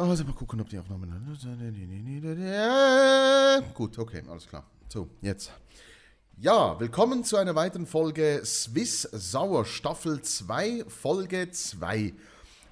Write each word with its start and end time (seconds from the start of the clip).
Also 0.00 0.24
mal 0.24 0.32
gucken, 0.32 0.58
ob 0.62 0.68
die 0.70 0.78
Aufnahme. 0.78 1.06
Gut, 3.74 3.98
okay, 3.98 4.22
alles 4.30 4.46
klar. 4.48 4.64
So, 4.88 5.10
jetzt. 5.20 5.52
Ja, 6.38 6.80
willkommen 6.80 7.22
zu 7.22 7.36
einer 7.36 7.54
weiteren 7.54 7.84
Folge 7.84 8.40
Swiss 8.46 9.02
Sauer 9.02 9.66
Staffel 9.66 10.22
2, 10.22 10.86
Folge 10.88 11.50
2. 11.50 12.14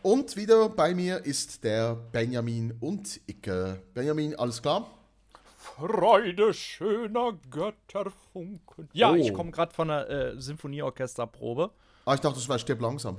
Und 0.01 0.37
wieder 0.37 0.71
bei 0.71 0.95
mir 0.95 1.22
ist 1.27 1.64
der 1.64 1.96
Benjamin 1.96 2.72
und 2.80 3.21
Icke. 3.27 3.83
Benjamin, 3.93 4.35
alles 4.35 4.63
klar? 4.63 4.91
Freude 5.59 6.55
schöner 6.55 7.35
Götterfunken. 7.51 8.89
Ja, 8.95 9.11
Oh. 9.11 9.17
ich 9.17 9.35
komme 9.35 9.51
gerade 9.51 9.75
von 9.75 9.89
der 9.89 10.09
äh, 10.09 10.41
Sinfonieorchesterprobe. 10.41 11.73
Ah, 12.07 12.15
ich 12.15 12.21
dachte, 12.21 12.37
das 12.39 12.49
war 12.49 12.59
Stirb 12.59 12.81
langsam. 12.81 13.19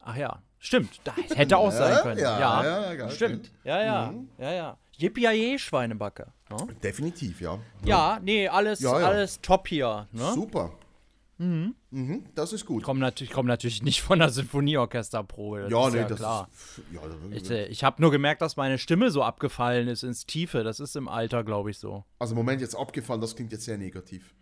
Ach 0.00 0.16
ja, 0.16 0.42
stimmt. 0.58 1.00
Das 1.04 1.36
hätte 1.36 1.56
auch 1.58 1.70
sein 1.70 1.92
Ja, 1.92 2.02
können. 2.02 2.18
ja, 2.20 2.40
Ja, 2.40 2.64
ja, 2.64 2.82
ja, 2.90 2.94
geil, 2.94 3.10
stimmt. 3.10 3.52
Ja, 3.64 3.82
ja, 3.82 4.14
ja, 4.38 4.52
ja. 4.52 4.78
Yippie 4.96 5.58
Schweinebacke. 5.58 6.32
Ne? 6.50 6.56
Definitiv, 6.82 7.40
ja. 7.40 7.58
Ja, 7.84 8.18
nee, 8.22 8.48
alles, 8.48 8.80
Ja, 8.80 8.98
ja. 9.00 9.06
alles 9.08 9.40
top 9.40 9.68
hier. 9.68 10.08
Ne? 10.12 10.32
Super. 10.34 10.72
Mhm. 11.38 11.74
Das 12.34 12.52
ist 12.52 12.66
gut. 12.66 12.80
Ich 12.80 12.84
komme 12.84 13.00
natürlich, 13.00 13.32
komm 13.32 13.46
natürlich 13.46 13.82
nicht 13.82 14.02
von 14.02 14.18
der 14.18 14.28
Sinfonieorchesterprobe. 14.28 15.68
Ja, 15.70 15.88
nee, 15.88 15.96
ja 15.98 16.04
das 16.04 16.18
klar. 16.18 16.48
ist. 16.52 16.82
Ja, 16.92 17.00
Ich, 17.30 17.50
äh, 17.50 17.64
ich 17.68 17.82
habe 17.82 18.02
nur 18.02 18.10
gemerkt, 18.10 18.42
dass 18.42 18.56
meine 18.58 18.76
Stimme 18.76 19.10
so 19.10 19.22
abgefallen 19.22 19.88
ist 19.88 20.02
ins 20.02 20.26
Tiefe. 20.26 20.64
Das 20.64 20.80
ist 20.80 20.96
im 20.96 21.08
Alter, 21.08 21.42
glaube 21.42 21.70
ich, 21.70 21.78
so. 21.78 22.04
also, 22.18 22.34
Moment, 22.34 22.60
jetzt 22.60 22.74
abgefallen, 22.76 23.22
das 23.22 23.34
klingt 23.36 23.52
jetzt 23.52 23.64
sehr 23.64 23.78
negativ. 23.78 24.34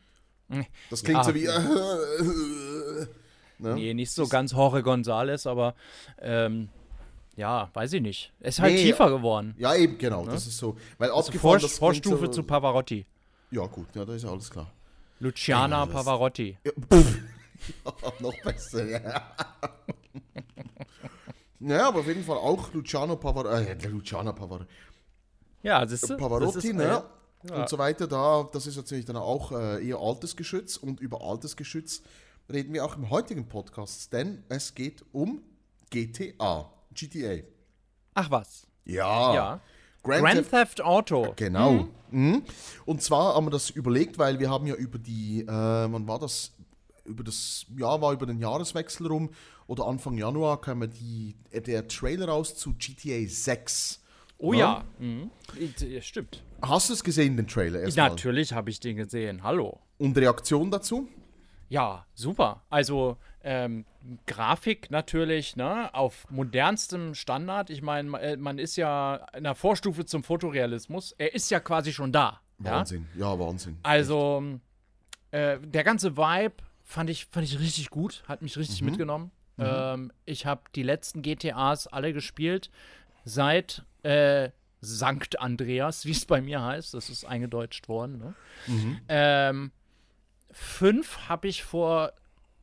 Das 0.90 1.04
klingt 1.04 1.18
Ja. 1.18 1.24
so 1.24 1.34
wie. 1.36 1.46
ne? 3.58 3.74
Nee, 3.74 3.94
nicht 3.94 4.10
so 4.12 4.26
ganz 4.26 4.52
Jorge 4.52 4.80
González, 4.80 5.48
aber 5.48 5.74
ähm, 6.20 6.68
ja, 7.36 7.70
weiß 7.72 7.92
ich 7.92 8.02
nicht. 8.02 8.32
Es 8.40 8.56
ist 8.56 8.62
halt 8.62 8.74
Nee, 8.74 8.82
tiefer 8.84 9.10
geworden. 9.10 9.54
Ja, 9.58 9.74
eben, 9.74 9.96
genau. 9.98 10.26
Das 10.26 10.46
ist 10.46 10.58
so. 10.58 10.76
Weil 10.98 11.10
Also 11.10 11.32
Vor, 11.32 11.60
Vorstufe 11.60 12.26
so, 12.26 12.32
zu 12.32 12.42
Pavarotti. 12.42 13.06
Ja, 13.50 13.66
gut, 13.66 13.86
ja, 13.94 14.04
da 14.04 14.14
ist 14.14 14.24
ja 14.24 14.30
alles 14.30 14.50
klar. 14.50 14.70
Luciana 15.20 15.84
Ja, 15.84 15.86
Pavarotti. 15.86 16.58
Ja. 16.64 16.72
Noch 18.20 18.34
besser, 18.42 18.84
ja. 18.86 19.22
Ja, 21.60 21.88
aber 21.88 22.00
auf 22.00 22.06
jeden 22.06 22.22
Fall 22.22 22.36
auch 22.36 22.72
Luciano 22.72 23.16
Pavarotti. 23.16 23.64
Äh, 23.70 23.88
Luciano 23.88 24.32
Pavarotti. 24.32 24.66
Ja, 25.62 25.84
das 25.84 26.04
ist 26.04 26.16
Pavarotti, 26.16 26.54
das 26.54 26.64
ist, 26.64 26.72
ne? 26.72 27.02
äh, 27.48 27.52
Und 27.52 27.68
so 27.68 27.78
weiter, 27.78 28.06
da, 28.06 28.48
das 28.52 28.66
ist 28.66 28.76
natürlich 28.76 29.04
dann 29.04 29.16
auch 29.16 29.50
äh, 29.52 29.84
eher 29.86 29.98
altes 29.98 30.36
Geschütz. 30.36 30.76
Und 30.76 31.00
über 31.00 31.20
altes 31.20 31.56
Geschütz 31.56 32.02
reden 32.50 32.72
wir 32.72 32.84
auch 32.84 32.96
im 32.96 33.10
heutigen 33.10 33.46
Podcast, 33.46 34.12
denn 34.12 34.42
es 34.48 34.74
geht 34.74 35.04
um 35.12 35.42
GTA. 35.90 36.70
GTA. 36.94 37.44
Ach 38.14 38.30
was. 38.30 38.66
Ja. 38.84 39.34
Ja. 39.34 39.60
Grand, 40.02 40.22
Grand 40.22 40.50
Theft 40.50 40.80
Auto. 40.80 41.32
Genau. 41.36 41.88
Mhm. 42.10 42.42
Und 42.86 43.02
zwar 43.02 43.34
haben 43.34 43.46
wir 43.46 43.50
das 43.50 43.70
überlegt, 43.70 44.18
weil 44.18 44.38
wir 44.38 44.48
haben 44.48 44.66
ja 44.66 44.74
über 44.74 44.98
die, 44.98 45.42
äh, 45.42 45.46
wann 45.46 46.06
war 46.08 46.18
das? 46.18 46.52
Über 47.04 47.24
das, 47.24 47.66
ja, 47.76 48.00
war 48.00 48.12
über 48.12 48.26
den 48.26 48.38
Jahreswechsel 48.38 49.06
rum 49.06 49.30
oder 49.66 49.86
Anfang 49.86 50.16
Januar 50.16 50.60
kam 50.60 50.82
ja 50.82 50.86
die, 50.86 51.36
äh, 51.50 51.60
der 51.60 51.88
Trailer 51.88 52.28
raus 52.28 52.54
zu 52.56 52.74
GTA 52.74 53.26
6. 53.26 54.00
Oh 54.38 54.52
Ne? 54.52 54.58
ja. 54.58 54.84
Mhm. 54.98 55.30
Ja, 55.80 56.00
Stimmt. 56.00 56.42
Hast 56.62 56.88
du 56.88 56.94
es 56.94 57.02
gesehen, 57.04 57.36
den 57.36 57.46
Trailer 57.46 57.80
erstmal? 57.80 58.10
Natürlich 58.10 58.52
habe 58.52 58.70
ich 58.70 58.80
den 58.80 58.96
gesehen. 58.96 59.42
Hallo. 59.42 59.80
Und 59.98 60.16
Reaktion 60.16 60.70
dazu? 60.70 61.08
Ja, 61.68 62.06
super. 62.14 62.62
Also 62.70 63.18
ähm, 63.42 63.84
Grafik 64.26 64.90
natürlich, 64.90 65.56
ne, 65.56 65.94
auf 65.94 66.26
modernstem 66.30 67.14
Standard. 67.14 67.70
Ich 67.70 67.82
meine, 67.82 68.18
äh, 68.20 68.36
man 68.36 68.58
ist 68.58 68.76
ja 68.76 69.26
in 69.34 69.44
der 69.44 69.54
Vorstufe 69.54 70.04
zum 70.04 70.22
Fotorealismus. 70.22 71.12
Er 71.18 71.34
ist 71.34 71.50
ja 71.50 71.60
quasi 71.60 71.92
schon 71.92 72.12
da. 72.12 72.40
Ja? 72.62 72.72
Wahnsinn. 72.72 73.06
Ja, 73.16 73.38
Wahnsinn. 73.38 73.78
Also 73.82 74.60
äh, 75.30 75.58
der 75.60 75.84
ganze 75.84 76.16
Vibe 76.16 76.56
fand 76.82 77.10
ich, 77.10 77.26
fand 77.26 77.46
ich 77.46 77.58
richtig 77.58 77.90
gut, 77.90 78.22
hat 78.26 78.42
mich 78.42 78.56
richtig 78.56 78.82
mitgenommen. 78.82 79.30
Ähm, 79.58 80.12
ich 80.24 80.46
habe 80.46 80.62
die 80.74 80.82
letzten 80.82 81.22
GTAs 81.22 81.86
alle 81.88 82.12
gespielt 82.12 82.70
seit 83.24 83.84
äh, 84.02 84.50
Sankt 84.80 85.40
Andreas, 85.40 86.04
wie 86.06 86.12
es 86.12 86.24
bei 86.24 86.40
mir 86.40 86.62
heißt. 86.62 86.94
Das 86.94 87.10
ist 87.10 87.24
eingedeutscht 87.24 87.88
worden. 87.88 88.18
Ne? 88.18 88.34
Ähm, 89.08 89.72
fünf 90.58 91.28
habe 91.28 91.48
ich 91.48 91.62
vor 91.62 92.12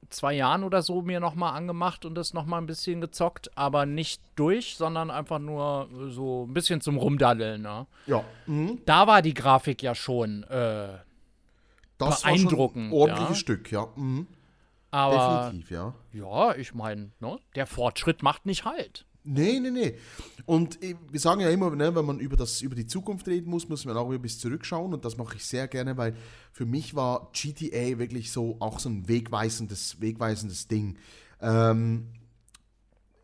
zwei 0.10 0.34
Jahren 0.34 0.64
oder 0.64 0.82
so 0.82 1.02
mir 1.02 1.20
nochmal 1.20 1.56
angemacht 1.56 2.06
und 2.06 2.16
das 2.16 2.34
nochmal 2.34 2.62
ein 2.62 2.66
bisschen 2.68 3.02
gezockt, 3.02 3.56
aber 3.58 3.86
nicht 3.86 4.22
durch, 4.36 4.76
sondern 4.78 5.10
einfach 5.10 5.40
nur 5.40 5.90
so 6.10 6.46
ein 6.48 6.54
bisschen 6.54 6.82
zum 6.82 6.98
Rumdaddeln. 6.98 7.62
Ne? 7.62 7.88
Ja. 8.06 8.24
Mhm. 8.46 8.82
Da 8.86 9.08
war 9.08 9.22
die 9.22 9.34
Grafik 9.34 9.82
ja 9.82 9.96
schon 9.96 10.44
äh, 10.44 10.90
Das 11.98 12.22
Beeindruckend, 12.22 12.92
War 12.92 13.00
schon 13.00 13.10
ein 13.10 13.12
ordentliches 13.12 13.38
ja. 13.38 13.42
Stück, 13.42 13.72
ja. 13.72 13.88
Mhm. 13.96 14.28
Aber 14.92 15.44
Definitiv, 15.46 15.72
ja. 15.72 15.94
ja, 16.14 16.56
ich 16.56 16.74
meine, 16.74 17.12
ne, 17.20 17.38
der 17.56 17.66
Fortschritt 17.66 18.24
macht 18.24 18.46
nicht 18.46 18.64
halt. 18.64 19.06
Nee, 19.26 19.60
nee, 19.60 19.72
nee. 19.72 19.96
Und 20.46 20.80
wir 20.82 21.20
sagen 21.20 21.42
ja 21.42 21.50
immer, 21.50 21.72
ne, 21.72 21.96
wenn 21.96 22.06
man 22.06 22.20
über, 22.20 22.36
das, 22.36 22.62
über 22.62 22.76
die 22.76 22.86
Zukunft 22.86 23.28
reden 23.28 23.50
muss, 23.50 23.68
muss 23.68 23.84
man 23.86 23.98
auch 23.98 24.12
ein 24.12 24.22
bisschen 24.22 24.42
zurückschauen. 24.42 24.94
Und 24.94 25.04
das 25.04 25.18
mache 25.18 25.36
ich 25.36 25.46
sehr 25.46 25.68
gerne, 25.68 25.98
weil 25.98 26.16
für 26.52 26.66
mich 26.66 26.96
war 26.96 27.32
GTA 27.34 27.98
wirklich 27.98 28.32
so 28.32 28.58
auch 28.60 28.80
so 28.80 28.90
ein 28.90 29.08
wegweisendes, 29.08 30.00
wegweisendes 30.00 30.68
Ding. 30.68 30.98
Ähm, 31.42 32.08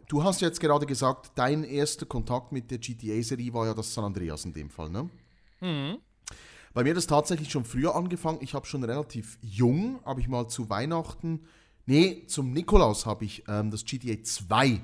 du 0.08 0.24
hast 0.24 0.42
jetzt 0.42 0.60
gerade 0.60 0.88
gesagt, 0.88 1.32
dein 1.36 1.64
erster 1.64 2.08
Kontakt 2.08 2.52
mit 2.52 2.72
der 2.72 2.80
GTA-Serie 2.80 3.54
war 3.54 3.68
ja 3.68 3.74
das 3.76 3.94
San 3.94 4.04
Andreas 4.04 4.44
in 4.46 4.54
dem 4.54 4.72
Fall, 4.72 4.90
ne? 4.90 5.10
Bei 6.74 6.84
mir 6.84 6.90
hat 6.90 6.98
das 6.98 7.08
tatsächlich 7.08 7.52
schon 7.52 7.66
früher 7.66 7.96
angefangen. 7.96 8.40
Ich 8.42 8.56
habe 8.56 8.66
schon 8.66 8.84
relativ 8.84 9.38
jung, 9.42 10.00
habe 10.06 10.22
ich 10.22 10.28
mal 10.28 10.48
zu 10.48 10.70
Weihnachten, 10.70 11.42
nee, 11.86 12.24
zum 12.28 12.54
Nikolaus 12.54 13.06
habe 13.06 13.26
ich 13.26 13.44
ähm, 13.48 13.70
das 13.70 13.86
GTA 13.86 14.24
2 14.24 14.82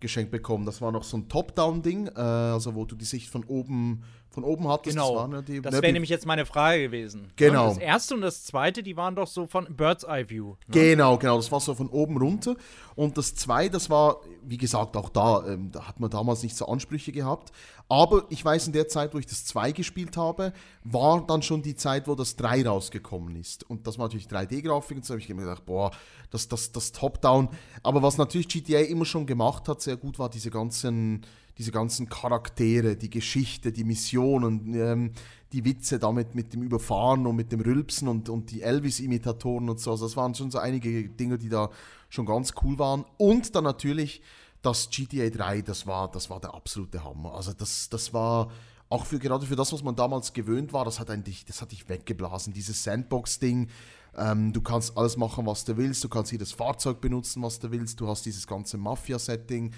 geschenkt 0.00 0.30
bekommen. 0.30 0.64
Das 0.66 0.80
war 0.80 0.92
noch 0.92 1.04
so 1.04 1.16
ein 1.16 1.28
Top-Down-Ding, 1.28 2.08
äh, 2.08 2.20
also 2.20 2.74
wo 2.74 2.84
du 2.84 2.94
die 2.94 3.04
Sicht 3.04 3.28
von 3.28 3.44
oben, 3.44 4.04
von 4.30 4.44
oben 4.44 4.68
hattest. 4.68 4.96
Genau. 4.96 5.26
Das, 5.26 5.32
ja 5.32 5.42
die, 5.42 5.60
Das 5.60 5.74
ne, 5.74 5.82
wäre 5.82 5.92
nämlich 5.92 6.10
jetzt 6.10 6.26
meine 6.26 6.46
Frage 6.46 6.82
gewesen. 6.82 7.32
Genau. 7.36 7.68
Ne? 7.68 7.74
Das 7.74 7.78
erste 7.78 8.14
und 8.14 8.20
das 8.20 8.44
zweite, 8.44 8.82
die 8.82 8.96
waren 8.96 9.16
doch 9.16 9.26
so 9.26 9.46
von 9.46 9.66
Bird's 9.74 10.04
Eye 10.04 10.28
View. 10.28 10.50
Ne? 10.50 10.56
Genau, 10.70 11.18
genau, 11.18 11.36
das 11.36 11.50
war 11.50 11.60
so 11.60 11.74
von 11.74 11.88
oben 11.88 12.16
runter. 12.16 12.56
Und 12.94 13.18
das 13.18 13.34
2, 13.34 13.68
das 13.68 13.90
war, 13.90 14.20
wie 14.42 14.56
gesagt, 14.56 14.96
auch 14.96 15.08
da, 15.08 15.44
ähm, 15.46 15.70
da 15.72 15.88
hat 15.88 16.00
man 16.00 16.10
damals 16.10 16.42
nicht 16.42 16.56
so 16.56 16.66
Ansprüche 16.66 17.12
gehabt. 17.12 17.52
Aber 17.90 18.26
ich 18.28 18.44
weiß, 18.44 18.66
in 18.66 18.74
der 18.74 18.86
Zeit, 18.86 19.14
wo 19.14 19.18
ich 19.18 19.26
das 19.26 19.46
2 19.46 19.72
gespielt 19.72 20.18
habe, 20.18 20.52
war 20.84 21.26
dann 21.26 21.40
schon 21.40 21.62
die 21.62 21.74
Zeit, 21.74 22.06
wo 22.06 22.14
das 22.14 22.36
3 22.36 22.66
rausgekommen 22.66 23.34
ist. 23.36 23.68
Und 23.68 23.86
das 23.86 23.98
war 23.98 24.06
natürlich 24.06 24.26
3D-Grafik 24.26 24.98
und 24.98 25.06
so 25.06 25.14
habe 25.14 25.20
ich 25.22 25.28
mir 25.30 25.36
gedacht, 25.36 25.64
boah, 25.64 25.90
das, 26.30 26.48
das, 26.48 26.70
das 26.72 26.92
Top-Down. 26.92 27.48
Aber 27.82 28.02
was 28.02 28.18
natürlich 28.18 28.48
GTA 28.48 28.80
immer 28.80 29.06
schon 29.06 29.24
gemacht 29.24 29.68
hat, 29.68 29.80
sehr 29.80 29.96
gut, 29.96 30.18
war 30.18 30.28
diese 30.28 30.50
ganzen, 30.50 31.22
diese 31.56 31.72
ganzen 31.72 32.10
Charaktere, 32.10 32.94
die 32.96 33.08
Geschichte, 33.08 33.72
die 33.72 33.84
Missionen, 33.84 34.74
ähm, 34.74 35.12
die 35.52 35.64
Witze 35.64 35.98
damit 35.98 36.34
mit 36.34 36.52
dem 36.52 36.62
Überfahren 36.62 37.26
und 37.26 37.36
mit 37.36 37.52
dem 37.52 37.60
Rülpsen 37.60 38.06
und, 38.06 38.28
und 38.28 38.50
die 38.50 38.60
Elvis-Imitatoren 38.60 39.70
und 39.70 39.80
so. 39.80 39.92
Also 39.92 40.04
das 40.04 40.16
waren 40.16 40.34
schon 40.34 40.50
so 40.50 40.58
einige 40.58 41.08
Dinge, 41.08 41.38
die 41.38 41.48
da 41.48 41.70
schon 42.10 42.26
ganz 42.26 42.52
cool 42.62 42.78
waren. 42.78 43.06
Und 43.16 43.54
dann 43.54 43.64
natürlich 43.64 44.20
das 44.68 44.90
GTA 44.90 45.30
3, 45.30 45.62
das 45.62 45.86
war, 45.86 46.10
das 46.10 46.28
war 46.30 46.40
der 46.40 46.54
absolute 46.54 47.02
Hammer. 47.02 47.34
Also 47.34 47.52
das, 47.52 47.88
das 47.88 48.12
war 48.12 48.50
auch 48.88 49.04
für 49.06 49.18
gerade 49.18 49.46
für 49.46 49.56
das, 49.56 49.72
was 49.72 49.82
man 49.82 49.96
damals 49.96 50.32
gewöhnt 50.32 50.72
war, 50.72 50.84
das 50.84 50.98
hat 51.00 51.10
eigentlich, 51.10 51.44
das 51.44 51.60
hat 51.60 51.72
dich 51.72 51.88
weggeblasen. 51.88 52.52
Dieses 52.52 52.84
Sandbox-Ding, 52.84 53.68
ähm, 54.16 54.52
du 54.52 54.60
kannst 54.60 54.96
alles 54.96 55.16
machen, 55.16 55.46
was 55.46 55.64
du 55.64 55.76
willst, 55.76 56.02
du 56.04 56.08
kannst 56.08 56.32
jedes 56.32 56.52
Fahrzeug 56.52 57.00
benutzen, 57.00 57.42
was 57.42 57.58
du 57.58 57.70
willst, 57.70 58.00
du 58.00 58.08
hast 58.08 58.24
dieses 58.24 58.46
ganze 58.46 58.78
Mafia-Setting, 58.78 59.72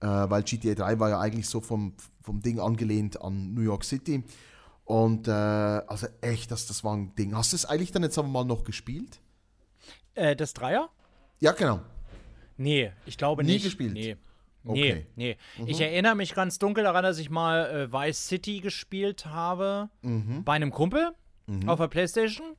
äh, 0.00 0.06
weil 0.06 0.42
GTA 0.42 0.74
3 0.74 0.98
war 0.98 1.10
ja 1.10 1.20
eigentlich 1.20 1.48
so 1.48 1.60
vom, 1.60 1.94
vom 2.22 2.40
Ding 2.40 2.58
angelehnt 2.60 3.20
an 3.20 3.54
New 3.54 3.62
York 3.62 3.84
City. 3.84 4.24
Und 4.84 5.26
äh, 5.26 5.30
also 5.32 6.06
echt, 6.20 6.50
das, 6.50 6.66
das 6.66 6.84
war 6.84 6.96
ein 6.96 7.14
Ding. 7.16 7.34
Hast 7.34 7.52
du 7.52 7.56
es 7.56 7.64
eigentlich 7.64 7.90
dann 7.92 8.02
jetzt 8.04 8.18
aber 8.18 8.28
mal 8.28 8.44
noch 8.44 8.62
gespielt? 8.62 9.20
Äh, 10.14 10.36
das 10.36 10.54
Dreier? 10.54 10.90
Ja, 11.40 11.52
genau. 11.52 11.80
Nee, 12.56 12.92
ich 13.04 13.18
glaube 13.18 13.44
Nie 13.44 13.54
nicht. 13.54 13.64
gespielt? 13.64 13.92
Nee. 13.92 14.16
Okay. 14.66 15.06
Nee, 15.16 15.36
nee. 15.58 15.70
Ich 15.70 15.80
erinnere 15.80 16.14
mich 16.14 16.34
ganz 16.34 16.58
dunkel 16.58 16.84
daran, 16.84 17.02
dass 17.04 17.18
ich 17.18 17.30
mal 17.30 17.66
äh, 17.70 17.92
Vice 17.92 18.26
City 18.28 18.60
gespielt 18.60 19.26
habe 19.26 19.88
bei 20.44 20.52
einem 20.54 20.70
Kumpel 20.70 21.12
auf 21.66 21.78
der 21.78 21.88
Playstation. 21.88 22.56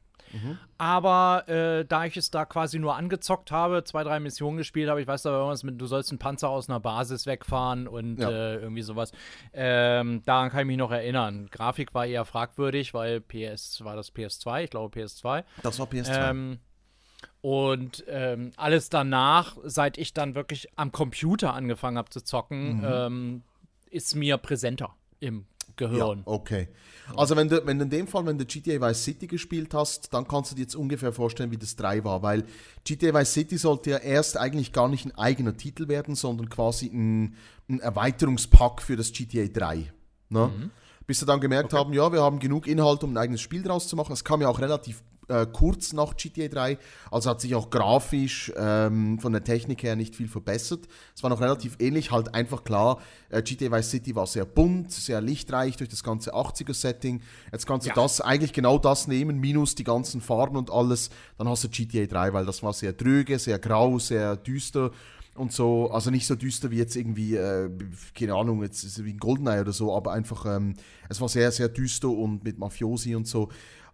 Aber 0.78 1.48
äh, 1.48 1.86
da 1.86 2.06
ich 2.06 2.18
es 2.18 2.30
da 2.32 2.46
quasi 2.46 2.80
nur 2.80 2.96
angezockt 2.96 3.52
habe, 3.52 3.84
zwei, 3.84 4.04
drei 4.04 4.20
Missionen 4.20 4.58
gespielt 4.58 4.90
habe, 4.90 5.02
ich 5.02 5.08
weiß 5.08 5.24
da 5.24 5.32
irgendwas 5.32 5.64
mit, 5.64 5.80
du 5.80 5.86
sollst 5.88 6.12
einen 6.12 6.20
Panzer 6.20 6.50
aus 6.50 6.70
einer 6.70 6.80
Basis 6.80 7.26
wegfahren 7.26 7.88
und 7.88 8.18
Ja. 8.20 8.30
äh, 8.30 8.56
irgendwie 8.58 8.82
sowas. 8.82 9.12
Ähm, 9.54 10.22
daran 10.26 10.50
kann 10.50 10.62
ich 10.62 10.66
mich 10.68 10.78
noch 10.78 10.92
erinnern. 10.92 11.48
Grafik 11.52 11.94
war 11.94 12.06
eher 12.06 12.26
fragwürdig, 12.26 12.94
weil 12.94 13.22
PS 13.22 13.84
war 13.84 13.96
das 13.96 14.14
PS2, 14.14 14.66
ich 14.66 14.70
glaube 14.70 15.00
PS2. 15.00 15.44
Das 15.64 15.80
war 15.80 15.88
PS2. 15.88 16.30
Ähm, 16.30 16.60
und 17.42 18.04
ähm, 18.08 18.52
alles 18.58 18.90
danach, 18.90 19.58
seit 19.64 19.98
ich 19.98 20.14
dann 20.14 20.36
wirklich 20.36 20.68
am 20.76 20.92
Computer 20.92 21.54
angefangen 21.54 21.98
habe 21.98 22.10
zu 22.10 22.24
zocken, 22.24 22.84
ähm, 22.86 23.44
ist 23.90 24.16
mir 24.16 24.38
präsenter 24.38 24.96
im 25.20 25.46
Gehirn. 25.78 26.20
Ja, 26.20 26.24
okay. 26.26 26.68
Also 27.16 27.36
wenn 27.36 27.48
du, 27.48 27.66
wenn 27.66 27.78
du 27.78 27.86
in 27.86 27.90
dem 27.90 28.08
Fall, 28.08 28.26
wenn 28.26 28.38
du 28.38 28.46
GTA 28.46 28.82
Vice 28.82 29.04
City 29.04 29.28
gespielt 29.28 29.74
hast, 29.74 30.14
dann 30.14 30.28
kannst 30.28 30.52
du 30.52 30.56
dir 30.56 30.64
jetzt 30.64 30.76
ungefähr 30.76 31.14
vorstellen, 31.14 31.52
wie 31.52 31.58
das 31.58 31.76
3 31.76 32.04
war, 32.04 32.22
weil 32.22 32.44
GTA 32.84 33.14
Vice 33.14 33.34
City 33.34 33.58
sollte 33.58 33.92
ja 33.92 33.98
erst 33.98 34.38
eigentlich 34.38 34.74
gar 34.74 34.90
nicht 34.90 35.06
ein 35.06 35.16
eigener 35.16 35.56
Titel 35.56 35.88
werden, 35.88 36.16
sondern 36.16 36.50
quasi 36.50 36.88
ein, 36.88 37.36
ein 37.70 37.80
Erweiterungspack 37.80 38.82
für 38.82 38.98
das 38.98 39.14
GTA 39.14 39.46
3. 39.46 39.92
Ne? 40.30 40.48
Mhm. 40.48 40.72
Bis 41.06 41.20
sie 41.20 41.26
dann 41.26 41.40
gemerkt 41.40 41.74
okay. 41.74 41.82
haben, 41.82 41.94
ja, 41.94 42.12
wir 42.12 42.22
haben 42.22 42.40
genug 42.40 42.68
Inhalt, 42.68 43.04
um 43.04 43.14
ein 43.14 43.18
eigenes 43.18 43.40
Spiel 43.40 43.64
draus 43.64 43.88
zu 43.88 43.96
machen. 43.96 44.12
Es 44.12 44.26
kam 44.26 44.42
ja 44.42 44.50
auch 44.50 44.60
relativ 44.60 45.04
äh, 45.28 45.46
kurz 45.52 45.94
nach 45.94 46.16
GTA 46.16 46.48
3, 46.48 46.78
also 47.12 47.30
hat 47.30 47.42
sich 47.42 47.56
auch 47.56 47.70
grafisch 47.70 48.52
ähm, 48.58 49.20
von 49.20 49.34
der 49.34 49.44
Technik 49.44 49.84
her 49.84 49.96
nicht 49.96 50.16
viel 50.16 50.28
verbessert. 50.28 50.88
Es 51.16 51.24
war 51.24 51.30
noch 51.30 51.42
relativ 51.42 51.76
ähnlich, 51.80 52.12
halt 52.12 52.34
einfach 52.34 52.64
klar, 52.64 53.00
äh, 53.30 53.42
GTA 53.42 53.72
Vice 53.72 53.90
City 53.92 54.16
war 54.16 54.28
sehr 54.28 54.46
bunt, 54.46 54.92
sehr 54.92 55.22
lichtreich 55.22 55.78
durch 55.78 55.90
das 55.90 56.04
ganze 56.04 56.34
80er-Setting. 56.34 57.22
Jetzt 57.52 57.66
kannst 57.66 57.86
du 57.86 57.90
ja. 57.90 57.96
das, 57.96 58.22
eigentlich 58.22 58.54
genau 58.54 58.78
das 58.78 59.08
nehmen, 59.08 59.40
minus 59.40 59.76
die 59.76 59.84
ganzen 59.84 60.22
Farben 60.22 60.58
und 60.58 60.72
alles, 60.72 61.10
dann 61.38 61.48
hast 61.48 61.64
du 61.64 61.70
GTA 61.70 62.06
3, 62.06 62.34
weil 62.34 62.46
das 62.46 62.64
war 62.64 62.74
sehr 62.74 62.94
dröge, 62.94 63.40
sehr 63.40 63.60
grau, 63.60 64.00
sehr 64.00 64.36
düster 64.36 64.92
und 65.38 65.52
so, 65.52 65.90
also 65.92 66.10
nicht 66.10 66.26
so 66.26 66.36
düster 66.36 66.72
wie 66.72 66.78
jetzt 66.78 66.96
irgendwie, 66.96 67.36
äh, 67.36 67.70
keine 68.16 68.34
Ahnung, 68.34 68.64
jetzt 68.64 69.04
wie 69.04 69.14
ein 69.14 69.18
Goldeneye 69.18 69.62
oder 69.62 69.72
so, 69.72 69.96
aber 69.96 70.12
einfach, 70.14 70.46
ähm, 70.46 70.74
es 71.10 71.22
war 71.22 71.30
sehr, 71.30 71.52
sehr 71.52 71.70
düster 71.70 72.10
und 72.10 72.44
mit 72.44 72.58
Mafiosi 72.58 73.16
und 73.16 73.28
so. 73.28 73.50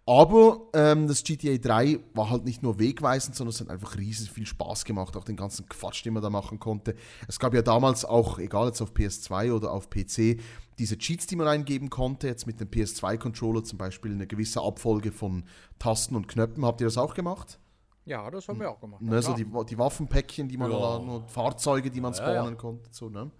Aber 0.06 0.68
ähm, 0.74 1.08
das 1.08 1.24
GTA 1.24 1.56
3 1.56 1.98
war 2.12 2.28
halt 2.28 2.44
nicht 2.44 2.62
nur 2.62 2.78
wegweisend, 2.78 3.36
sondern 3.36 3.54
es 3.54 3.60
hat 3.60 3.70
einfach 3.70 3.96
riesig 3.96 4.30
viel 4.30 4.44
Spaß 4.44 4.84
gemacht, 4.84 5.16
auch 5.16 5.24
den 5.24 5.36
ganzen 5.36 5.66
Quatsch, 5.66 6.04
den 6.04 6.12
man 6.12 6.22
da 6.22 6.28
machen 6.28 6.58
konnte. 6.58 6.94
Es 7.26 7.38
gab 7.38 7.54
ja 7.54 7.62
damals 7.62 8.04
auch, 8.04 8.38
egal 8.38 8.66
jetzt 8.66 8.82
auf 8.82 8.92
PS2 8.92 9.52
oder 9.52 9.72
auf 9.72 9.88
PC, 9.88 10.40
diese 10.78 10.98
Cheats, 10.98 11.26
die 11.26 11.36
man 11.36 11.48
eingeben 11.48 11.88
konnte, 11.88 12.26
jetzt 12.26 12.46
mit 12.46 12.60
dem 12.60 12.68
PS2-Controller 12.68 13.64
zum 13.64 13.78
Beispiel 13.78 14.12
eine 14.12 14.26
gewisse 14.26 14.60
Abfolge 14.60 15.10
von 15.10 15.44
Tasten 15.78 16.16
und 16.16 16.28
Knöpfen. 16.28 16.66
Habt 16.66 16.82
ihr 16.82 16.86
das 16.86 16.98
auch 16.98 17.14
gemacht? 17.14 17.58
Ja, 18.04 18.30
das 18.30 18.46
haben 18.48 18.60
wir 18.60 18.70
auch 18.70 18.80
gemacht. 18.80 19.00
Ne, 19.00 19.22
so 19.22 19.32
die, 19.32 19.46
die 19.46 19.78
Waffenpäckchen, 19.78 20.48
die 20.48 20.58
man 20.58 20.70
ja. 20.70 20.78
da, 20.78 20.96
und 20.96 21.30
Fahrzeuge, 21.30 21.90
die 21.90 22.02
man 22.02 22.12
spawnen 22.12 22.34
ja, 22.34 22.50
ja. 22.50 22.54
konnte. 22.56 22.90
So, 22.92 23.08
ne? 23.08 23.30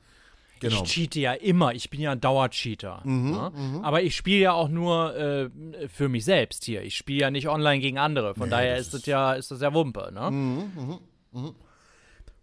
Genau. 0.68 0.82
Ich 0.82 0.90
cheate 0.90 1.20
ja 1.20 1.32
immer, 1.34 1.74
ich 1.74 1.90
bin 1.90 2.00
ja 2.00 2.12
ein 2.12 2.20
Dauercheater. 2.20 3.02
Mhm, 3.04 3.30
ne? 3.32 3.52
mhm. 3.54 3.84
Aber 3.84 4.02
ich 4.02 4.16
spiele 4.16 4.40
ja 4.40 4.52
auch 4.52 4.68
nur 4.68 5.14
äh, 5.14 5.50
für 5.88 6.08
mich 6.08 6.24
selbst 6.24 6.64
hier. 6.64 6.82
Ich 6.82 6.96
spiele 6.96 7.20
ja 7.20 7.30
nicht 7.30 7.48
online 7.48 7.80
gegen 7.80 7.98
andere. 7.98 8.34
Von 8.34 8.44
nee, 8.44 8.52
daher 8.52 8.76
das 8.76 8.86
ist 8.86 8.94
das 8.94 9.06
ja, 9.06 9.34
ist 9.34 9.50
das 9.50 9.60
ja 9.60 9.74
Wumpe. 9.74 10.10
Ne? 10.12 10.30
Mhm, 10.30 10.72
mhm, 10.74 10.98
mhm. 11.32 11.54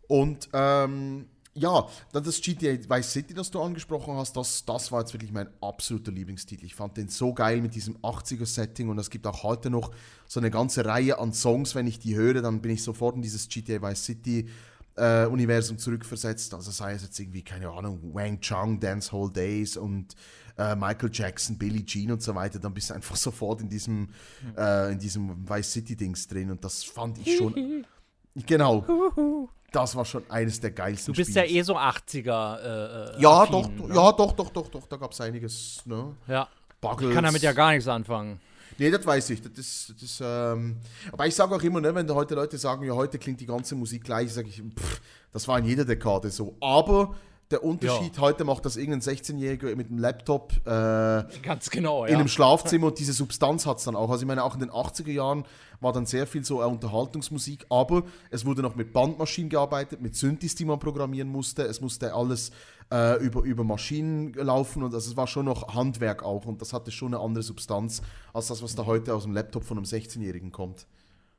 Und 0.08 0.50
ähm, 0.54 1.26
ja, 1.54 1.88
dann 2.14 2.24
das 2.24 2.40
GTA 2.42 2.78
Vice 2.88 3.12
City, 3.12 3.34
das 3.34 3.50
du 3.50 3.60
angesprochen 3.60 4.16
hast, 4.16 4.38
das, 4.38 4.64
das 4.66 4.92
war 4.92 5.00
jetzt 5.00 5.14
wirklich 5.14 5.32
mein 5.32 5.50
absoluter 5.60 6.12
Lieblingstitel. 6.12 6.66
Ich 6.66 6.76
fand 6.76 6.96
den 6.98 7.10
so 7.10 7.34
geil 7.34 7.60
mit 7.62 7.74
diesem 7.74 7.98
80er-Setting 7.98 8.88
und 8.88 9.00
es 9.00 9.10
gibt 9.10 9.26
auch 9.26 9.44
heute 9.44 9.70
noch 9.70 9.92
so 10.28 10.40
eine 10.40 10.52
ganze 10.52 10.86
Reihe 10.86 11.18
an 11.18 11.34
Songs. 11.34 11.74
Wenn 11.74 11.88
ich 11.88 11.98
die 11.98 12.16
höre, 12.16 12.42
dann 12.42 12.62
bin 12.62 12.72
ich 12.72 12.84
sofort 12.84 13.16
in 13.16 13.22
dieses 13.22 13.50
GTA 13.50 13.82
Vice 13.82 14.06
City 14.06 14.48
äh, 14.96 15.26
Universum 15.26 15.78
zurückversetzt. 15.78 16.54
Also 16.54 16.72
sei 16.72 16.94
es 16.94 17.04
jetzt 17.04 17.20
irgendwie, 17.20 17.44
keine 17.44 17.70
Ahnung, 17.70 18.00
Wang 18.14 18.40
Chung, 18.42 18.80
Dance 18.80 19.12
Hall 19.12 19.32
Days 19.32 19.78
und 19.78 20.16
äh, 20.58 20.76
Michael 20.76 21.10
Jackson, 21.12 21.58
Billie 21.58 21.86
Jean 21.86 22.12
und 22.12 22.22
so 22.22 22.36
weiter, 22.36 22.60
dann 22.60 22.74
bist 22.74 22.90
du 22.90 22.94
einfach 22.94 23.16
sofort 23.18 23.62
in 23.62 23.70
diesem, 23.70 24.10
äh, 24.58 24.92
in 24.92 25.00
diesem 25.00 25.48
Vice 25.50 25.72
City-Dings 25.72 26.28
drin. 26.28 26.52
Und 26.52 26.64
das 26.64 26.84
fand 26.84 27.18
ich 27.26 27.38
schon. 27.38 27.86
genau. 28.46 28.86
Das 29.74 29.96
war 29.96 30.04
schon 30.04 30.30
eines 30.30 30.60
der 30.60 30.72
geilsten 30.72 31.14
Du 31.14 31.18
bist 31.18 31.32
Spiels. 31.32 31.50
ja 31.50 31.58
eh 31.58 31.62
so 31.62 31.78
80er. 31.78 33.16
Äh, 33.16 33.22
ja, 33.22 33.44
affin, 33.44 33.52
doch, 33.54 33.70
ne? 33.88 33.96
ja, 33.96 34.12
doch, 34.12 34.34
doch, 34.34 34.50
doch, 34.50 34.68
doch, 34.68 34.86
da 34.86 34.98
gab 34.98 35.14
es 35.14 35.22
einiges. 35.22 35.82
Ne? 35.86 36.14
Ja. 36.28 36.50
Buggles. 36.82 37.08
Ich 37.12 37.16
kann 37.16 37.24
damit 37.24 37.42
ja 37.42 37.54
gar 37.54 37.72
nichts 37.72 37.88
anfangen. 37.88 38.42
Nee, 38.81 38.89
das 38.89 39.06
weiß 39.06 39.30
ich. 39.30 39.44
Das, 39.44 39.54
das, 39.54 39.94
das 40.01 40.22
ähm, 40.25 40.78
aber 41.12 41.28
ich 41.28 41.36
sage 41.36 41.56
auch 41.56 41.62
immer, 41.62 41.80
ne, 41.80 41.94
wenn 41.94 42.10
heute 42.16 42.33
Leute 42.33 42.57
sagen, 42.57 42.83
ja, 42.83 42.95
heute 42.95 43.19
klingt 43.19 43.39
die 43.39 43.45
ganze 43.45 43.75
Musik 43.75 44.04
gleich, 44.04 44.33
sage 44.33 44.48
ich, 44.48 44.60
pff, 44.60 45.00
das 45.31 45.48
war 45.48 45.60
in 45.60 45.66
jeder 45.66 45.86
Dekade 45.86 46.31
so. 46.31 46.56
Aber 46.60 47.13
der 47.51 47.63
Unterschied, 47.63 48.16
ja. 48.16 48.22
heute 48.24 48.44
macht 48.44 48.66
das 48.66 48.78
irgendein 48.78 49.01
16-Jähriger 49.01 49.75
mit 49.75 49.89
einem 49.89 50.00
Laptop 50.00 50.54
äh, 50.66 51.24
Ganz 51.44 51.69
genau, 51.69 52.06
ja. 52.06 52.12
in 52.12 52.16
einem 52.16 52.28
Schlafzimmer 52.28 52.88
und 52.88 52.98
diese 52.98 53.13
Substanz 53.13 53.68
hat 53.68 53.78
es 53.78 53.83
dann 53.83 53.95
auch. 53.95 54.10
Also 54.10 54.24
ich 54.24 54.28
meine, 54.28 54.44
auch 54.44 54.56
in 54.56 54.62
den 54.62 54.72
80er 54.72 55.12
Jahren 55.12 55.45
war 55.80 55.94
dann 55.94 56.07
sehr 56.07 56.25
viel 56.25 56.44
so 56.44 56.63
Unterhaltungsmusik, 56.63 57.68
aber 57.69 58.01
es 58.31 58.48
wurde 58.48 58.63
noch 58.63 58.75
mit 58.75 58.94
Bandmaschinen 58.94 59.50
gearbeitet, 59.51 60.01
mit 60.01 60.16
Synthes, 60.16 60.56
die 60.56 60.66
man 60.66 60.80
programmieren 60.80 61.27
musste. 61.27 61.63
Es 61.63 61.81
musste 61.81 62.16
alles 62.16 62.51
äh, 62.92 63.24
über, 63.24 63.42
über 63.44 63.64
Maschinen 63.64 64.34
laufen 64.34 64.84
und 64.84 64.94
also 64.94 65.10
es 65.10 65.18
war 65.18 65.28
schon 65.28 65.46
noch 65.46 65.74
Handwerk 65.74 66.24
auch 66.24 66.46
und 66.46 66.62
das 66.62 66.74
hatte 66.74 66.92
schon 66.92 67.14
eine 67.14 67.24
andere 67.24 67.44
Substanz 67.44 68.02
als 68.34 68.48
das, 68.48 68.62
was 68.62 68.76
da 68.76 68.86
heute 68.86 69.16
aus 69.16 69.24
dem 69.24 69.34
Laptop 69.34 69.64
von 69.64 69.78
einem 69.78 69.86
16-Jährigen 69.86 70.52
kommt. 70.52 70.88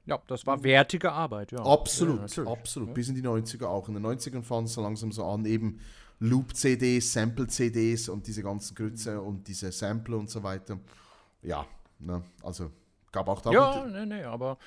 Ja, 0.04 0.18
das 0.26 0.46
war 0.46 0.64
wertige 0.64 1.12
Arbeit, 1.12 1.52
ja. 1.52 1.60
Absolut, 1.60 2.34
ja, 2.36 2.44
absolut. 2.44 2.88
Ja. 2.88 2.94
Bis 2.94 3.08
in 3.08 3.14
die 3.14 3.22
90er 3.22 3.66
auch. 3.66 3.88
In 3.88 3.94
den 3.94 4.04
90ern 4.04 4.42
fangen 4.42 4.64
es 4.64 4.72
so 4.72 4.82
langsam 4.82 5.12
so 5.12 5.24
an, 5.24 5.44
eben 5.44 5.78
Loop-CDs, 6.18 7.12
Sample-CDs 7.12 8.08
und 8.08 8.26
diese 8.26 8.42
ganzen 8.42 8.74
Grütze 8.74 9.20
und 9.20 9.46
diese 9.46 9.70
Sampler 9.70 10.18
und 10.18 10.30
so 10.30 10.42
weiter. 10.42 10.78
Ja, 11.42 11.66
ne, 12.00 12.22
also 12.42 12.70
gab 13.12 13.28
auch 13.28 13.40
da. 13.40 13.50
Ja, 13.50 13.86
nee, 13.86 14.06
nee, 14.06 14.24
aber 14.24 14.58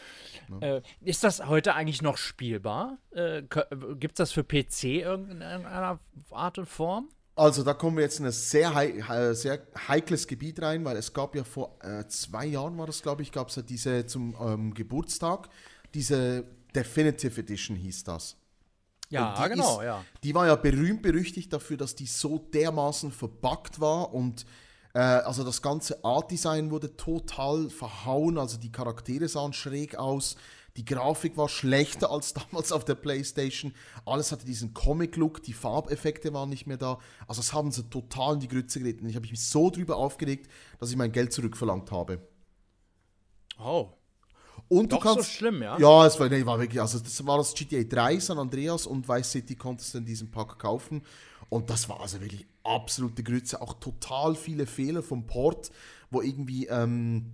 ne? 0.47 0.77
äh, 0.77 0.81
ist 1.01 1.23
das 1.23 1.45
heute 1.45 1.73
eigentlich 1.73 2.01
noch 2.01 2.17
spielbar? 2.17 2.97
Äh, 3.11 3.41
Gibt 3.41 4.13
es 4.13 4.17
das 4.17 4.31
für 4.31 4.43
PC 4.43 4.83
irgendeiner 5.01 5.99
Art 6.31 6.57
und 6.57 6.67
Form? 6.67 7.09
Also 7.35 7.63
da 7.63 7.73
kommen 7.73 7.97
wir 7.97 8.03
jetzt 8.03 8.19
in 8.19 8.25
ein 8.25 8.31
sehr, 8.31 8.73
hei 8.73 9.33
sehr 9.33 9.67
heikles 9.89 10.25
Gebiet 10.27 10.61
rein, 10.61 10.85
weil 10.85 10.95
es 10.95 11.11
gab 11.13 11.35
ja 11.35 11.43
vor 11.43 11.77
äh, 11.81 12.07
zwei 12.07 12.45
Jahren, 12.45 12.77
war 12.77 12.87
das 12.87 13.01
glaube 13.01 13.23
ich, 13.23 13.33
gab 13.33 13.49
es 13.49 13.57
ja 13.57 13.61
diese 13.61 14.05
zum 14.05 14.35
ähm, 14.39 14.73
Geburtstag, 14.73 15.49
diese 15.93 16.45
Definitive 16.73 17.41
Edition 17.41 17.75
hieß 17.75 18.05
das. 18.05 18.37
Ja, 19.09 19.47
genau, 19.47 19.79
ist, 19.79 19.85
ja. 19.85 20.03
Die 20.23 20.33
war 20.33 20.47
ja 20.47 20.55
berühmt 20.55 21.01
berüchtigt 21.01 21.51
dafür, 21.53 21.77
dass 21.77 21.95
die 21.95 22.07
so 22.07 22.39
dermaßen 22.39 23.11
verbuggt 23.11 23.79
war 23.79 24.13
und 24.13 24.45
äh, 24.95 24.99
also 24.99 25.43
das 25.43 25.61
ganze 25.61 26.03
Art-Design 26.05 26.71
wurde 26.71 26.95
total 26.95 27.69
verhauen, 27.69 28.37
also 28.37 28.57
die 28.57 28.71
Charaktere 28.71 29.27
sahen 29.27 29.51
schräg 29.51 29.97
aus, 29.97 30.37
die 30.77 30.85
Grafik 30.85 31.35
war 31.35 31.49
schlechter 31.49 32.09
als 32.09 32.33
damals 32.51 32.71
auf 32.71 32.85
der 32.85 32.95
Playstation, 32.95 33.73
alles 34.05 34.31
hatte 34.31 34.45
diesen 34.45 34.73
Comic-Look, 34.73 35.43
die 35.43 35.51
Farbeffekte 35.51 36.33
waren 36.33 36.49
nicht 36.49 36.65
mehr 36.65 36.77
da, 36.77 36.97
also 37.27 37.41
das 37.41 37.51
haben 37.51 37.71
sie 37.71 37.83
total 37.89 38.35
in 38.35 38.39
die 38.39 38.47
Grütze 38.47 38.79
geritten. 38.79 39.09
Ich 39.09 39.17
habe 39.17 39.27
mich 39.27 39.45
so 39.45 39.69
drüber 39.69 39.97
aufgeregt, 39.97 40.49
dass 40.79 40.91
ich 40.91 40.95
mein 40.95 41.11
Geld 41.11 41.33
zurückverlangt 41.33 41.91
habe. 41.91 42.25
Oh. 43.59 43.89
Und 44.69 44.93
Doch 44.93 44.99
du 44.99 45.03
kannst, 45.03 45.29
so 45.29 45.37
schlimm, 45.37 45.61
ja? 45.61 45.77
Ja, 45.77 46.05
es 46.05 46.17
war, 46.19 46.29
nee, 46.29 46.45
war 46.45 46.59
wirklich, 46.59 46.81
also 46.81 46.99
das 46.99 47.25
war 47.25 47.37
das 47.37 47.53
GTA 47.53 47.83
3 47.83 48.19
San 48.19 48.39
Andreas 48.39 48.87
und 48.87 49.07
Vice 49.07 49.31
City 49.31 49.55
konntest 49.55 49.93
du 49.93 49.97
in 49.99 50.05
diesem 50.05 50.31
Pack 50.31 50.57
kaufen. 50.57 51.03
Und 51.49 51.69
das 51.69 51.87
war 51.89 52.01
also 52.01 52.21
wirklich 52.21 52.45
absolute 52.63 53.23
Grütze. 53.23 53.61
Auch 53.61 53.73
total 53.73 54.35
viele 54.35 54.65
Fehler 54.65 55.03
vom 55.03 55.27
Port, 55.27 55.71
wo 56.09 56.21
irgendwie, 56.21 56.67
ähm, 56.67 57.31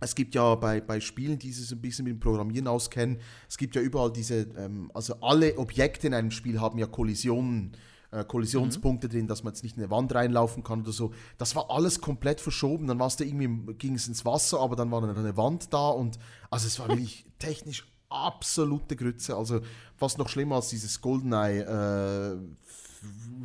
es 0.00 0.14
gibt 0.14 0.34
ja 0.34 0.54
bei, 0.54 0.80
bei 0.80 1.00
Spielen, 1.00 1.38
die 1.38 1.52
sich 1.52 1.70
ein 1.70 1.80
bisschen 1.80 2.04
mit 2.04 2.14
dem 2.14 2.20
Programmieren 2.20 2.68
auskennen, 2.68 3.18
es 3.48 3.56
gibt 3.56 3.76
ja 3.76 3.82
überall 3.82 4.12
diese, 4.12 4.42
ähm, 4.56 4.90
also 4.94 5.14
alle 5.20 5.58
Objekte 5.58 6.06
in 6.06 6.14
einem 6.14 6.30
Spiel 6.30 6.60
haben 6.60 6.78
ja 6.78 6.86
Kollisionen. 6.86 7.76
Äh, 8.14 8.24
Kollisionspunkte 8.24 9.08
mhm. 9.08 9.10
drin, 9.10 9.26
dass 9.26 9.42
man 9.42 9.52
jetzt 9.52 9.64
nicht 9.64 9.76
in 9.76 9.82
eine 9.82 9.90
Wand 9.90 10.14
reinlaufen 10.14 10.62
kann 10.62 10.82
oder 10.82 10.92
so. 10.92 11.12
Das 11.36 11.56
war 11.56 11.70
alles 11.70 12.00
komplett 12.00 12.40
verschoben. 12.40 12.86
Dann 12.86 13.00
warst 13.00 13.18
du 13.18 13.24
irgendwie, 13.24 13.74
ging 13.74 13.96
es 13.96 14.06
ins 14.06 14.24
Wasser, 14.24 14.60
aber 14.60 14.76
dann 14.76 14.90
war 14.92 15.00
dann 15.00 15.16
eine 15.16 15.36
Wand 15.36 15.72
da 15.72 15.88
und 15.88 16.18
also 16.48 16.68
es 16.68 16.78
war 16.78 16.88
wirklich 16.88 17.26
technisch 17.40 17.84
absolute 18.08 18.94
Grütze. 18.94 19.36
Also 19.36 19.60
fast 19.96 20.18
noch 20.18 20.28
schlimmer 20.28 20.56
als 20.56 20.68
dieses 20.68 21.00
GoldenEye 21.00 21.62
äh, 21.62 22.38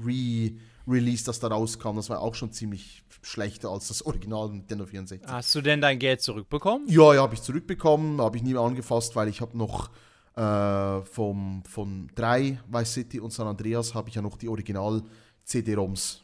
Re 0.06 0.51
Release, 0.88 1.24
das 1.24 1.39
da 1.39 1.48
rauskam. 1.48 1.96
Das 1.98 2.10
war 2.10 2.20
auch 2.20 2.34
schon 2.34 2.51
ziemlich 2.51 3.04
schlechter 3.22 3.70
als 3.70 3.89
das 3.89 4.06
Original 4.06 4.50
Nintendo 4.50 4.86
64. 4.86 5.30
Hast 5.30 5.54
du 5.54 5.62
denn 5.62 5.82
dein 5.82 6.00
Geld 6.00 6.22
zurückbekommen? 6.22 6.88
Ja, 6.88 7.13
ja, 7.13 7.22
habe 7.22 7.36
ich 7.36 7.42
zurückbekommen. 7.42 8.20
Habe 8.22 8.38
ich 8.38 8.44
nie 8.44 8.54
mehr 8.54 8.62
angefasst, 8.62 9.16
weil 9.16 9.28
ich 9.28 9.42
habe 9.42 9.58
noch 9.58 9.92
äh, 10.36 11.01
vom, 11.06 11.63
von 11.66 12.10
3 12.16 12.60
Vice 12.68 12.94
City 12.94 13.20
und 13.20 13.32
San 13.32 13.48
Andreas 13.48 13.94
habe 13.94 14.10
ich 14.10 14.16
ja 14.16 14.22
noch 14.22 14.38
die 14.38 14.48
Original 14.48 15.04
CD-ROMs. 15.44 16.24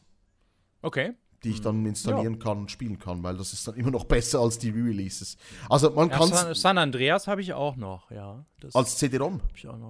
Okay 0.81 1.13
die 1.45 1.51
ich 1.51 1.61
dann 1.61 1.85
installieren 1.85 2.33
ja. 2.33 2.39
kann 2.39 2.57
und 2.57 2.71
spielen 2.71 2.97
kann, 2.97 3.21
weil 3.21 3.37
das 3.37 3.53
ist 3.53 3.67
dann 3.67 3.75
immer 3.75 3.91
noch 3.91 4.03
besser 4.05 4.39
als 4.39 4.57
die 4.57 4.71
Re-Releases. 4.71 5.37
Also 5.69 5.91
man 5.91 6.09
ja, 6.09 6.17
kann 6.17 6.27
San, 6.27 6.55
San, 6.55 6.77
Andreas 6.77 7.27
habe 7.27 7.41
ich 7.41 7.53
auch 7.53 7.75
noch, 7.75 8.09
ja. 8.09 8.43
Das 8.59 8.73
als 8.73 8.97
CD-ROM? 8.97 9.41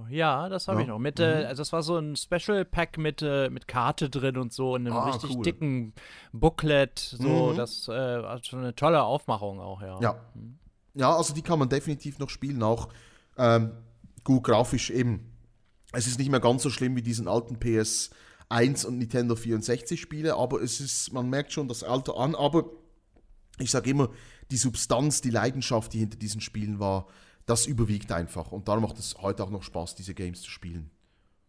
Ja, 0.10 0.50
das 0.50 0.68
habe 0.68 0.80
ja. 0.80 0.84
ich 0.84 0.88
noch. 0.90 1.00
Mit, 1.00 1.20
äh, 1.20 1.46
mhm. 1.46 1.52
äh, 1.52 1.56
das 1.56 1.72
war 1.72 1.82
so 1.82 1.98
ein 1.98 2.18
Special 2.18 2.66
Pack 2.66 2.98
mit, 2.98 3.22
äh, 3.22 3.50
mit 3.50 3.68
Karte 3.68 4.10
drin 4.10 4.38
und 4.38 4.52
so, 4.52 4.76
in 4.76 4.86
einem 4.86 4.98
ah, 4.98 5.12
richtig 5.12 5.36
cool. 5.36 5.44
dicken 5.44 5.94
Booklet. 6.34 7.00
So, 7.00 7.52
mhm. 7.54 7.56
das 7.58 7.88
äh, 7.88 8.24
hat 8.24 8.46
schon 8.46 8.60
eine 8.60 8.76
tolle 8.76 9.04
Aufmachung 9.04 9.62
auch, 9.62 9.82
ja. 9.82 10.00
Ja. 10.02 10.16
Mhm. 10.34 10.60
Ja, 10.94 11.16
also 11.16 11.34
die 11.34 11.42
kann 11.42 11.60
man 11.60 11.70
definitiv 11.70 12.20
noch 12.20 12.30
spielen, 12.30 12.64
auch 12.64 12.90
ähm, 13.38 13.72
gut 14.24 14.44
grafisch 14.44 14.90
eben. 14.90 15.32
Es 15.92 16.08
ist 16.08 16.20
nicht 16.20 16.32
mehr 16.32 16.40
ganz 16.40 16.64
so 16.64 16.70
schlimm 16.70 16.96
wie 16.96 17.02
diesen 17.02 17.28
alten 17.28 17.60
PS 17.60 18.12
1 18.50 18.86
und 18.86 18.98
Nintendo 18.98 19.36
64 19.36 20.00
Spiele, 20.00 20.36
aber 20.36 20.62
es 20.62 20.80
ist, 20.80 21.14
man 21.14 21.30
merkt 21.30 21.52
schon 21.52 21.68
das 21.68 21.84
Alter 21.84 22.18
an, 22.18 22.36
aber 22.36 22.70
ich 23.60 23.72
sage 23.72 23.90
immer, 23.90 24.10
die 24.52 24.58
Substanz, 24.58 25.22
die 25.22 25.30
Leidenschaft, 25.30 25.94
die 25.94 26.00
hinter 26.00 26.18
diesen 26.18 26.42
Spielen 26.42 26.80
war, 26.80 27.08
das 27.46 27.66
überwiegt 27.66 28.12
einfach. 28.12 28.52
Und 28.52 28.68
darum 28.68 28.84
macht 28.84 29.00
es 29.00 29.16
heute 29.22 29.44
auch 29.44 29.50
noch 29.50 29.64
Spaß, 29.64 29.96
diese 29.96 30.14
Games 30.14 30.42
zu 30.42 30.50
spielen. 30.50 30.92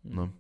Ne? 0.03 0.33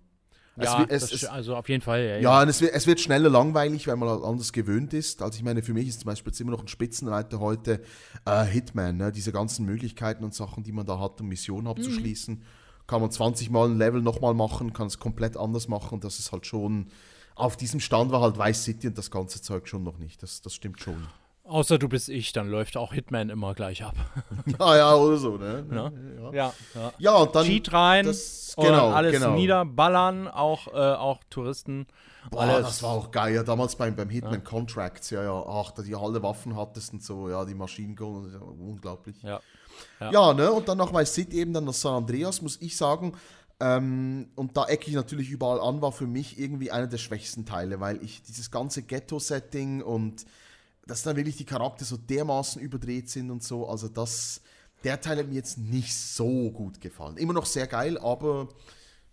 Ja, 0.58 0.86
es, 0.88 1.02
das, 1.02 1.12
es, 1.12 1.24
also 1.26 1.54
auf 1.54 1.68
jeden 1.68 1.82
Fall. 1.82 2.02
Ja, 2.02 2.16
ja, 2.18 2.42
und 2.42 2.48
es 2.48 2.60
wird, 2.62 2.72
es 2.72 2.86
wird 2.86 3.00
schneller 3.00 3.28
langweilig, 3.28 3.86
weil 3.86 3.96
man 3.96 4.08
halt 4.08 4.24
anders 4.24 4.52
gewöhnt 4.52 4.94
ist. 4.94 5.20
Also 5.20 5.36
ich 5.36 5.44
meine, 5.44 5.62
für 5.62 5.74
mich 5.74 5.88
ist 5.88 6.00
zum 6.00 6.06
Beispiel 6.06 6.32
jetzt 6.32 6.40
immer 6.40 6.52
noch 6.52 6.62
ein 6.62 6.68
Spitzenreiter 6.68 7.40
heute 7.40 7.82
äh, 8.24 8.44
Hitman, 8.44 8.96
ne? 8.96 9.12
diese 9.12 9.32
ganzen 9.32 9.66
Möglichkeiten 9.66 10.24
und 10.24 10.34
Sachen, 10.34 10.64
die 10.64 10.72
man 10.72 10.86
da 10.86 10.98
hat, 10.98 11.20
um 11.20 11.28
Missionen 11.28 11.66
abzuschließen. 11.66 12.42
Kann 12.86 13.00
man 13.00 13.10
20 13.10 13.50
Mal 13.50 13.68
ein 13.68 13.78
Level 13.78 14.00
nochmal 14.00 14.34
machen, 14.34 14.72
kann 14.72 14.86
es 14.86 14.98
komplett 14.98 15.36
anders 15.36 15.68
machen 15.68 15.94
und 15.94 16.04
das 16.04 16.18
ist 16.18 16.32
halt 16.32 16.46
schon, 16.46 16.88
auf 17.34 17.56
diesem 17.56 17.80
Stand 17.80 18.12
war 18.12 18.20
halt 18.20 18.38
Vice 18.38 18.64
City 18.64 18.88
und 18.88 18.98
das 18.98 19.10
ganze 19.10 19.42
Zeug 19.42 19.68
schon 19.68 19.82
noch 19.82 19.98
nicht. 19.98 20.22
Das, 20.22 20.40
das 20.40 20.54
stimmt 20.54 20.80
schon. 20.80 21.06
Außer 21.48 21.78
du 21.78 21.88
bist 21.88 22.08
ich, 22.08 22.32
dann 22.32 22.48
läuft 22.48 22.76
auch 22.76 22.92
Hitman 22.92 23.30
immer 23.30 23.54
gleich 23.54 23.84
ab. 23.84 23.94
Ja, 24.58 24.76
ja, 24.76 24.94
oder 24.94 25.16
so, 25.16 25.36
ne? 25.36 25.64
Ja. 25.70 25.76
Ja, 25.76 26.32
ja, 26.32 26.52
ja. 26.74 26.92
ja 26.98 27.14
und 27.14 27.34
dann. 27.34 27.44
Cheat 27.44 27.72
rein, 27.72 28.06
das, 28.06 28.54
und 28.56 28.64
genau, 28.64 28.90
alles 28.90 29.12
genau. 29.12 29.34
niederballern, 29.34 30.28
auch, 30.28 30.66
äh, 30.68 30.94
auch 30.94 31.20
Touristen. 31.30 31.86
Boah, 32.30 32.42
alles. 32.42 32.66
das 32.66 32.82
war 32.82 32.90
auch 32.90 33.10
geil. 33.12 33.34
Ja, 33.34 33.42
damals 33.44 33.76
beim, 33.76 33.94
beim 33.94 34.08
Hitman 34.08 34.42
Contracts, 34.42 35.10
ja, 35.10 35.22
ja, 35.22 35.44
ach, 35.46 35.70
da 35.70 35.82
die 35.82 35.94
alle 35.94 36.20
Waffen 36.22 36.56
hattest 36.56 36.92
und 36.92 37.02
so, 37.02 37.28
ja, 37.28 37.44
die 37.44 37.56
das 37.56 37.70
ist 37.70 37.78
ja 37.78 38.40
unglaublich. 38.40 39.16
Ja. 40.00 40.10
Ja. 40.12 40.34
ne, 40.34 40.50
und 40.52 40.68
dann 40.68 40.78
nach 40.78 40.92
Vice 40.92 41.14
City 41.14 41.36
eben 41.38 41.52
dann 41.52 41.64
nach 41.64 41.74
San 41.74 41.94
Andreas, 41.94 42.42
muss 42.42 42.60
ich 42.60 42.76
sagen. 42.76 43.14
Ähm, 43.58 44.28
und 44.34 44.56
da 44.56 44.66
ecke 44.66 44.88
ich 44.88 44.94
natürlich 44.94 45.30
überall 45.30 45.60
an, 45.60 45.80
war 45.80 45.92
für 45.92 46.06
mich 46.06 46.38
irgendwie 46.38 46.70
einer 46.70 46.86
der 46.86 46.98
schwächsten 46.98 47.46
Teile, 47.46 47.80
weil 47.80 48.02
ich 48.02 48.22
dieses 48.22 48.50
ganze 48.50 48.82
Ghetto-Setting 48.82 49.82
und 49.82 50.26
dass 50.86 51.02
dann 51.02 51.16
wirklich 51.16 51.36
die 51.36 51.46
Charakter 51.46 51.84
so 51.84 51.96
dermaßen 51.96 52.60
überdreht 52.60 53.08
sind 53.08 53.30
und 53.30 53.42
so, 53.42 53.66
also 53.66 53.88
das, 53.88 54.42
der 54.84 55.00
Teil 55.00 55.18
hat 55.18 55.28
mir 55.28 55.34
jetzt 55.34 55.58
nicht 55.58 55.94
so 55.94 56.50
gut 56.50 56.80
gefallen. 56.80 57.16
Immer 57.16 57.32
noch 57.32 57.46
sehr 57.46 57.66
geil, 57.66 57.98
aber 57.98 58.48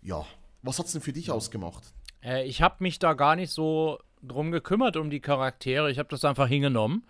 ja. 0.02 0.26
Was 0.62 0.80
hat 0.80 0.86
es 0.86 0.94
denn 0.94 1.02
für 1.02 1.14
dich 1.14 1.30
ausgemacht? 1.30 1.84
Äh, 2.24 2.46
ich 2.48 2.62
habe 2.62 2.76
mich 2.80 2.98
da 2.98 3.14
gar 3.14 3.36
nicht 3.36 3.52
so 3.52 4.00
drum 4.22 4.52
gekümmert 4.52 4.96
um 4.96 5.10
die 5.10 5.20
Charaktere. 5.20 5.92
Ich 5.92 6.00
habe 6.00 6.10
das 6.10 6.24
einfach 6.24 6.48
hingenommen. 6.48 7.06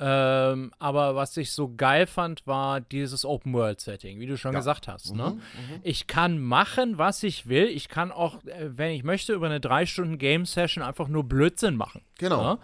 Ähm, 0.00 0.72
aber 0.78 1.14
was 1.16 1.36
ich 1.36 1.52
so 1.52 1.74
geil 1.76 2.06
fand, 2.06 2.46
war 2.46 2.80
dieses 2.80 3.24
Open-World-Setting, 3.24 4.20
wie 4.20 4.26
du 4.26 4.36
schon 4.36 4.52
Ja. 4.52 4.58
gesagt 4.60 4.86
hast. 4.88 5.14
Ne? 5.14 5.38
Ich 5.82 6.06
kann 6.06 6.38
machen, 6.40 6.98
was 6.98 7.22
ich 7.22 7.48
will. 7.48 7.64
Ich 7.66 7.88
kann 7.88 8.12
auch, 8.12 8.42
äh, 8.44 8.70
wenn 8.76 8.92
ich 8.92 9.02
möchte, 9.04 9.32
über 9.32 9.46
eine 9.46 9.60
drei 9.60 9.86
Stunden 9.86 10.18
Game-Session 10.18 10.82
einfach 10.84 11.08
nur 11.08 11.24
Blödsinn 11.24 11.76
machen. 11.76 12.02
Genau. 12.18 12.54
Ne? 12.54 12.58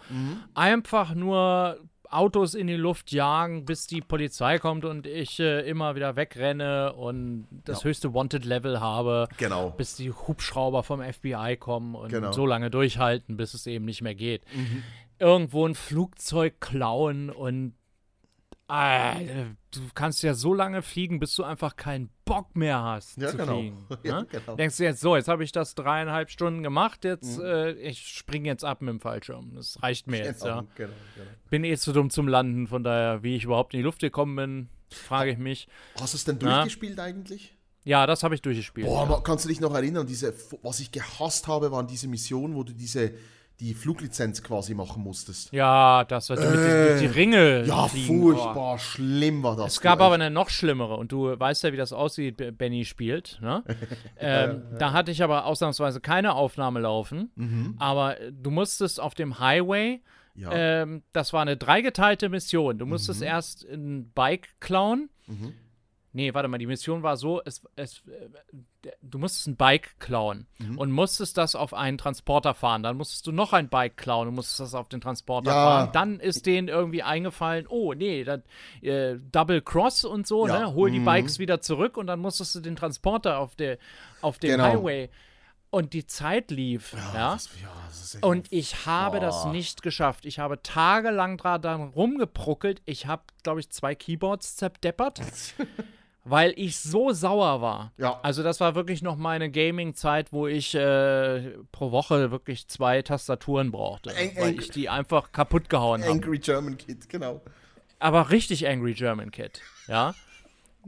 Einfach 0.53 1.13
nur 1.13 1.77
Autos 2.09 2.53
in 2.53 2.67
die 2.67 2.75
Luft 2.75 3.11
jagen, 3.11 3.65
bis 3.65 3.87
die 3.87 3.99
Polizei 3.99 4.59
kommt 4.59 4.85
und 4.85 5.05
ich 5.07 5.39
äh, 5.39 5.67
immer 5.67 5.95
wieder 5.95 6.15
wegrenne 6.15 6.93
und 6.93 7.47
das 7.65 7.81
Ja. 7.81 7.89
höchste 7.89 8.13
Wanted-Level 8.13 8.79
habe 8.79 9.27
Genau. 9.37 9.71
bis 9.71 9.95
die 9.95 10.11
Hubschrauber 10.11 10.83
vom 10.83 11.01
FBI 11.01 11.57
kommen 11.57 11.95
und 11.95 12.09
Genau. 12.09 12.31
so 12.31 12.45
lange 12.45 12.69
durchhalten, 12.69 13.35
bis 13.37 13.53
es 13.55 13.65
eben 13.67 13.83
nicht 13.85 14.01
mehr 14.03 14.15
geht. 14.15 14.43
Irgendwo 15.19 15.67
ein 15.67 15.75
Flugzeug 15.75 16.59
klauen 16.59 17.29
und 17.29 17.73
äh, 18.67 19.45
du 19.71 19.81
kannst 19.93 20.23
ja 20.23 20.33
so 20.33 20.53
lange 20.53 20.81
fliegen, 20.81 21.19
bis 21.19 21.35
du 21.35 21.43
einfach 21.43 21.75
keinen 21.75 22.09
Bock 22.25 22.55
mehr 22.55 22.81
hast 22.81 23.17
Ja, 23.17 23.29
zu 23.29 23.37
genau. 23.37 23.59
fliegen. 23.59 23.87
Ja, 24.03 24.21
ne? 24.21 24.27
genau. 24.31 24.55
Denkst 24.55 24.77
du 24.77 24.83
jetzt 24.83 25.01
so, 25.01 25.15
jetzt 25.15 25.27
habe 25.27 25.43
ich 25.43 25.51
das 25.51 25.75
dreieinhalb 25.75 26.31
Stunden 26.31 26.63
gemacht, 26.63 27.03
jetzt 27.03 27.39
äh, 27.39 27.73
ich 27.73 28.07
springe 28.07 28.47
jetzt 28.47 28.65
ab 28.65 28.81
mit 28.81 28.89
dem 28.89 28.99
Fallschirm. 28.99 29.53
Das 29.53 29.81
reicht 29.83 30.07
mir 30.07 30.17
jetzt, 30.17 30.43
ja. 30.43 30.61
Genau, 30.61 30.69
genau, 30.75 30.93
genau. 31.15 31.27
Bin 31.51 31.63
eh 31.63 31.77
zu 31.77 31.93
dumm 31.93 32.09
zum 32.09 32.27
Landen, 32.27 32.67
von 32.67 32.83
daher, 32.83 33.21
wie 33.21 33.35
ich 33.35 33.43
überhaupt 33.43 33.73
in 33.75 33.79
die 33.79 33.83
Luft 33.83 33.99
gekommen 33.99 34.35
bin, 34.35 34.69
frage 34.89 35.31
ich 35.31 35.37
mich. 35.37 35.67
Hast 35.99 36.13
du 36.13 36.17
es 36.17 36.25
denn 36.25 36.39
Na? 36.41 36.61
durchgespielt 36.61 36.99
eigentlich? 36.99 37.55
Ja, 37.83 38.07
das 38.07 38.23
habe 38.23 38.33
ich 38.33 38.41
durchgespielt. 38.41 38.87
Boah, 38.87 39.07
ja. 39.07 39.21
kannst 39.23 39.45
du 39.45 39.49
dich 39.49 39.59
noch 39.61 39.75
erinnern, 39.75 40.07
diese, 40.07 40.33
was 40.63 40.79
ich 40.79 40.91
gehasst 40.91 41.47
habe, 41.47 41.71
waren 41.71 41.85
diese 41.85 42.07
Missionen, 42.07 42.55
wo 42.55 42.63
du 42.63 42.73
diese, 42.73 43.13
die 43.59 43.73
Fluglizenz 43.73 44.43
quasi 44.43 44.73
machen 44.73 45.01
musstest. 45.03 45.51
Ja, 45.53 46.03
das 46.03 46.29
mit, 46.29 46.39
die, 46.39 46.43
mit 46.43 47.01
die 47.01 47.05
Ringe. 47.05 47.37
Äh, 47.63 47.67
Ja, 47.67 47.87
fliegen. 47.87 48.19
Oh. 48.19 48.33
furchtbar, 48.35 48.77
schlimm 48.79 49.43
war 49.43 49.55
das. 49.55 49.73
Es 49.73 49.81
gab 49.81 50.01
aber 50.01 50.15
eine 50.15 50.29
noch 50.29 50.49
schlimmere 50.49 50.95
und 50.97 51.11
du 51.11 51.39
weißt 51.39 51.63
ja, 51.63 51.71
wie 51.71 51.77
das 51.77 51.93
aussieht, 51.93 52.57
Benny 52.57 52.83
spielt. 52.85 53.39
Ne? 53.41 53.63
ähm, 54.19 54.63
Da 54.77 54.91
hatte 54.93 55.11
ich 55.11 55.23
aber 55.23 55.45
ausnahmsweise 55.45 56.01
keine 56.01 56.33
Aufnahme 56.35 56.79
laufen, 56.81 57.75
aber 57.79 58.19
äh, 58.19 58.31
du 58.33 58.51
musstest 58.51 58.99
auf 58.99 59.13
dem 59.15 59.39
Highway, 59.39 60.01
Mhm. 60.37 60.41
Ja. 60.41 60.49
ähm, 60.51 61.01
das 61.13 61.31
war 61.31 61.41
eine 61.41 61.55
dreigeteilte 61.55 62.27
Mission. 62.27 62.77
Du 62.77 62.85
musstest 62.85 63.21
Mhm. 63.21 63.27
erst 63.27 63.63
ein 63.71 64.11
Bike 64.13 64.49
klauen. 64.59 65.09
Nee, 66.15 66.33
warte 66.33 66.47
mal, 66.47 66.57
die 66.57 66.65
Mission 66.65 67.03
war 67.03 67.17
so, 67.17 67.41
es, 67.43 67.61
es, 67.75 68.01
äh, 68.07 68.89
du 69.01 69.17
musstest 69.19 69.47
ein 69.47 69.57
Bike 69.57 69.99
klauen 69.99 70.47
Mhm. 70.59 70.77
und 70.77 70.91
musstest 70.91 71.37
das 71.37 71.55
auf 71.55 71.73
einen 71.73 71.97
Transporter 71.97 72.53
fahren. 72.53 72.83
Dann 72.83 72.95
musstest 72.95 73.27
du 73.27 73.33
noch 73.33 73.51
ein 73.51 73.67
Bike 73.67 73.97
klauen 73.97 74.29
und 74.29 74.35
musstest 74.35 74.61
das 74.61 74.75
auf 74.75 74.87
den 74.87 75.01
Transporter 75.01 75.49
Ja. 75.51 75.53
fahren. 75.65 75.89
Dann 75.91 76.19
ist 76.21 76.45
denen 76.45 76.69
irgendwie 76.69 77.03
eingefallen, 77.03 77.67
oh 77.67 77.93
nee, 77.93 78.23
das, 78.23 78.39
äh, 78.81 79.15
Double 79.31 79.61
Cross 79.61 80.05
und 80.05 80.25
so, 80.25 80.47
Ja. 80.47 80.59
ne? 80.59 80.73
Hol 80.73 80.89
die 80.89 80.99
Mhm. 80.99 81.05
Bikes 81.05 81.37
wieder 81.37 81.59
zurück 81.59 81.97
und 81.97 82.07
dann 82.07 82.19
musstest 82.21 82.55
du 82.55 82.61
den 82.61 82.77
Transporter 82.77 83.37
auf, 83.39 83.55
der, 83.55 83.77
auf 84.21 84.39
dem 84.39 84.51
Genau. 84.51 84.63
Highway. 84.63 85.09
Und 85.71 85.91
die 85.91 86.05
Zeit 86.05 86.51
lief, 86.51 86.93
ja. 86.93 87.33
Das, 87.33 87.49
ja, 87.61 87.67
das 87.87 88.01
ist 88.01 88.15
echt 88.15 88.23
Und 88.23 88.47
ich 88.53 88.85
habe 88.85 89.19
das 89.19 89.43
Boah. 89.43 89.51
nicht 89.51 89.81
geschafft. 89.81 90.25
Ich 90.25 90.39
habe 90.39 90.61
tagelang 90.63 91.35
dran 91.37 91.89
rumgepruckelt. 91.89 92.81
Ich 92.85 93.07
habe, 93.07 93.23
glaube 93.43 93.59
ich, 93.59 93.69
zwei 93.71 93.93
Keyboards 93.93 94.55
zerdeppert, 94.55 95.19
weil 96.25 96.53
ich 96.57 96.77
so 96.77 97.11
sauer 97.11 97.61
war. 97.61 97.93
Ja. 97.97 98.19
Also 98.23 98.43
das 98.43 98.59
war 98.59 98.75
wirklich 98.75 99.01
noch 99.01 99.15
meine 99.15 99.49
Gaming-Zeit, 99.49 100.33
wo 100.33 100.47
ich 100.47 100.75
äh, 100.75 101.51
pro 101.71 101.91
Woche 101.91 102.31
wirklich 102.31 102.67
zwei 102.67 103.01
Tastaturen 103.03 103.71
brauchte, 103.71 104.13
Eng- 104.13 104.35
weil 104.37 104.59
ich 104.59 104.71
die 104.71 104.89
einfach 104.89 105.31
kaputt 105.31 105.69
gehauen 105.69 106.01
habe. 106.01 106.11
Angry 106.11 106.39
German 106.39 106.77
Kid, 106.77 107.07
genau. 107.07 107.41
Aber 107.99 108.31
richtig 108.31 108.67
Angry 108.67 108.93
German 108.93 109.31
Kid, 109.31 109.61
ja. 109.87 110.13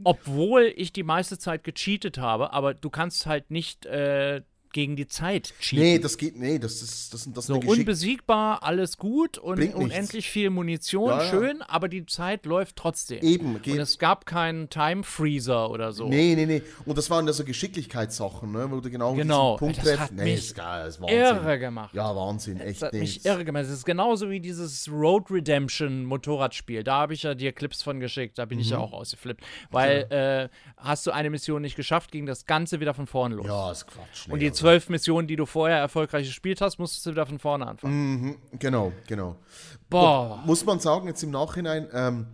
Obwohl 0.03 0.73
ich 0.75 0.91
die 0.93 1.03
meiste 1.03 1.39
Zeit 1.39 1.63
gecheatet 1.63 2.17
habe, 2.17 2.53
aber 2.53 2.73
du 2.73 2.89
kannst 2.89 3.25
halt 3.25 3.49
nicht 3.49 3.85
äh, 3.85 4.41
gegen 4.77 4.95
die 4.95 5.07
Zeit 5.07 5.55
cheaten. 5.59 5.83
Nee, 5.83 5.97
das 5.97 6.19
geht, 6.19 6.37
nee, 6.37 6.59
das 6.59 6.83
ist, 6.83 7.11
das, 7.11 7.27
das 7.33 7.47
So 7.47 7.55
unbesiegbar, 7.55 8.61
alles 8.61 8.99
gut 8.99 9.39
und 9.39 9.55
Bringt 9.55 9.75
nichts. 9.75 9.91
unendlich 9.91 10.29
viel 10.29 10.51
Munition, 10.51 11.09
Ja, 11.09 11.23
ja. 11.23 11.29
schön, 11.31 11.63
aber 11.63 11.87
die 11.89 12.05
Zeit 12.05 12.45
läuft 12.45 12.75
trotzdem. 12.75 13.23
Eben, 13.23 13.59
geht- 13.63 13.73
Und 13.73 13.79
es 13.79 13.97
gab 13.97 14.27
keinen 14.27 14.69
Time 14.69 15.01
Freezer 15.03 15.71
oder 15.71 15.93
so. 15.93 16.07
Nee, 16.07 16.35
nee, 16.35 16.45
nee. 16.45 16.61
Und 16.85 16.95
das 16.95 17.09
waren 17.09 17.25
ja 17.25 17.33
so 17.33 17.43
Geschicklichkeitssachen, 17.43 18.51
ne? 18.51 18.67
wo 18.69 18.79
du 18.79 18.89
genau, 18.91 19.13
Genau, 19.15 19.57
Punkt 19.57 19.79
das 19.83 19.99
hat 19.99 20.11
Nee, 20.11 20.23
mich 20.25 20.33
ist 20.35 20.55
geil. 20.55 20.93
Irre 21.07 21.57
gemacht. 21.57 21.93
Ja, 21.95 22.15
Wahnsinn, 22.15 22.59
echt. 22.59 22.81
Das 22.83 22.87
hat 22.89 22.93
mich 22.93 23.25
irre 23.25 23.45
gemacht. 23.45 23.63
Es 23.63 23.71
ist 23.71 23.85
genauso 23.85 24.29
wie 24.29 24.39
dieses 24.39 24.87
Road 24.91 25.31
Redemption 25.31 26.05
Motorradspiel. 26.05 26.83
Da 26.83 26.99
habe 26.99 27.15
ich 27.15 27.23
ja 27.23 27.33
dir 27.33 27.51
Clips 27.51 27.81
von 27.81 27.99
geschickt. 27.99 28.37
Da 28.37 28.45
bin 28.45 28.57
Mhm. 28.57 28.61
ich 28.61 28.69
ja 28.69 28.77
auch 28.77 28.93
ausgeflippt. 28.93 29.43
Weil 29.71 30.05
äh, 30.11 30.49
hast 30.77 31.07
du 31.07 31.11
eine 31.11 31.29
Mission 31.31 31.61
nicht 31.61 31.75
geschafft, 31.75 32.11
ging 32.11 32.25
das 32.27 32.45
Ganze 32.45 32.79
wieder 32.79 32.93
von 32.93 33.07
vorne 33.07 33.35
los. 33.35 33.47
Ja, 33.47 33.71
ist 33.71 33.87
Quatsch. 33.87 34.27
Nee, 34.27 34.33
Und 34.33 34.39
die 34.39 34.49
also- 34.49 34.57
zwölf 34.67 34.89
Missionen, 34.89 35.27
die 35.27 35.35
du 35.35 35.45
vorher 35.45 35.77
erfolgreich 35.77 36.27
gespielt 36.27 36.61
hast, 36.61 36.77
musstest 36.77 37.05
du 37.05 37.11
wieder 37.11 37.25
von 37.25 37.39
vorne 37.39 37.67
anfangen. 37.67 38.37
Genau, 38.59 38.91
genau. 39.07 39.37
Boah. 39.89 40.43
Muss 40.45 40.65
man 40.65 40.79
sagen, 40.79 41.07
jetzt 41.07 41.23
im 41.23 41.31
Nachhinein, 41.31 41.87
ähm, 41.93 42.27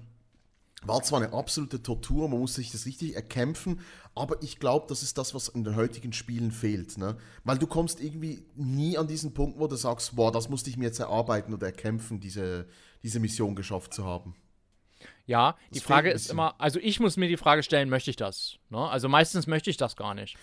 war 0.85 1.01
zwar 1.03 1.21
eine 1.21 1.31
absolute 1.31 1.81
Tortur, 1.81 2.27
man 2.27 2.39
musste 2.39 2.61
sich 2.61 2.71
das 2.71 2.85
richtig 2.85 3.15
erkämpfen, 3.15 3.79
aber 4.15 4.41
ich 4.41 4.59
glaube, 4.59 4.85
das 4.89 5.01
ist 5.01 5.17
das, 5.17 5.33
was 5.33 5.47
in 5.47 5.63
den 5.63 5.75
heutigen 5.75 6.11
Spielen 6.11 6.51
fehlt. 6.51 6.97
Ne? 6.97 7.15
Weil 7.43 7.57
du 7.57 7.67
kommst 7.67 8.01
irgendwie 8.01 8.43
nie 8.55 8.97
an 8.97 9.07
diesen 9.07 9.33
Punkt, 9.33 9.59
wo 9.59 9.67
du 9.67 9.75
sagst, 9.75 10.15
boah, 10.15 10.31
das 10.31 10.49
musste 10.49 10.69
ich 10.69 10.77
mir 10.77 10.85
jetzt 10.85 10.99
erarbeiten 10.99 11.53
oder 11.53 11.67
erkämpfen, 11.67 12.19
diese, 12.19 12.67
diese 13.01 13.19
Mission 13.19 13.55
geschafft 13.55 13.93
zu 13.93 14.05
haben. 14.05 14.35
Ja, 15.25 15.55
die 15.69 15.75
fehlt 15.75 15.83
Frage 15.85 16.11
ist 16.11 16.29
immer, 16.29 16.55
also 16.59 16.79
ich 16.79 16.99
muss 16.99 17.15
mir 17.15 17.29
die 17.29 17.37
Frage 17.37 17.63
stellen, 17.63 17.89
möchte 17.89 18.09
ich 18.09 18.17
das? 18.17 18.57
Ne? 18.69 18.77
Also 18.89 19.07
meistens 19.07 19.47
möchte 19.47 19.69
ich 19.69 19.77
das 19.77 19.95
gar 19.95 20.13
nicht. 20.13 20.35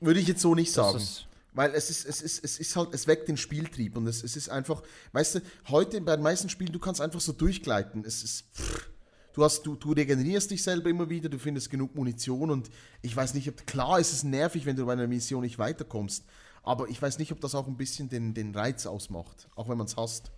Würde 0.00 0.18
ich 0.18 0.26
jetzt 0.26 0.40
so 0.40 0.54
nicht 0.54 0.72
sagen. 0.72 0.96
ist- 0.96 1.26
Weil 1.54 1.72
es 1.74 1.88
ist, 1.88 2.04
es 2.04 2.20
ist, 2.20 2.44
es 2.44 2.58
ist 2.58 2.76
halt, 2.76 2.92
es 2.92 3.06
weckt 3.06 3.28
den 3.28 3.36
Spieltrieb 3.36 3.96
und 3.96 4.06
es, 4.06 4.22
es 4.22 4.36
ist 4.36 4.48
einfach, 4.48 4.82
weißt 5.12 5.36
du, 5.36 5.40
heute 5.68 6.00
bei 6.00 6.16
den 6.16 6.22
meisten 6.22 6.48
Spielen, 6.48 6.72
du 6.72 6.80
kannst 6.80 7.00
einfach 7.00 7.20
so 7.20 7.32
durchgleiten. 7.32 8.04
Es 8.04 8.24
ist, 8.24 8.44
pff, 8.54 8.90
du 9.34 9.44
hast, 9.44 9.62
du, 9.62 9.76
du 9.76 9.92
regenerierst 9.92 10.50
dich 10.50 10.62
selber 10.62 10.90
immer 10.90 11.08
wieder, 11.08 11.28
du 11.28 11.38
findest 11.38 11.70
genug 11.70 11.94
Munition 11.94 12.50
und 12.50 12.70
ich 13.02 13.14
weiß 13.14 13.34
nicht, 13.34 13.48
ob, 13.48 13.66
klar 13.66 14.00
ist 14.00 14.12
es 14.12 14.24
nervig, 14.24 14.66
wenn 14.66 14.76
du 14.76 14.84
bei 14.84 14.94
einer 14.94 15.06
Mission 15.06 15.42
nicht 15.42 15.58
weiterkommst, 15.58 16.24
aber 16.64 16.88
ich 16.88 17.00
weiß 17.00 17.18
nicht, 17.18 17.30
ob 17.30 17.40
das 17.40 17.54
auch 17.54 17.68
ein 17.68 17.76
bisschen 17.76 18.08
den, 18.08 18.34
den 18.34 18.52
Reiz 18.54 18.84
ausmacht, 18.86 19.48
auch 19.54 19.68
wenn 19.68 19.78
man 19.78 19.86
es 19.86 19.96
hasst. 19.96 20.32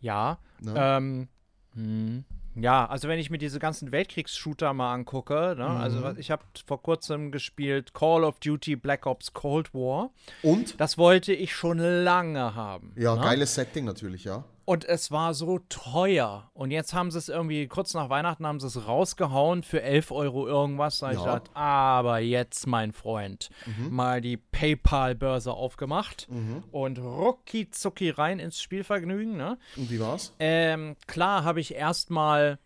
Ja. 0.00 0.38
Ne? 0.60 0.74
Ähm, 0.76 1.28
hm. 1.74 2.24
Ja, 2.56 2.86
also 2.86 3.08
wenn 3.08 3.18
ich 3.18 3.30
mir 3.30 3.38
diese 3.38 3.58
ganzen 3.58 3.90
Weltkriegs-Shooter 3.90 4.72
mal 4.72 4.94
angucke, 4.94 5.54
ne? 5.58 5.66
also 5.66 5.98
Mhm. 6.00 6.16
ich 6.18 6.30
habe 6.30 6.42
vor 6.66 6.80
kurzem 6.82 7.32
gespielt 7.32 7.94
Call 7.94 8.22
of 8.24 8.38
Duty 8.38 8.76
Black 8.76 9.06
Ops 9.06 9.32
Cold 9.32 9.74
War. 9.74 10.10
Und? 10.42 10.80
Das 10.80 10.96
wollte 10.98 11.32
ich 11.32 11.54
schon 11.54 11.78
lange 11.78 12.54
haben. 12.54 12.92
Ja, 12.96 13.16
ne? 13.16 13.22
geiles 13.22 13.54
Setting 13.54 13.84
natürlich, 13.84 14.24
ja. 14.24 14.44
Und 14.66 14.84
es 14.84 15.10
war 15.10 15.34
so 15.34 15.58
teuer. 15.68 16.50
Und 16.54 16.70
jetzt 16.70 16.94
haben 16.94 17.10
sie 17.10 17.18
es 17.18 17.28
irgendwie, 17.28 17.66
kurz 17.66 17.92
nach 17.94 18.08
Weihnachten 18.08 18.46
haben 18.46 18.60
sie 18.60 18.66
es 18.66 18.86
rausgehauen 18.86 19.62
für 19.62 19.82
11 19.82 20.10
Euro 20.10 20.46
irgendwas. 20.46 20.98
Da 21.00 21.08
hab 21.08 21.12
ich 21.14 21.18
Ja. 21.20 21.24
gedacht, 21.34 21.50
aber 21.54 22.18
jetzt, 22.20 22.66
mein 22.66 22.92
Freund, 22.92 23.50
mal 23.90 24.20
die 24.20 24.36
PayPal-Börse 24.38 25.52
aufgemacht 25.52 26.28
und 26.72 26.98
rucki 26.98 27.70
zucki 27.70 28.10
rein 28.10 28.38
ins 28.38 28.60
Spielvergnügen. 28.60 29.36
Ne? 29.36 29.58
Und 29.76 29.90
wie 29.90 30.00
war's? 30.00 30.32
Ähm, 30.38 30.96
klar 31.06 31.44
habe 31.44 31.60
ich 31.60 31.74
erstmal 31.74 32.58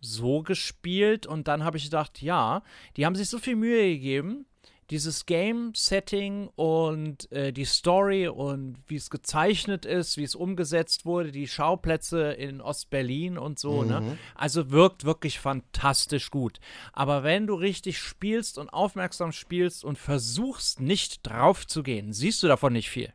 so 0.00 0.42
gespielt 0.42 1.26
und 1.26 1.48
dann 1.48 1.64
habe 1.64 1.78
ich 1.78 1.84
gedacht, 1.84 2.20
ja, 2.22 2.62
die 2.96 3.06
haben 3.06 3.14
sich 3.16 3.28
so 3.30 3.38
viel 3.38 3.56
Mühe 3.56 3.82
gegeben. 3.94 4.46
Dieses 4.90 5.26
Game-Setting 5.26 6.48
und 6.54 7.30
äh, 7.32 7.52
die 7.52 7.64
Story 7.64 8.28
und 8.28 8.76
wie 8.86 8.96
es 8.96 9.10
gezeichnet 9.10 9.84
ist, 9.84 10.16
wie 10.16 10.22
es 10.22 10.34
umgesetzt 10.34 11.04
wurde, 11.04 11.32
die 11.32 11.48
Schauplätze 11.48 12.32
in 12.32 12.60
Ostberlin 12.60 13.36
und 13.36 13.58
so, 13.58 13.82
ne? 13.82 14.18
Also 14.36 14.70
wirkt 14.70 15.04
wirklich 15.04 15.40
fantastisch 15.40 16.30
gut. 16.30 16.60
Aber 16.92 17.24
wenn 17.24 17.46
du 17.46 17.54
richtig 17.54 17.98
spielst 17.98 18.58
und 18.58 18.68
aufmerksam 18.68 19.32
spielst 19.32 19.84
und 19.84 19.98
versuchst 19.98 20.80
nicht 20.80 21.26
drauf 21.26 21.66
zu 21.66 21.82
gehen, 21.82 22.12
siehst 22.12 22.42
du 22.42 22.46
davon 22.46 22.72
nicht 22.72 22.90
viel. 22.90 23.12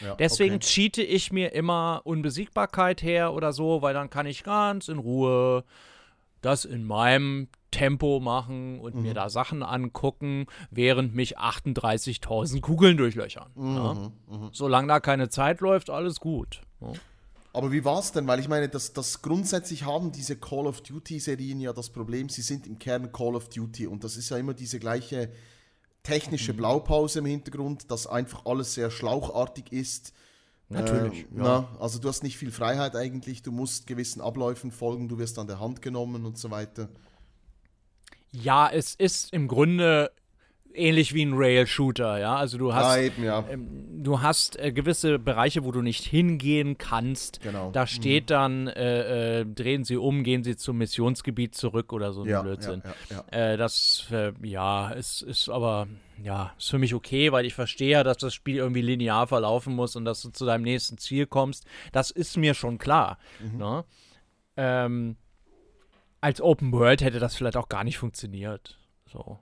Ja, 0.00 0.14
Deswegen 0.16 0.56
okay. 0.56 0.66
cheate 0.66 1.02
ich 1.02 1.32
mir 1.32 1.52
immer 1.52 2.00
Unbesiegbarkeit 2.04 3.02
her 3.02 3.34
oder 3.34 3.52
so, 3.52 3.82
weil 3.82 3.94
dann 3.94 4.10
kann 4.10 4.26
ich 4.26 4.42
ganz 4.42 4.88
in 4.88 4.98
Ruhe 4.98 5.64
das 6.40 6.64
in 6.64 6.84
meinem 6.84 7.48
Tempo 7.72 8.20
machen 8.20 8.78
und 8.78 8.94
Mhm. 8.94 9.02
mir 9.02 9.14
da 9.14 9.28
Sachen 9.28 9.64
angucken, 9.64 10.46
während 10.70 11.14
mich 11.16 11.38
38.000 11.38 12.60
Kugeln 12.60 12.96
durchlöchern. 12.96 13.50
Mhm, 13.56 13.76
ja. 13.76 14.50
Solange 14.52 14.86
da 14.88 15.00
keine 15.00 15.28
Zeit 15.28 15.60
läuft, 15.60 15.90
alles 15.90 16.20
gut. 16.20 16.60
Ja. 16.80 16.92
Aber 17.54 17.70
wie 17.72 17.84
war's 17.84 18.12
denn? 18.12 18.26
Weil 18.26 18.40
ich 18.40 18.48
meine, 18.48 18.68
das, 18.68 18.92
das 18.92 19.20
grundsätzlich 19.20 19.84
haben 19.84 20.10
diese 20.12 20.36
Call 20.36 20.66
of 20.66 20.80
Duty-Serien 20.82 21.60
ja 21.60 21.72
das 21.72 21.90
Problem, 21.90 22.28
sie 22.28 22.40
sind 22.42 22.66
im 22.66 22.78
Kern 22.78 23.10
Call 23.12 23.34
of 23.34 23.48
Duty 23.48 23.86
und 23.88 24.04
das 24.04 24.16
ist 24.16 24.30
ja 24.30 24.38
immer 24.38 24.54
diese 24.54 24.78
gleiche 24.78 25.30
technische 26.02 26.54
Blaupause 26.54 27.18
im 27.20 27.26
Hintergrund, 27.26 27.90
dass 27.90 28.06
einfach 28.06 28.46
alles 28.46 28.74
sehr 28.74 28.90
schlauchartig 28.90 29.70
ist. 29.72 30.12
Natürlich, 30.68 31.24
Ähm, 31.24 31.28
na, 31.34 31.68
also 31.78 31.98
du 31.98 32.08
hast 32.08 32.22
nicht 32.22 32.38
viel 32.38 32.50
Freiheit 32.50 32.96
eigentlich, 32.96 33.42
du 33.42 33.52
musst 33.52 33.86
gewissen 33.86 34.22
Abläufen 34.22 34.70
folgen, 34.72 35.08
du 35.08 35.18
wirst 35.18 35.38
an 35.38 35.46
der 35.46 35.60
Hand 35.60 35.82
genommen 35.82 36.24
und 36.24 36.38
so 36.38 36.50
weiter. 36.50 36.88
Ja, 38.32 38.68
es 38.70 38.94
ist 38.94 39.32
im 39.32 39.46
Grunde 39.48 40.10
ähnlich 40.74 41.12
wie 41.12 41.22
ein 41.22 41.34
Rail-Shooter, 41.34 42.18
ja. 42.18 42.36
Also 42.36 42.56
du 42.58 42.74
hast 42.74 42.96
eben, 42.98 43.24
ja. 43.24 43.44
ähm, 43.50 44.02
du 44.02 44.22
hast 44.22 44.58
äh, 44.58 44.72
gewisse 44.72 45.18
Bereiche, 45.18 45.64
wo 45.64 45.70
du 45.72 45.82
nicht 45.82 46.04
hingehen 46.04 46.78
kannst. 46.78 47.40
Genau. 47.42 47.70
Da 47.72 47.86
steht 47.86 48.30
dann, 48.30 48.68
äh, 48.68 49.40
äh, 49.40 49.44
drehen 49.44 49.84
Sie 49.84 49.96
um, 49.98 50.24
gehen 50.24 50.44
Sie 50.44 50.56
zum 50.56 50.78
Missionsgebiet 50.78 51.54
zurück 51.54 51.92
oder 51.92 52.14
so 52.14 52.22
ein 52.22 52.28
Ja, 52.30 52.42
Blödsinn. 52.42 52.82
ja, 53.10 53.24
ja, 53.30 53.52
Äh, 53.52 53.56
das, 53.56 54.06
äh, 54.10 54.32
ja, 54.42 54.92
es 54.94 55.20
ist 55.20 55.50
aber, 55.50 55.88
ja, 56.22 56.52
ist 56.58 56.70
für 56.70 56.78
mich 56.78 56.94
okay, 56.94 57.32
weil 57.32 57.44
ich 57.44 57.54
verstehe 57.54 57.90
ja, 57.90 58.02
dass 58.02 58.16
das 58.16 58.32
Spiel 58.32 58.56
irgendwie 58.56 58.82
linear 58.82 59.26
verlaufen 59.26 59.74
muss 59.74 59.94
und 59.94 60.06
dass 60.06 60.22
du 60.22 60.30
zu 60.30 60.46
deinem 60.46 60.62
nächsten 60.62 60.96
Ziel 60.96 61.26
kommst. 61.26 61.66
Das 61.92 62.10
ist 62.10 62.36
mir 62.38 62.54
schon 62.54 62.78
klar. 62.78 63.18
Mhm. 63.40 63.58
Ne? 63.58 63.84
Ähm, 64.56 65.16
als 66.22 66.40
Open 66.40 66.72
World 66.72 67.02
hätte 67.02 67.18
das 67.18 67.34
vielleicht 67.34 67.56
auch 67.56 67.68
gar 67.68 67.84
nicht 67.84 67.98
funktioniert. 67.98 68.78
So. 69.10 69.38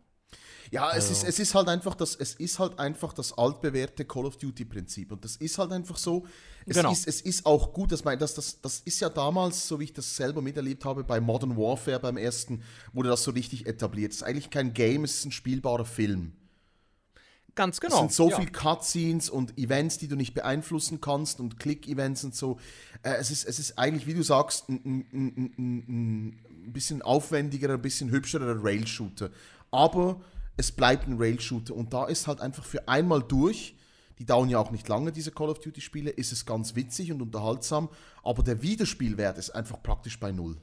Ja, 0.71 0.89
es, 0.91 1.11
Also 1.11 1.13
ist, 1.13 1.25
es 1.25 1.39
ist 1.39 1.55
halt 1.55 1.69
einfach 1.69 1.95
das, 1.95 2.15
es 2.15 2.35
ist 2.35 2.59
halt 2.59 2.79
einfach 2.79 3.13
das 3.13 3.37
altbewährte 3.37 4.05
Call 4.05 4.25
of 4.25 4.37
Duty 4.39 4.65
Prinzip. 4.65 5.13
Und 5.13 5.25
das 5.25 5.37
ist 5.37 5.59
halt 5.59 5.73
einfach 5.73 5.99
so. 5.99 6.27
Es, 6.65 6.77
Genau. 6.77 6.93
ist, 6.93 7.07
es 7.07 7.21
ist 7.21 7.45
auch 7.45 7.73
gut, 7.73 7.93
dass 7.93 8.05
man, 8.05 8.19
das, 8.19 8.35
das, 8.35 8.61
das 8.61 8.81
ist 8.81 9.01
ja 9.01 9.09
damals, 9.09 9.67
so 9.67 9.81
wie 9.81 9.85
ich 9.85 9.93
das 9.93 10.17
selber 10.17 10.43
miterlebt 10.43 10.85
habe, 10.85 11.05
bei 11.05 11.21
Modern 11.21 11.57
Warfare 11.57 12.01
beim 12.01 12.17
ersten, 12.17 12.63
wurde 12.93 13.09
das 13.09 13.25
so 13.25 13.33
richtig 13.33 13.67
etabliert. 13.67 14.13
Es 14.13 14.19
ist 14.19 14.23
eigentlich 14.23 14.51
kein 14.51 14.73
Game, 14.73 15.05
es 15.05 15.17
ist 15.17 15.25
ein 15.27 15.33
spielbarer 15.33 15.85
Film. 15.85 16.33
Ganz 17.57 17.81
genau. 17.81 17.95
Es 17.95 18.01
sind 18.01 18.13
so 18.13 18.31
ja. 18.31 18.37
viel 18.37 18.51
Cutscenes 18.51 19.29
und 19.29 19.59
Events, 19.59 19.99
die 19.99 20.09
du 20.09 20.17
nicht 20.17 20.35
beeinflussen 20.35 21.01
kannst 21.01 21.41
und 21.41 21.59
Click-Events 21.59 22.25
und 22.25 22.35
so. 22.35 22.59
Äh, 23.03 23.15
es, 23.15 23.31
ist, 23.31 23.45
es 23.45 23.59
ist 23.59 23.79
eigentlich, 23.79 24.07
wie 24.07 24.15
du 24.15 24.23
sagst, 24.23 24.69
ein, 24.69 24.81
ein, 24.85 25.07
ein, 25.13 25.55
ein, 25.59 26.47
ein 26.65 26.73
bisschen 26.73 27.03
aufwendigerer, 27.03 27.75
ein 27.75 27.83
bisschen 27.83 28.11
hübscherer 28.11 28.63
Rail-Shooter. 28.63 29.31
Aber 29.71 30.21
es 30.57 30.73
bleibt 30.73 31.09
ein 31.09 31.19
Rail-Shooter 31.19 31.75
und 31.75 31.93
da 31.93 32.07
ist 32.07 32.27
halt 32.27 32.41
einfach 32.41 32.65
für 32.65 32.89
einmal 32.89 33.23
durch, 33.23 33.77
die 34.19 34.27
dauern 34.27 34.51
ja 34.51 34.59
auch 34.59 34.71
nicht 34.71 34.89
lange, 34.89 35.13
diese 35.13 35.31
Call 35.31 35.49
of 35.49 35.61
Duty-Spiele, 35.61 36.11
ist 36.11 36.33
es 36.33 36.45
ganz 36.45 36.75
witzig 36.75 37.11
und 37.11 37.23
unterhaltsam, 37.23 37.89
aber 38.23 38.43
der 38.43 38.61
Wiederspielwert 38.63 39.39
ist 39.39 39.51
einfach 39.51 39.83
praktisch 39.83 40.21
bei 40.21 40.33
Null. 40.33 40.57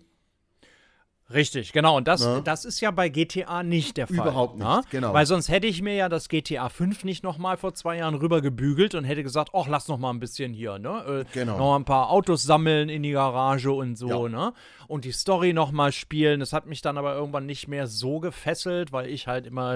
Richtig, 1.34 1.74
genau. 1.74 1.98
Und 1.98 2.08
das, 2.08 2.26
Ne? 2.26 2.42
das 2.44 2.64
ist 2.64 2.80
ja 2.80 2.90
bei 2.92 3.10
GTA 3.10 3.62
nicht 3.62 3.98
der 3.98 4.08
Fall. 4.08 4.16
Überhaupt 4.16 4.56
nicht, 4.58 4.66
ne? 4.66 4.82
genau. 4.90 5.14
Weil 5.14 5.26
sonst 5.26 5.50
hätte 5.50 5.68
ich 5.68 5.82
mir 5.82 5.94
ja 5.94 6.08
das 6.08 6.30
GTA 6.30 6.70
5 6.70 7.04
nicht 7.04 7.22
nochmal 7.22 7.58
vor 7.58 7.74
zwei 7.74 7.98
Jahren 7.98 8.16
rüber 8.16 8.40
gebügelt 8.40 8.96
und 8.96 9.04
hätte 9.04 9.24
gesagt, 9.24 9.50
ach, 9.54 9.68
lass 9.68 9.90
noch 9.90 9.98
mal 9.98 10.10
ein 10.12 10.22
bisschen 10.22 10.54
hier, 10.54 10.80
ne? 10.80 11.04
Äh, 11.06 11.26
Genau. 11.34 11.58
Noch 11.58 11.66
mal 11.72 11.76
ein 11.76 11.86
paar 11.86 12.10
Autos 12.12 12.44
sammeln 12.44 12.88
in 12.88 13.04
die 13.04 13.12
Garage 13.12 13.72
und 13.74 13.98
so, 13.98 14.08
Ja. 14.28 14.30
ne? 14.30 14.54
Und 14.88 15.04
die 15.04 15.12
Story 15.12 15.52
noch 15.52 15.72
mal 15.74 15.92
spielen. 15.92 16.40
Das 16.40 16.54
hat 16.54 16.66
mich 16.66 16.82
dann 16.82 16.98
aber 16.98 17.14
irgendwann 17.14 17.46
nicht 17.46 17.68
mehr 17.68 17.88
so 17.88 18.20
gefesselt, 18.22 18.94
weil 18.94 19.10
ich 19.10 19.28
halt 19.28 19.46
immer 19.46 19.76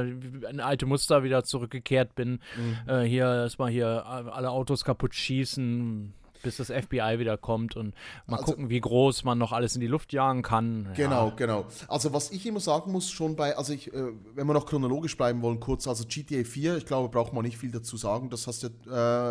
in 0.49 0.61
alte 0.61 0.85
Muster 0.85 1.23
wieder 1.23 1.43
zurückgekehrt 1.43 2.15
bin. 2.15 2.39
Mhm. 2.55 2.77
Äh, 2.89 3.01
hier 3.03 3.25
erstmal 3.25 3.69
hier 3.71 4.05
alle 4.05 4.51
Autos 4.51 4.85
kaputt 4.85 5.13
schießen. 5.15 6.13
Bis 6.43 6.57
das 6.57 6.69
FBI 6.69 7.19
wieder 7.19 7.37
kommt 7.37 7.75
und 7.75 7.93
mal 8.25 8.37
Also- 8.37 8.51
gucken, 8.53 8.69
wie 8.69 8.79
groß 8.81 9.23
man 9.23 9.37
noch 9.37 9.51
alles 9.51 9.75
in 9.75 9.81
die 9.81 9.87
Luft 9.87 10.11
jagen 10.13 10.41
kann. 10.41 10.85
Ja. 10.85 10.93
Genau, 10.93 11.31
genau. 11.35 11.65
Also 11.87 12.13
was 12.13 12.31
ich 12.31 12.45
immer 12.45 12.59
sagen 12.59 12.91
muss, 12.91 13.11
schon 13.11 13.35
bei, 13.35 13.55
also 13.57 13.73
ich, 13.73 13.93
äh, 13.93 14.11
wenn 14.33 14.47
wir 14.47 14.53
noch 14.53 14.65
chronologisch 14.65 15.15
bleiben 15.17 15.41
wollen, 15.41 15.59
kurz, 15.59 15.87
also 15.87 16.03
GTA 16.07 16.43
4, 16.43 16.77
ich 16.77 16.85
glaube, 16.85 17.09
braucht 17.09 17.33
man 17.33 17.43
nicht 17.45 17.57
viel 17.57 17.71
dazu 17.71 17.95
sagen. 17.97 18.29
Das 18.29 18.47
hast 18.47 18.63
ja, 18.63 18.69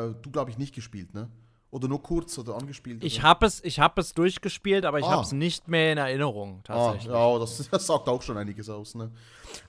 äh, 0.09 0.15
du, 0.23 0.31
glaube 0.31 0.51
ich, 0.51 0.59
nicht 0.59 0.75
gespielt, 0.75 1.13
ne? 1.15 1.29
Oder 1.73 1.87
nur 1.87 2.03
kurz 2.03 2.37
oder 2.37 2.57
angespielt? 2.57 3.05
Ich 3.05 3.23
habe 3.23 3.47
es, 3.47 3.63
ich 3.63 3.79
hab 3.79 3.97
es 3.97 4.13
durchgespielt, 4.13 4.85
aber 4.85 4.99
ich 4.99 5.05
Ah. 5.05 5.11
habe 5.13 5.23
es 5.23 5.31
nicht 5.31 5.69
mehr 5.69 5.93
in 5.93 5.99
Erinnerung, 5.99 6.63
Ah, 6.67 6.75
tatsächlich. 6.75 7.13
ja, 7.13 7.39
das, 7.39 7.69
das 7.71 7.87
sagt 7.87 8.09
auch 8.09 8.23
schon 8.23 8.37
einiges 8.37 8.69
aus, 8.69 8.97
ne? 8.97 9.11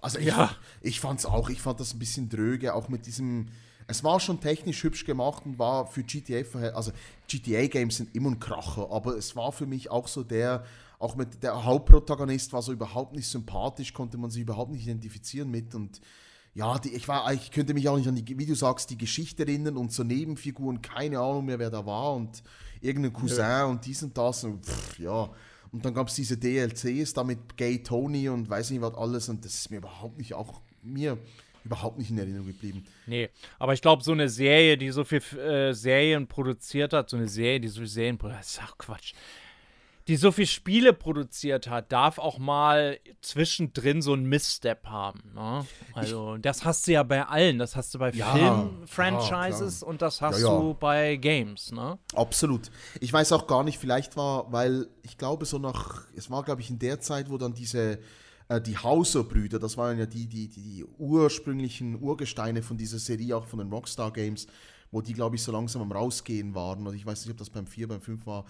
Also 0.01 0.17
ich, 0.17 0.25
Ja. 0.25 0.49
ich 0.81 0.99
fand's 0.99 1.27
auch, 1.27 1.49
ich 1.49 1.61
fand 1.61 1.79
das 1.79 1.93
ein 1.93 1.99
bisschen 1.99 2.27
dröge, 2.27 2.73
auch 2.73 2.87
mit 2.89 3.05
diesem, 3.05 3.49
es 3.91 4.03
war 4.03 4.19
schon 4.19 4.39
technisch 4.39 4.83
hübsch 4.83 5.05
gemacht 5.05 5.43
und 5.45 5.59
war 5.59 5.85
für 5.85 6.03
GTA, 6.03 6.43
also 6.73 6.91
GTA-Games 7.27 7.97
sind 7.97 8.15
immer 8.15 8.31
ein 8.31 8.39
Kracher, 8.39 8.89
aber 8.91 9.17
es 9.17 9.35
war 9.35 9.51
für 9.51 9.65
mich 9.65 9.91
auch 9.91 10.07
so 10.07 10.23
der, 10.23 10.63
auch 10.97 11.15
mit 11.15 11.43
der 11.43 11.63
Hauptprotagonist 11.63 12.53
war 12.53 12.61
so 12.61 12.71
überhaupt 12.71 13.13
nicht 13.13 13.27
sympathisch, 13.27 13.93
konnte 13.93 14.17
man 14.17 14.31
sich 14.31 14.41
überhaupt 14.41 14.71
nicht 14.71 14.83
identifizieren 14.83 15.51
mit 15.51 15.75
und 15.75 16.01
ja, 16.53 16.77
die, 16.79 16.89
ich, 16.89 17.07
war, 17.07 17.31
ich 17.33 17.51
könnte 17.51 17.73
mich 17.73 17.87
auch 17.87 17.97
nicht 17.97 18.07
an 18.07 18.15
die, 18.15 18.37
wie 18.37 18.45
du 18.45 18.55
sagst, 18.55 18.89
die 18.89 18.97
Geschichte 18.97 19.43
erinnern 19.43 19.77
und 19.77 19.91
so 19.91 20.03
Nebenfiguren, 20.03 20.81
keine 20.81 21.19
Ahnung 21.19 21.45
mehr, 21.45 21.59
wer 21.59 21.69
da 21.69 21.85
war 21.85 22.13
und 22.13 22.43
irgendein 22.81 23.13
Cousin 23.13 23.65
und 23.69 23.85
dies 23.85 24.03
und 24.03 24.17
das 24.17 24.43
und 24.43 24.65
pff, 24.65 24.99
ja. 24.99 25.29
Und 25.71 25.85
dann 25.85 25.93
gab 25.93 26.09
es 26.09 26.15
diese 26.15 26.37
DLCs 26.37 27.13
da 27.13 27.23
mit 27.23 27.55
Gay 27.55 27.81
Tony 27.81 28.27
und 28.27 28.49
weiß 28.49 28.71
nicht 28.71 28.81
was 28.81 28.93
alles 28.95 29.29
und 29.29 29.45
das 29.45 29.55
ist 29.55 29.71
mir 29.71 29.77
überhaupt 29.77 30.17
nicht, 30.17 30.33
auch 30.33 30.59
mir 30.83 31.17
überhaupt 31.63 31.97
nicht 31.97 32.09
in 32.09 32.17
Erinnerung 32.17 32.47
geblieben. 32.47 32.85
Nee, 33.05 33.29
aber 33.59 33.73
ich 33.73 33.81
glaube, 33.81 34.03
so 34.03 34.11
eine 34.11 34.29
Serie, 34.29 34.77
die 34.77 34.91
so 34.91 35.03
viel 35.03 35.21
äh, 35.37 35.73
Serien 35.73 36.27
produziert 36.27 36.93
hat, 36.93 37.09
so 37.09 37.17
eine 37.17 37.27
Serie, 37.27 37.59
die 37.59 37.67
so 37.67 37.81
viel 37.81 37.87
Serien 37.87 38.17
produziert 38.17 38.41
das 38.41 38.51
ist 38.53 38.63
auch 38.63 38.77
Quatsch. 38.77 39.13
Die 40.07 40.15
so 40.15 40.31
viel 40.31 40.47
Spiele 40.47 40.93
produziert 40.93 41.67
hat, 41.69 41.91
darf 41.91 42.17
auch 42.17 42.39
mal 42.39 42.97
zwischendrin 43.21 44.01
so 44.01 44.13
einen 44.13 44.25
Missstep 44.25 44.87
haben. 44.87 45.21
Ne? 45.35 45.65
Also, 45.93 46.37
das 46.37 46.65
hast 46.65 46.87
du 46.87 46.93
ja 46.93 47.03
bei 47.03 47.23
allen. 47.23 47.59
Das 47.59 47.75
hast 47.75 47.93
du 47.93 47.99
bei 47.99 48.09
Ja, 48.11 48.33
Film-Franchises 48.33 49.81
ja, 49.81 49.87
und 49.87 50.01
das 50.01 50.19
hast 50.21 50.41
Ja, 50.41 50.57
du 50.57 50.73
bei 50.73 51.17
Games. 51.17 51.71
Ne? 51.71 51.99
Absolut. 52.15 52.71
Ich 52.99 53.13
weiß 53.13 53.31
auch 53.31 53.45
gar 53.45 53.63
nicht, 53.63 53.77
vielleicht 53.77 54.17
war, 54.17 54.51
weil 54.51 54.87
ich 55.03 55.17
glaube, 55.19 55.45
so 55.45 55.59
nach, 55.59 56.05
es 56.15 56.31
war, 56.31 56.43
glaube 56.43 56.61
ich, 56.61 56.71
in 56.71 56.79
der 56.79 56.99
Zeit, 56.99 57.29
wo 57.29 57.37
dann 57.37 57.53
diese, 57.53 57.99
die 58.59 58.77
Hauser-Brüder, 58.77 59.59
das 59.59 59.77
waren 59.77 59.97
ja 59.99 60.05
die, 60.05 60.27
die, 60.27 60.47
die, 60.47 60.61
die 60.61 60.85
ursprünglichen 60.97 62.01
Urgesteine 62.01 62.61
von 62.63 62.77
dieser 62.77 62.99
Serie, 62.99 63.37
auch 63.37 63.45
von 63.47 63.59
den 63.59 63.69
Rockstar 63.71 64.11
Games, 64.11 64.47
wo 64.91 65.01
die, 65.01 65.13
glaube 65.13 65.35
ich, 65.37 65.43
so 65.43 65.51
langsam 65.51 65.81
am 65.81 65.91
Rausgehen 65.91 66.53
waren. 66.53 66.85
Und 66.85 66.95
ich 66.95 67.05
weiß 67.05 67.25
nicht, 67.25 67.31
ob 67.31 67.37
das 67.37 67.49
beim 67.49 67.65
4, 67.67 67.87
beim 67.87 68.01
5 68.01 68.25
war. 68.25 68.45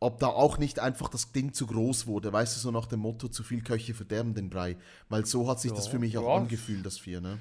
Ob 0.00 0.18
da 0.20 0.28
auch 0.28 0.58
nicht 0.58 0.78
einfach 0.78 1.08
das 1.08 1.32
Ding 1.32 1.52
zu 1.52 1.66
groß 1.66 2.06
wurde, 2.06 2.32
weißt 2.32 2.56
du, 2.56 2.60
so 2.60 2.70
nach 2.70 2.86
dem 2.86 3.00
Motto, 3.00 3.28
zu 3.28 3.42
viel 3.42 3.62
Köche 3.62 3.94
verderben 3.94 4.34
den 4.34 4.48
Brei. 4.50 4.76
Weil 5.08 5.26
so 5.26 5.48
hat 5.48 5.60
sich 5.60 5.72
das 5.72 5.88
für 5.88 5.98
mich 5.98 6.16
auch 6.18 6.28
Ja. 6.28 6.34
angefühlt, 6.42 6.84
das 6.86 6.98
4, 6.98 7.20
ne? 7.20 7.38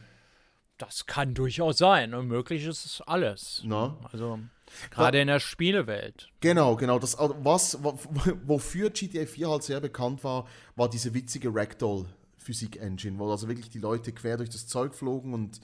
das 0.79 1.07
kann 1.07 1.33
durchaus 1.33 1.79
sein. 1.79 2.13
Und 2.13 2.27
möglich 2.27 2.63
ist 2.65 2.85
es 2.85 3.01
alles. 3.01 3.61
Na? 3.65 3.97
Also 4.11 4.39
gerade 4.91 5.19
in 5.21 5.27
der 5.27 5.39
Spielewelt. 5.39 6.29
Genau, 6.39 6.75
genau. 6.75 6.99
Das, 6.99 7.15
also 7.15 7.35
was, 7.43 7.83
wo- 7.83 7.97
wofür 8.45 8.89
GTA 8.89 9.25
4 9.25 9.49
halt 9.49 9.63
sehr 9.63 9.79
bekannt 9.79 10.23
war, 10.23 10.47
war 10.75 10.89
diese 10.89 11.13
witzige 11.13 11.53
Ragdoll-Physik-Engine, 11.53 13.17
wo 13.17 13.29
also 13.31 13.47
wirklich 13.47 13.69
die 13.69 13.79
Leute 13.79 14.11
quer 14.11 14.37
durch 14.37 14.49
das 14.49 14.67
Zeug 14.67 14.93
flogen 14.93 15.33
und 15.33 15.59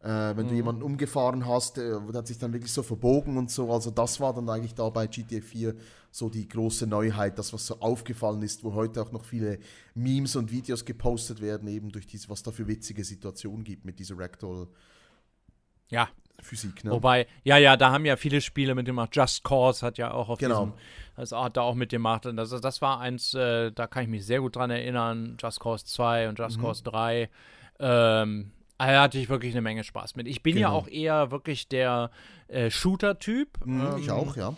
äh, 0.00 0.36
wenn 0.36 0.48
du 0.48 0.54
jemanden 0.54 0.82
umgefahren 0.82 1.46
hast, 1.46 1.78
äh, 1.78 1.90
der 1.90 2.14
hat 2.18 2.26
sich 2.26 2.38
dann 2.38 2.52
wirklich 2.52 2.72
so 2.72 2.82
verbogen 2.82 3.36
und 3.36 3.50
so. 3.50 3.72
Also 3.72 3.90
das 3.92 4.18
war 4.18 4.34
dann 4.34 4.48
eigentlich 4.48 4.74
da 4.74 4.88
bei 4.90 5.06
GTA 5.06 5.40
4 5.40 5.76
so 6.10 6.28
die 6.28 6.48
große 6.48 6.86
Neuheit, 6.88 7.38
das 7.38 7.52
was 7.52 7.66
so 7.66 7.78
aufgefallen 7.78 8.42
ist, 8.42 8.64
wo 8.64 8.74
heute 8.74 9.00
auch 9.00 9.12
noch 9.12 9.24
viele 9.24 9.60
Memes 9.94 10.34
und 10.36 10.50
Videos 10.50 10.84
gepostet 10.84 11.40
werden, 11.40 11.68
eben 11.68 11.90
durch 11.90 12.06
diese, 12.06 12.28
was 12.28 12.42
da 12.42 12.50
für 12.50 12.66
witzige 12.66 13.04
Situationen 13.04 13.64
gibt 13.64 13.84
mit 13.84 13.98
dieser 14.00 14.18
Ragdoll-Physik. 14.18 14.76
Ja. 15.88 16.08
Ne? 16.84 16.90
Wobei, 16.90 17.26
ja, 17.44 17.56
ja, 17.56 17.76
da 17.76 17.92
haben 17.92 18.04
ja 18.04 18.16
viele 18.16 18.40
Spiele 18.40 18.74
mitgemacht. 18.74 19.14
Just 19.14 19.44
Cause 19.44 19.84
hat 19.86 19.96
ja 19.98 20.12
auch 20.12 20.28
auf 20.28 20.38
Genau. 20.38 20.66
diesem, 20.66 20.72
das 21.16 21.32
hat 21.32 21.56
da 21.56 21.62
auch 21.62 21.74
mitgemacht. 21.74 22.26
Und 22.26 22.36
das, 22.36 22.50
das 22.60 22.82
war 22.82 23.00
eins, 23.00 23.32
äh, 23.34 23.70
da 23.72 23.86
kann 23.86 24.02
ich 24.04 24.08
mich 24.08 24.26
sehr 24.26 24.40
gut 24.40 24.56
dran 24.56 24.70
erinnern. 24.70 25.36
Just 25.40 25.60
Cause 25.60 25.84
2 25.86 26.28
und 26.28 26.38
Mhm. 26.38 26.44
Just 26.44 26.60
Cause 26.60 26.82
3. 26.82 27.30
Ähm, 27.78 28.50
da 28.78 29.02
hatte 29.02 29.18
ich 29.18 29.28
wirklich 29.28 29.52
eine 29.54 29.62
Menge 29.62 29.84
Spaß 29.84 30.16
mit. 30.16 30.26
Ich 30.26 30.42
bin 30.42 30.56
ja 30.56 30.68
Genau. 30.68 30.80
auch 30.80 30.88
eher 30.88 31.30
wirklich 31.30 31.68
der 31.68 32.10
äh, 32.48 32.70
Shooter-Typ. 32.70 33.64
Mhm, 33.64 33.96
ich 33.98 34.08
ähm, 34.08 34.14
auch, 34.14 34.36
ja. 34.36 34.54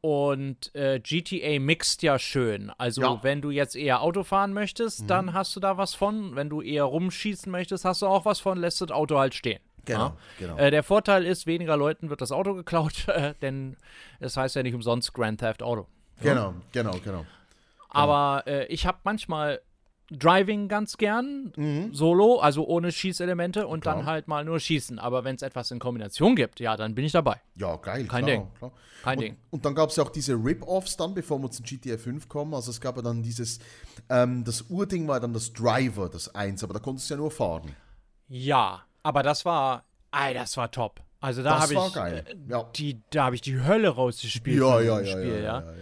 Und 0.00 0.72
äh, 0.76 1.00
GTA 1.00 1.58
mixt 1.58 2.02
ja 2.02 2.18
schön. 2.18 2.70
Also, 2.78 3.02
Ja. 3.02 3.14
Mhm. 3.14 3.18
wenn 3.22 3.42
du 3.42 3.50
jetzt 3.50 3.74
eher 3.76 4.00
Auto 4.02 4.22
fahren 4.22 4.52
möchtest, 4.52 5.10
dann 5.10 5.32
hast 5.32 5.56
du 5.56 5.60
da 5.60 5.76
was 5.76 5.94
von. 5.94 6.36
Wenn 6.36 6.48
du 6.48 6.62
eher 6.62 6.84
rumschießen 6.84 7.50
möchtest, 7.50 7.84
hast 7.84 8.02
du 8.02 8.06
auch 8.06 8.24
was 8.24 8.38
von, 8.40 8.58
lässt 8.58 8.80
das 8.80 8.90
Auto 8.92 9.18
halt 9.18 9.34
stehen. 9.34 9.60
Genau, 9.94 10.16
genau. 10.38 10.56
Äh, 10.56 10.70
der 10.70 10.82
Vorteil 10.82 11.24
ist, 11.26 11.46
weniger 11.46 11.76
Leuten 11.76 12.10
wird 12.10 12.20
das 12.20 12.32
Auto 12.32 12.54
geklaut, 12.54 13.08
äh, 13.08 13.34
denn 13.42 13.76
es 14.20 14.36
heißt 14.36 14.56
ja 14.56 14.62
nicht 14.62 14.74
umsonst 14.74 15.12
Grand 15.14 15.40
Theft 15.40 15.62
Auto. 15.62 15.86
Genau, 16.20 16.54
genau, 16.72 16.96
genau. 17.04 17.26
Aber 17.90 18.44
äh, 18.46 18.66
ich 18.66 18.86
habe 18.86 18.98
manchmal 19.04 19.60
Driving 20.10 20.68
ganz 20.68 20.96
gern, 20.96 21.52
Mhm. 21.56 21.92
solo, 21.92 22.38
also 22.38 22.66
ohne 22.66 22.92
Schießelemente 22.92 23.66
und 23.66 23.80
Klar. 23.82 23.96
dann 23.96 24.06
halt 24.06 24.26
mal 24.26 24.42
nur 24.42 24.58
Schießen. 24.58 24.98
Aber 24.98 25.22
wenn 25.24 25.36
es 25.36 25.42
etwas 25.42 25.70
in 25.70 25.78
Kombination 25.78 26.34
gibt, 26.34 26.60
ja, 26.60 26.78
dann 26.78 26.94
bin 26.94 27.04
ich 27.04 27.12
dabei. 27.12 27.42
Ja, 27.56 27.76
geil. 27.76 28.06
Kein 28.06 28.24
klar, 28.24 28.36
Ding. 28.36 28.46
Klar. 28.56 28.72
Kein 29.02 29.18
und, 29.18 29.22
Ding. 29.24 29.36
Und 29.50 29.64
dann 29.66 29.74
gab 29.74 29.90
es 29.90 29.96
ja 29.96 30.04
auch 30.04 30.08
diese 30.08 30.32
Rip-Offs 30.32 30.96
dann, 30.96 31.12
bevor 31.14 31.38
wir 31.40 31.50
zu 31.50 31.62
GTA 31.62 31.98
5 31.98 32.26
kommen. 32.26 32.54
Also 32.54 32.70
es 32.70 32.80
gab 32.80 32.96
ja 32.96 33.02
dann 33.02 33.22
dieses, 33.22 33.58
ähm, 34.08 34.44
das 34.44 34.62
Urding 34.70 35.06
war 35.08 35.20
dann 35.20 35.34
das 35.34 35.52
Driver, 35.52 36.08
das 36.08 36.34
1, 36.34 36.64
aber 36.64 36.72
da 36.72 36.80
konntest 36.80 37.10
du 37.10 37.14
ja 37.14 37.18
nur 37.20 37.30
fahren. 37.30 37.76
Ja, 38.28 38.84
aber 39.08 39.22
das 39.22 39.44
war, 39.46 39.84
ey, 40.12 40.34
das 40.34 40.56
war 40.58 40.70
top. 40.70 41.00
Also 41.20 41.42
da 41.42 41.60
habe 41.60 41.72
ich 41.74 41.92
geil, 41.94 42.24
äh, 42.28 42.36
ja. 42.52 42.62
die, 42.76 43.00
da 43.10 43.24
habe 43.24 43.34
ich 43.34 43.40
die 43.40 43.58
Hölle 43.60 43.88
rausgespielt 43.88 44.60
Ja, 44.60 44.80
ja, 44.80 45.04
Spiel, 45.04 45.40
ja, 45.42 45.60
ja. 45.60 45.60
ja. 45.60 45.74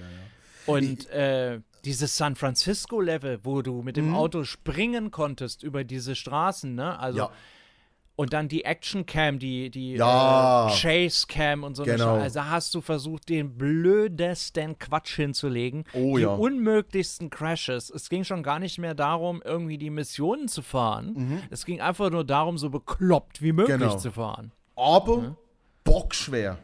Und 0.67 1.11
äh, 1.11 1.61
dieses 1.85 2.17
San 2.17 2.37
Francisco 2.37 3.01
Level, 3.01 3.41
wo 3.43 3.63
du 3.63 3.83
mit 3.83 3.97
Mhm. 3.97 4.01
dem 4.03 4.15
Auto 4.15 4.45
springen 4.45 5.11
konntest 5.11 5.63
über 5.63 5.85
diese 5.85 6.15
Straßen, 6.15 6.75
ne? 6.75 6.99
Also 6.99 7.19
Ja. 7.19 7.31
Und 8.17 8.33
dann 8.33 8.49
die 8.49 8.65
Action 8.65 9.05
Cam, 9.07 9.39
die 9.39 9.71
die 9.71 9.93
Ja. 9.95 10.69
äh, 10.69 10.73
Chase 10.75 11.27
Cam 11.29 11.63
und 11.65 11.75
so 11.77 11.85
Genau. 11.85 12.15
Also 12.17 12.45
hast 12.47 12.75
du 12.75 12.81
versucht, 12.81 13.29
den 13.29 13.57
blödesten 13.59 14.79
Quatsch 14.79 15.17
hinzulegen. 15.17 15.85
Oh 15.93 16.17
die 16.17 16.23
ja. 16.23 16.31
unmöglichsten 16.35 17.31
Crashes. 17.31 17.91
Es 17.91 18.09
ging 18.09 18.25
schon 18.25 18.43
gar 18.43 18.59
nicht 18.59 18.79
mehr 18.79 18.95
darum, 18.95 19.43
irgendwie 19.45 19.79
die 19.79 19.91
Missionen 19.91 20.49
zu 20.49 20.63
fahren. 20.63 21.43
Es 21.51 21.65
ging 21.67 21.81
einfach 21.81 22.11
nur 22.11 22.25
darum, 22.25 22.59
so 22.59 22.71
bekloppt 22.71 23.43
wie 23.43 23.53
möglich 23.53 23.77
Mhm. 23.77 23.81
Genau. 23.81 23.97
zu 23.97 24.11
fahren. 24.13 24.53
Aber 24.77 25.37
bockschwer. 25.85 26.59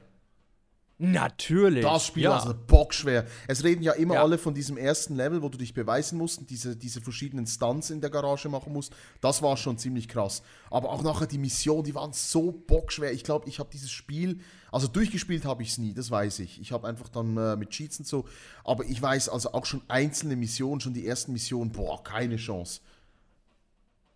Natürlich. 1.04 1.82
Das 1.82 2.06
Spiel 2.06 2.22
ja. 2.22 2.30
war 2.30 2.40
also 2.42 2.54
bockschwer. 2.54 3.26
Es 3.48 3.64
reden 3.64 3.82
ja 3.82 3.90
immer 3.92 4.14
Ja. 4.14 4.22
alle 4.22 4.38
von 4.38 4.54
diesem 4.54 4.76
ersten 4.76 5.16
Level, 5.16 5.42
wo 5.42 5.48
du 5.48 5.58
dich 5.58 5.74
beweisen 5.74 6.16
musst 6.16 6.38
und 6.38 6.48
diese, 6.48 6.76
diese 6.76 7.00
verschiedenen 7.00 7.44
Stunts 7.48 7.90
in 7.90 8.00
der 8.00 8.08
Garage 8.08 8.48
machen 8.48 8.72
musst. 8.72 8.94
Das 9.20 9.42
war 9.42 9.56
schon 9.56 9.78
ziemlich 9.78 10.06
krass. 10.06 10.42
Aber 10.70 10.90
auch 10.90 11.02
nachher 11.02 11.26
die 11.26 11.38
Missionen, 11.38 11.82
die 11.82 11.96
waren 11.96 12.12
so 12.12 12.52
bockschwer. 12.52 13.10
Ich 13.12 13.24
glaube, 13.24 13.48
ich 13.48 13.58
habe 13.58 13.68
dieses 13.72 13.90
Spiel, 13.90 14.38
also 14.70 14.86
durchgespielt 14.86 15.44
habe 15.44 15.64
ich 15.64 15.70
es 15.70 15.78
nie, 15.78 15.92
das 15.92 16.08
weiß 16.08 16.38
ich. 16.38 16.60
Ich 16.60 16.70
habe 16.70 16.86
einfach 16.86 17.08
dann 17.08 17.36
äh, 17.36 17.56
mit 17.56 17.70
Cheats 17.70 17.98
und 17.98 18.06
so. 18.06 18.24
Aber 18.62 18.84
ich 18.84 19.02
weiß 19.02 19.28
also 19.28 19.54
auch 19.54 19.66
schon 19.66 19.82
einzelne 19.88 20.36
Missionen, 20.36 20.80
schon 20.80 20.94
die 20.94 21.04
ersten 21.04 21.32
Missionen, 21.32 21.72
boah, 21.72 22.00
keine 22.04 22.36
Chance. 22.36 22.80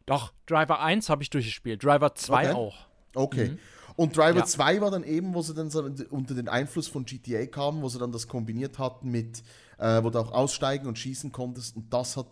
Doch, 0.06 0.32
Driver 0.46 0.80
1 0.80 1.08
habe 1.08 1.24
ich 1.24 1.30
durchgespielt. 1.30 1.82
Driver 1.82 2.14
2 2.14 2.42
Okay. 2.44 2.52
auch. 2.54 2.76
Okay. 3.16 3.58
Und 3.96 4.16
Driver 4.16 4.38
Ja. 4.40 4.44
2 4.44 4.80
war 4.82 4.90
dann 4.90 5.04
eben, 5.04 5.34
wo 5.34 5.40
sie 5.42 5.54
dann 5.54 5.70
so 5.70 5.82
unter 6.10 6.34
den 6.34 6.48
Einfluss 6.48 6.86
von 6.86 7.04
GTA 7.06 7.46
kamen, 7.46 7.80
wo 7.82 7.88
sie 7.88 7.98
dann 7.98 8.12
das 8.12 8.28
kombiniert 8.28 8.78
hatten 8.78 9.10
mit, 9.10 9.42
äh, 9.78 10.02
wo 10.02 10.10
du 10.10 10.18
auch 10.18 10.32
aussteigen 10.32 10.86
und 10.86 10.98
schießen 10.98 11.32
konntest. 11.32 11.76
Und 11.76 11.92
das 11.92 12.16
hat, 12.16 12.26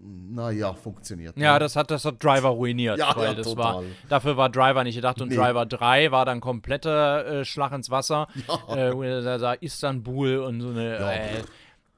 naja, 0.00 0.74
funktioniert. 0.74 1.36
Ja, 1.36 1.54
ne? 1.54 1.58
das 1.60 1.76
hat, 1.76 1.90
das 1.90 2.04
hat 2.04 2.22
Driver 2.22 2.48
ruiniert, 2.50 2.98
Ja, 2.98 3.14
weil 3.16 3.24
ja, 3.28 3.34
das 3.34 3.46
total. 3.46 3.74
war, 3.76 3.82
dafür 4.08 4.36
war 4.36 4.48
Driver 4.48 4.82
nicht 4.84 4.96
gedacht 4.96 5.20
und 5.20 5.28
Nee. 5.28 5.36
Driver 5.36 5.66
3 5.66 6.10
war 6.10 6.24
dann 6.24 6.40
kompletter 6.40 7.26
äh, 7.40 7.44
Schlag 7.44 7.72
ins 7.72 7.90
Wasser. 7.90 8.26
Äh, 8.68 8.92
wo 8.94 9.02
da, 9.02 9.38
da 9.38 9.52
Istanbul 9.54 10.38
und 10.38 10.60
so 10.60 10.68
eine, 10.70 10.98
Ja. 10.98 11.12
äh, 11.12 11.42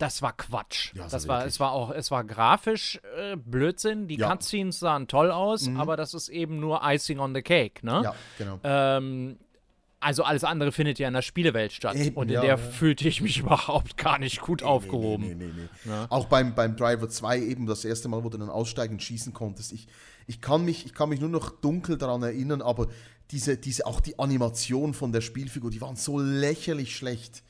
das 0.01 0.23
war 0.23 0.33
Quatsch. 0.33 0.93
Ja, 0.95 1.05
so 1.05 1.17
das 1.17 1.29
war, 1.29 1.41
wirklich. 1.41 1.55
es 1.55 1.61
war 1.61 1.73
auch, 1.73 1.91
es 1.91 2.11
war 2.11 2.25
grafisch 2.25 3.01
äh, 3.19 3.37
Blödsinn. 3.37 4.09
Die 4.09 4.17
Ja. 4.17 4.29
Mhm. 4.29 4.33
Cutscenes 4.33 4.81
sahen 4.81 5.09
toll 5.09 5.31
aus, 5.31 5.69
aber 5.77 5.97
das 5.97 6.15
ist 6.15 6.29
eben 6.29 6.59
nur 6.59 6.81
Icing 6.83 7.19
on 7.19 7.35
the 7.35 7.43
Cake, 7.43 7.85
ne? 7.85 8.01
Ja, 8.05 8.15
genau. 8.39 8.59
Ähm, 8.65 9.37
also 10.01 10.23
alles 10.23 10.45
andere 10.45 10.73
findet 10.73 10.99
ja 10.99 11.09
in 11.09 11.15
der 11.15 11.21
Spielewelt 11.21 11.73
statt. 11.73 11.95
Eben, 11.95 12.17
und 12.17 12.29
in 12.29 12.35
ja, 12.35 12.41
der 12.41 12.51
ja. 12.51 12.57
fühlte 12.57 13.07
ich 13.07 13.21
mich 13.21 13.39
überhaupt 13.41 13.99
gar 13.99 14.19
nicht 14.19 14.41
gut 14.41 14.63
aufgehoben. 14.63 15.27
Nee, 15.27 15.35
nee, 15.35 15.53
nee, 15.55 15.69
nee. 15.85 15.93
Auch 16.09 16.25
beim, 16.25 16.55
beim 16.55 16.75
Driver 16.75 17.09
2 17.09 17.39
eben 17.41 17.67
das 17.67 17.85
erste 17.85 18.09
Mal, 18.09 18.25
wo 18.25 18.31
du 18.31 18.39
dann 18.39 18.49
aussteigen 18.49 18.95
und 18.95 19.03
schießen 19.03 19.35
konntest. 19.35 19.73
Ich, 19.73 19.87
ich, 20.27 20.41
kann 20.41 20.65
mich, 20.65 20.87
ich 20.87 20.95
kann 20.95 21.11
mich 21.11 21.21
nur 21.21 21.29
noch 21.29 21.51
dunkel 21.51 21.99
daran 21.99 22.23
erinnern, 22.23 22.63
aber 22.63 22.89
diese, 23.31 23.59
diese, 23.59 23.85
auch 23.85 24.01
die 24.01 24.19
Animation 24.19 24.95
von 24.95 25.13
der 25.13 25.21
Spielfigur, 25.21 25.71
die 25.71 25.83
waren 25.83 25.97
so 25.97 26.19
lächerlich 26.19 26.97
schlecht. 26.97 27.43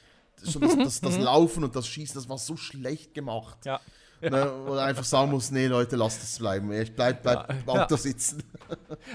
Das, 0.44 0.59
das, 0.59 0.76
das, 0.76 1.00
das 1.00 1.18
Laufen 1.18 1.64
und 1.64 1.74
das 1.76 1.87
Schießen, 1.87 2.14
das 2.14 2.29
war 2.29 2.38
so 2.38 2.57
schlecht 2.57 3.14
gemacht. 3.14 3.59
Ja. 3.66 3.81
Ne, 4.22 4.53
wo 4.66 4.74
du 4.74 4.83
einfach 4.83 5.05
sagen 5.05 5.31
musst, 5.31 5.50
nee 5.50 5.66
Leute, 5.66 5.96
lasst 5.96 6.22
es 6.22 6.38
bleiben. 6.38 6.70
Ich 6.72 6.94
bleib, 6.94 7.22
bleib 7.22 7.48
im 7.50 7.66
Auto 7.70 7.94
Ja. 7.94 7.96
sitzen. 7.96 8.42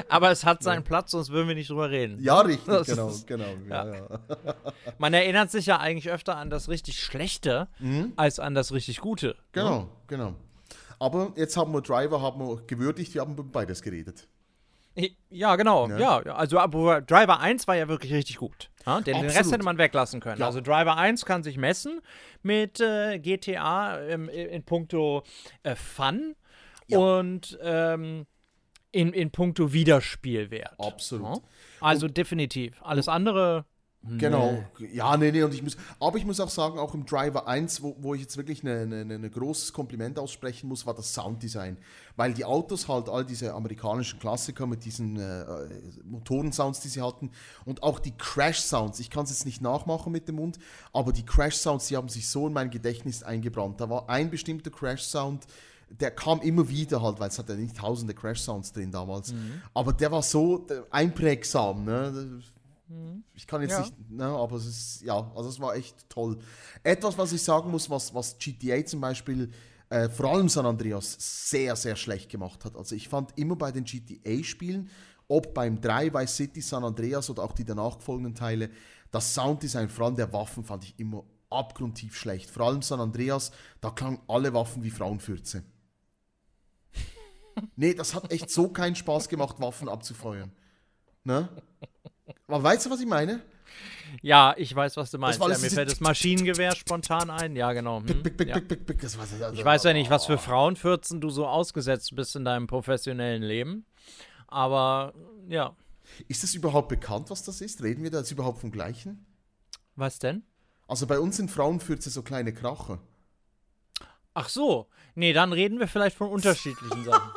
Aber 0.10 0.32
es 0.32 0.44
hat 0.44 0.64
seinen 0.64 0.84
Platz, 0.84 1.12
sonst 1.12 1.30
würden 1.30 1.48
wir 1.48 1.54
nicht 1.54 1.70
drüber 1.70 1.92
reden. 1.92 2.18
Ja, 2.24 2.40
richtig, 2.40 2.66
Das 2.66 2.88
genau, 2.88 3.10
ist- 3.10 3.28
genau. 3.28 3.46
Ja, 3.70 3.94
ja. 3.94 4.08
Man 4.98 5.14
erinnert 5.14 5.52
sich 5.52 5.68
ja 5.68 5.78
eigentlich 5.80 6.10
öfter 6.12 6.38
an 6.38 6.50
das 6.50 6.70
richtig 6.70 7.00
Schlechte 7.00 7.68
als 8.16 8.40
an 8.40 8.56
das 8.56 8.72
richtig 8.72 9.00
Gute. 9.00 9.36
Genau, 9.52 9.90
genau. 10.08 10.34
Aber 10.98 11.34
jetzt 11.36 11.56
haben 11.56 11.72
wir 11.72 11.82
Driver 11.82 12.22
haben 12.24 12.40
wir 12.40 12.64
gewürdigt, 12.66 13.14
wir 13.14 13.22
haben 13.22 13.34
über 13.34 13.44
beides 13.44 13.84
geredet. 13.84 14.28
Ja, 15.30 15.56
genau. 15.56 15.90
Ja, 15.90 16.22
ja, 16.26 16.36
also 16.36 16.60
aber 16.60 17.02
Driver 17.02 17.40
1 17.40 17.68
war 17.68 17.76
ja 17.76 17.88
wirklich 17.88 18.14
richtig 18.14 18.38
gut. 18.38 18.70
Ja, 18.86 19.02
den, 19.02 19.16
den 19.16 19.26
Rest 19.26 19.38
Absolut. 19.38 19.54
hätte 19.56 19.66
man 19.66 19.78
weglassen 19.78 20.22
können. 20.22 20.40
Ja. 20.40 20.46
Also 20.46 20.62
Driver 20.62 20.96
1 20.98 21.26
kann 21.26 21.44
sich 21.44 21.58
messen 21.58 22.02
mit 22.44 22.80
äh, 22.80 23.20
GTA 23.20 24.00
ähm, 24.02 24.30
in 24.30 24.64
puncto 24.64 25.24
äh, 25.64 25.76
Fun 25.76 26.36
und 26.90 27.58
ähm, 27.62 28.26
in, 28.92 29.12
in 29.12 29.32
puncto 29.32 29.74
Wiederspielwert. 29.74 30.80
Absolut. 30.80 31.38
Ja? 31.38 31.44
Also 31.82 32.08
definitiv. 32.08 32.82
Alles 32.82 33.10
andere. 33.10 33.66
Genau. 34.08 34.64
Ja, 34.94 35.18
nee, 35.18 35.32
nee, 35.32 35.42
und 35.42 35.54
ich 35.54 35.64
muss, 35.64 35.78
aber 36.00 36.18
ich 36.18 36.26
muss 36.26 36.40
auch 36.40 36.50
sagen, 36.50 36.78
auch 36.78 36.94
im 36.94 37.06
Driver 37.06 37.48
1, 37.48 37.82
wo, 37.82 37.96
wo 38.00 38.14
ich 38.14 38.22
jetzt 38.22 38.38
wirklich 38.38 38.64
ein 38.64 38.94
eine, 38.94 39.16
eine 39.16 39.30
großes 39.30 39.74
Kompliment 39.74 40.20
aussprechen 40.20 40.68
muss, 40.68 40.86
war 40.86 40.94
das 40.94 41.14
Sounddesign. 41.14 41.78
Weil 42.16 42.34
die 42.34 42.46
Autos 42.46 42.88
halt 42.88 43.10
all 43.10 43.26
diese 43.26 43.54
amerikanischen 43.54 44.20
Klassiker 44.20 44.68
mit 44.68 44.86
diesen 44.86 45.18
äh, 45.18 45.46
Motorensounds, 46.04 46.82
die 46.82 46.90
sie 46.90 47.02
hatten 47.02 47.32
und 47.66 47.84
auch 47.84 48.00
die 48.00 48.16
Crash-Sounds, 48.16 49.00
ich 49.00 49.10
kann 49.10 49.24
es 49.24 49.32
jetzt 49.32 49.46
nicht 49.46 49.62
nachmachen 49.62 50.12
mit 50.12 50.28
dem 50.28 50.36
Mund, 50.36 50.60
aber 50.94 51.12
die 51.12 51.26
Crash-Sounds, 51.26 51.88
die 51.88 51.98
haben 51.98 52.10
sich 52.10 52.30
so 52.30 52.48
in 52.48 52.54
mein 52.54 52.70
Gedächtnis 52.70 53.24
eingebrannt. 53.24 53.82
Da 53.82 53.90
war 53.90 54.10
ein 54.10 54.30
bestimmter 54.30 54.70
Crash-Sound, 54.70 55.46
der 55.90 56.12
kam 56.12 56.42
immer 56.42 56.68
wieder 56.70 57.02
halt, 57.02 57.20
weil 57.20 57.30
es 57.30 57.38
hat 57.40 57.50
ja 57.50 57.56
nicht 57.56 57.78
tausende 57.78 58.14
Crash-Sounds 58.14 58.72
drin 58.74 58.92
damals, 58.92 59.34
aber 59.74 59.94
der 59.94 60.12
war 60.12 60.22
so 60.22 60.66
äh, 60.70 60.82
einprägsam, 60.92 61.86
ne? 61.86 62.42
Ich 63.34 63.48
kann 63.48 63.62
jetzt 63.62 63.72
Ja. 63.72 63.80
nicht, 63.80 64.12
ne, 64.12 64.26
aber 64.26 64.58
es 64.58 64.66
ist, 64.66 65.02
ja, 65.02 65.32
also 65.36 65.50
es 65.50 65.60
war 65.60 65.76
echt 65.76 66.08
toll. 66.10 66.38
Etwas, 66.84 67.18
was 67.18 67.34
ich 67.34 67.42
sagen 67.42 67.72
muss, 67.72 67.90
was, 67.90 68.14
was 68.14 68.38
GTA 68.38 68.86
zum 68.86 69.02
Beispiel, 69.02 69.52
äh, 69.90 70.08
vor 70.10 70.32
allem 70.32 70.50
San 70.50 70.66
Andreas, 70.66 71.16
sehr, 71.50 71.76
sehr 71.76 71.96
schlecht 71.96 72.30
gemacht 72.30 72.64
hat. 72.64 72.76
Also 72.76 72.96
ich 72.96 73.10
fand 73.10 73.38
immer 73.38 73.56
bei 73.56 73.72
den 73.72 73.86
GTA-Spielen, 73.86 74.90
ob 75.28 75.54
beim 75.56 75.82
3 75.82 76.14
Vice 76.14 76.36
City, 76.36 76.62
San 76.62 76.84
Andreas 76.84 77.30
oder 77.30 77.44
auch 77.44 77.54
die 77.54 77.66
danach 77.66 78.00
folgenden 78.00 78.36
Teile, 78.36 78.70
das 79.10 79.34
Sounddesign, 79.34 79.90
vor 79.90 80.06
allem 80.08 80.16
der 80.16 80.32
Waffen, 80.32 80.64
fand 80.64 80.84
ich 80.84 81.00
immer 81.00 81.24
abgrundtief 81.50 82.16
schlecht. 82.16 82.50
Vor 82.52 82.68
allem 82.68 82.82
San 82.82 83.00
Andreas, 83.00 83.52
da 83.82 83.90
klangen 83.90 84.20
alle 84.28 84.54
Waffen 84.54 84.84
wie 84.84 84.92
Frauenfürze. 84.92 85.64
nee, 87.76 87.94
das 87.94 88.14
hat 88.14 88.32
echt 88.32 88.50
so 88.52 88.70
keinen 88.70 88.96
Spaß 88.96 89.30
gemacht, 89.30 89.60
Waffen 89.60 89.90
abzufeuern. 89.90 90.52
Ne? 91.24 91.50
Aber 92.48 92.64
weißt 92.64 92.86
du, 92.86 92.90
was 92.90 93.00
ich 93.00 93.08
meine? 93.08 93.42
Ja, 94.22 94.54
ich 94.58 94.74
weiß, 94.74 94.98
was 94.98 95.12
du 95.12 95.18
meinst. 95.18 95.40
war 95.40 95.50
Ja, 95.50 95.58
mir 95.58 95.70
fällt 95.70 95.92
das 95.92 96.00
Maschinengewehr 96.00 96.76
spontan 96.76 97.30
ein. 97.30 97.56
Ja, 97.56 97.74
genau. 97.74 98.00
Hm, 98.00 98.24
Bick, 98.24 98.38
bick, 98.38 98.48
ja. 98.48 98.56
bick, 98.56 98.68
bick, 98.68 98.86
bick. 98.86 99.02
Das 99.02 99.18
war, 99.18 99.24
also, 99.24 99.52
Ich 99.60 99.66
weiß 99.66 99.84
ja 99.84 99.94
nicht, 99.94 100.10
was 100.10 100.26
für 100.26 100.38
Frauenfürzen 100.38 101.22
du 101.22 101.30
so 101.30 101.48
ausgesetzt 101.48 102.16
bist 102.16 102.36
in 102.36 102.46
deinem 102.46 102.68
professionellen 102.68 103.42
Leben. 103.44 103.86
Aber 104.48 105.14
ja, 105.50 105.76
Ist 106.28 106.44
das 106.44 106.54
überhaupt 106.54 106.90
bekannt, 106.90 107.30
was 107.30 107.44
das 107.44 107.62
ist? 107.62 107.82
Reden 107.84 108.04
wir 108.04 108.12
da 108.12 108.20
jetzt 108.20 108.32
überhaupt 108.32 108.60
vom 108.60 108.72
Gleichen? 108.72 109.26
was 109.98 110.20
denn? 110.20 110.44
Also 110.88 111.08
bei 111.08 111.20
uns 111.20 111.38
sind 111.38 111.50
Frauenfürze 111.50 112.10
so 112.10 112.22
kleine 112.22 112.54
Kracher. 112.54 113.00
Ach 114.34 114.50
so. 114.50 114.88
Nee, 115.16 115.32
dann 115.34 115.54
reden 115.54 115.80
wir 115.80 115.88
vielleicht 115.88 116.18
von 116.18 116.30
unterschiedlichen 116.30 117.04
Sachen. 117.06 117.32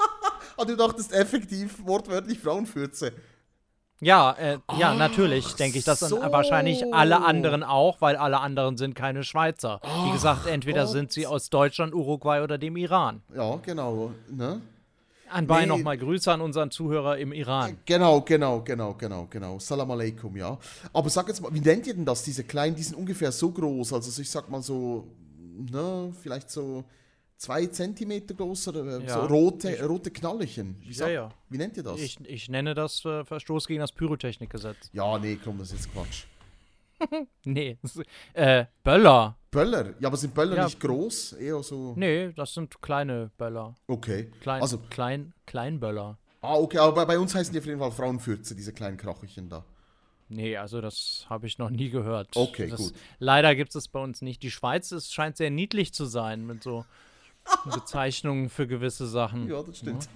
Ah, 0.56 0.64
du 0.64 0.76
dachtest 0.76 1.12
effektiv 1.12 1.86
wortwörtlich 1.86 2.40
Frauenfürze. 2.40 3.12
Ja, 4.00 4.32
äh, 4.32 4.58
ja, 4.78 4.94
natürlich 4.94 5.54
denke 5.54 5.78
ich 5.78 5.84
das 5.84 6.00
so. 6.00 6.20
an 6.20 6.30
wahrscheinlich 6.30 6.94
alle 6.94 7.24
anderen 7.24 7.64
auch, 7.64 8.00
weil 8.00 8.16
alle 8.16 8.40
anderen 8.40 8.76
sind 8.76 8.94
keine 8.94 9.24
Schweizer. 9.24 9.80
Wie 10.04 10.12
gesagt, 10.12 10.46
entweder 10.46 10.82
Gott. 10.84 10.92
sind 10.92 11.12
sie 11.12 11.26
aus 11.26 11.50
Deutschland, 11.50 11.94
Uruguay 11.94 12.40
oder 12.42 12.58
dem 12.58 12.76
Iran. 12.76 13.22
Ja, 13.34 13.56
genau. 13.56 14.12
Ne? 14.30 14.60
Anbei 15.30 15.62
Nee. 15.62 15.66
nochmal 15.66 15.98
Grüße 15.98 16.32
an 16.32 16.40
unseren 16.40 16.70
Zuhörer 16.70 17.18
im 17.18 17.32
Iran. 17.32 17.76
Genau, 17.84 18.20
genau, 18.22 18.60
genau, 18.62 18.94
genau, 18.94 19.26
genau. 19.28 19.58
Salam 19.58 19.90
alaikum, 19.90 20.36
ja. 20.36 20.56
Aber 20.92 21.10
sag 21.10 21.28
jetzt 21.28 21.42
mal, 21.42 21.52
wie 21.52 21.60
nennt 21.60 21.86
ihr 21.86 21.94
denn 21.94 22.04
das, 22.06 22.22
diese 22.22 22.44
kleinen, 22.44 22.76
die 22.76 22.82
sind 22.82 22.96
ungefähr 22.96 23.32
so 23.32 23.50
groß, 23.50 23.92
also 23.92 24.10
so, 24.10 24.22
ich 24.22 24.30
sag 24.30 24.48
mal 24.48 24.62
so, 24.62 25.06
ne, 25.70 26.12
vielleicht 26.22 26.50
so 26.50 26.84
zwei 27.38 27.66
Zentimeter 27.66 28.34
groß 28.34 28.68
oder 28.68 28.98
äh, 29.00 29.04
Ja. 29.06 29.14
so 29.14 29.20
rote, 29.26 29.86
rote 29.86 30.10
Knallerchen. 30.10 30.76
Wie, 30.80 30.92
Ja, 30.92 31.08
ja. 31.08 31.28
wie 31.48 31.56
nennt 31.58 31.76
ihr 31.78 31.82
das? 31.84 31.98
Ich, 32.00 32.20
ich 32.20 32.48
nenne 32.50 32.74
das 32.74 33.04
äh, 33.04 33.24
Verstoß 33.24 33.66
gegen 33.66 33.80
das 33.80 33.92
Pyrotechnikgesetz. 33.92 34.90
Ja, 34.92 35.18
nee, 35.18 35.38
komm, 35.42 35.58
das 35.58 35.72
ist 35.72 35.84
jetzt 35.86 35.92
Quatsch. 35.94 36.24
Nee, 37.44 37.78
ist- 37.82 38.02
äh, 38.34 38.66
Böller. 38.82 39.36
Böller? 39.50 39.94
Ja, 40.00 40.08
aber 40.08 40.16
sind 40.16 40.34
Böller 40.34 40.64
nicht 40.64 40.80
groß? 40.80 41.34
Eher 41.34 41.62
so. 41.62 41.94
Nee, 41.96 42.32
das 42.32 42.52
sind 42.54 42.82
kleine 42.82 43.30
Böller. 43.38 43.74
Okay. 43.86 44.30
Klein, 44.40 44.60
Also, 44.62 44.78
klein, 44.90 45.32
Kleinböller. 45.46 46.18
ah, 46.42 46.54
okay, 46.56 46.78
aber 46.78 47.06
bei, 47.06 47.18
uns 47.18 47.34
heißen 47.34 47.52
die 47.52 47.60
auf 47.60 47.66
jeden 47.66 47.78
Fall 47.78 47.92
Frauenfürze, 47.92 48.54
diese 48.54 48.72
kleinen 48.72 48.96
Kracherchen 48.96 49.48
da. 49.48 49.64
Nee, 50.28 50.56
also 50.58 50.80
das 50.82 51.24
habe 51.30 51.46
ich 51.46 51.56
noch 51.56 51.70
nie 51.70 51.88
gehört. 51.88 52.36
Okay, 52.36 52.68
das, 52.68 52.78
gut. 52.80 52.92
Leider 53.18 53.54
gibt 53.54 53.74
es 53.74 53.88
bei 53.88 54.00
uns 54.00 54.20
nicht. 54.20 54.42
Die 54.42 54.50
Schweiz 54.50 54.92
ist, 54.92 55.14
scheint 55.14 55.38
sehr 55.38 55.48
niedlich 55.50 55.94
zu 55.94 56.04
sein 56.04 56.46
mit 56.46 56.62
so 56.62 56.84
Bezeichnungen 57.72 58.48
für 58.48 58.66
gewisse 58.66 59.06
Sachen. 59.06 59.48
Ja, 59.48 59.62
das 59.62 59.78
stimmt. 59.78 60.08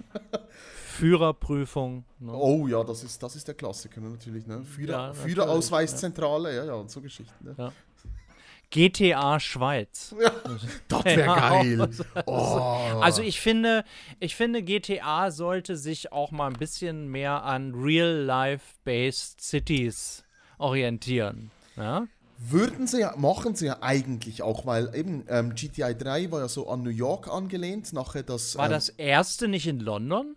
Führerprüfung. 0.93 2.05
Ne? 2.19 2.31
Oh 2.33 2.67
ja, 2.67 2.83
das 2.83 3.03
ist, 3.03 3.21
das 3.21 3.35
ist 3.35 3.47
der 3.47 3.55
Klassiker 3.55 3.99
ne, 4.01 4.09
natürlich. 4.09 4.45
Ne? 4.45 4.63
Führer, 4.63 5.07
Ja, 5.07 5.13
Führerausweiszentrale, 5.13 6.55
ja, 6.55 6.65
ja, 6.65 6.73
und 6.73 6.91
so 6.91 7.01
Geschichten. 7.01 7.33
Ne? 7.43 7.71
GTA 8.69 9.39
Schweiz. 9.39 10.15
Das 10.87 11.05
wäre 11.05 11.21
Ja, 11.21 11.49
geil. 11.49 11.89
Oh. 12.25 12.99
Also 13.01 13.21
ich 13.21 13.39
finde, 13.39 13.83
ich 14.19 14.35
finde, 14.35 14.63
GTA 14.63 15.29
sollte 15.31 15.77
sich 15.77 16.11
auch 16.11 16.31
mal 16.31 16.47
ein 16.47 16.53
bisschen 16.53 17.07
mehr 17.07 17.43
an 17.43 17.73
Real-Life-Based 17.75 19.41
Cities 19.41 20.23
orientieren. 20.57 21.51
Ja? 21.75 22.07
Würden 22.45 22.87
sie 22.87 22.99
ja, 23.01 23.15
machen 23.15 23.55
sie 23.55 23.67
ja 23.67 23.77
eigentlich 23.81 24.41
auch, 24.41 24.65
weil 24.65 24.93
eben 24.95 25.23
ähm, 25.29 25.55
GTI 25.55 25.95
3 25.97 26.31
war 26.31 26.41
ja 26.41 26.47
so 26.49 26.67
an 26.67 26.83
New 26.83 26.89
York 26.89 27.27
angelehnt, 27.29 27.93
nachher 27.93 28.23
das. 28.23 28.57
War 28.57 28.65
ähm, 28.65 28.71
das 28.71 28.89
erste 28.89 29.47
nicht 29.47 29.65
in 29.65 29.79
London? 29.79 30.35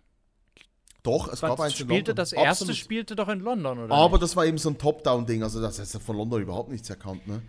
Doch, 1.03 1.31
es 1.31 1.41
gab 1.41 1.57
Was 1.57 1.65
eins 1.65 1.73
in 1.73 1.85
spielte 1.85 2.11
London. 2.11 2.15
das 2.15 2.33
erste 2.33 2.49
Absolut. 2.49 2.75
spielte 2.75 3.15
doch 3.15 3.27
in 3.29 3.39
London, 3.39 3.79
oder? 3.79 3.93
Aber 3.93 4.13
nicht? 4.13 4.23
das 4.23 4.35
war 4.35 4.45
eben 4.45 4.57
so 4.57 4.69
ein 4.69 4.77
Top-Down-Ding, 4.77 5.43
also 5.43 5.61
das 5.61 5.79
ist 5.79 5.93
ja 5.93 5.99
von 5.99 6.17
London 6.17 6.41
überhaupt 6.41 6.69
nichts 6.69 6.89
erkannt, 6.89 7.27
ne? 7.27 7.41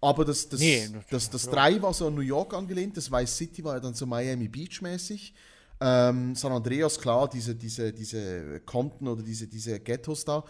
Aber 0.00 0.24
das, 0.24 0.48
das, 0.48 0.60
Nee, 0.60 0.88
das, 1.10 1.30
das, 1.30 1.46
ja. 1.46 1.52
3 1.52 1.82
war 1.82 1.94
so 1.94 2.08
an 2.08 2.14
New 2.14 2.20
York 2.20 2.52
angelehnt, 2.52 2.96
das 2.96 3.10
Vice 3.10 3.36
City 3.36 3.64
war 3.64 3.74
ja 3.74 3.80
dann 3.80 3.94
so 3.94 4.06
Miami 4.06 4.48
Beach-mäßig. 4.48 5.34
Ähm, 5.80 6.34
San 6.34 6.52
Andreas, 6.52 7.00
klar, 7.00 7.28
diese, 7.28 7.54
diese, 7.54 7.92
diese 7.92 8.60
Konten 8.60 9.08
oder 9.08 9.22
diese, 9.22 9.48
diese 9.48 9.80
Ghettos 9.80 10.24
da. 10.24 10.44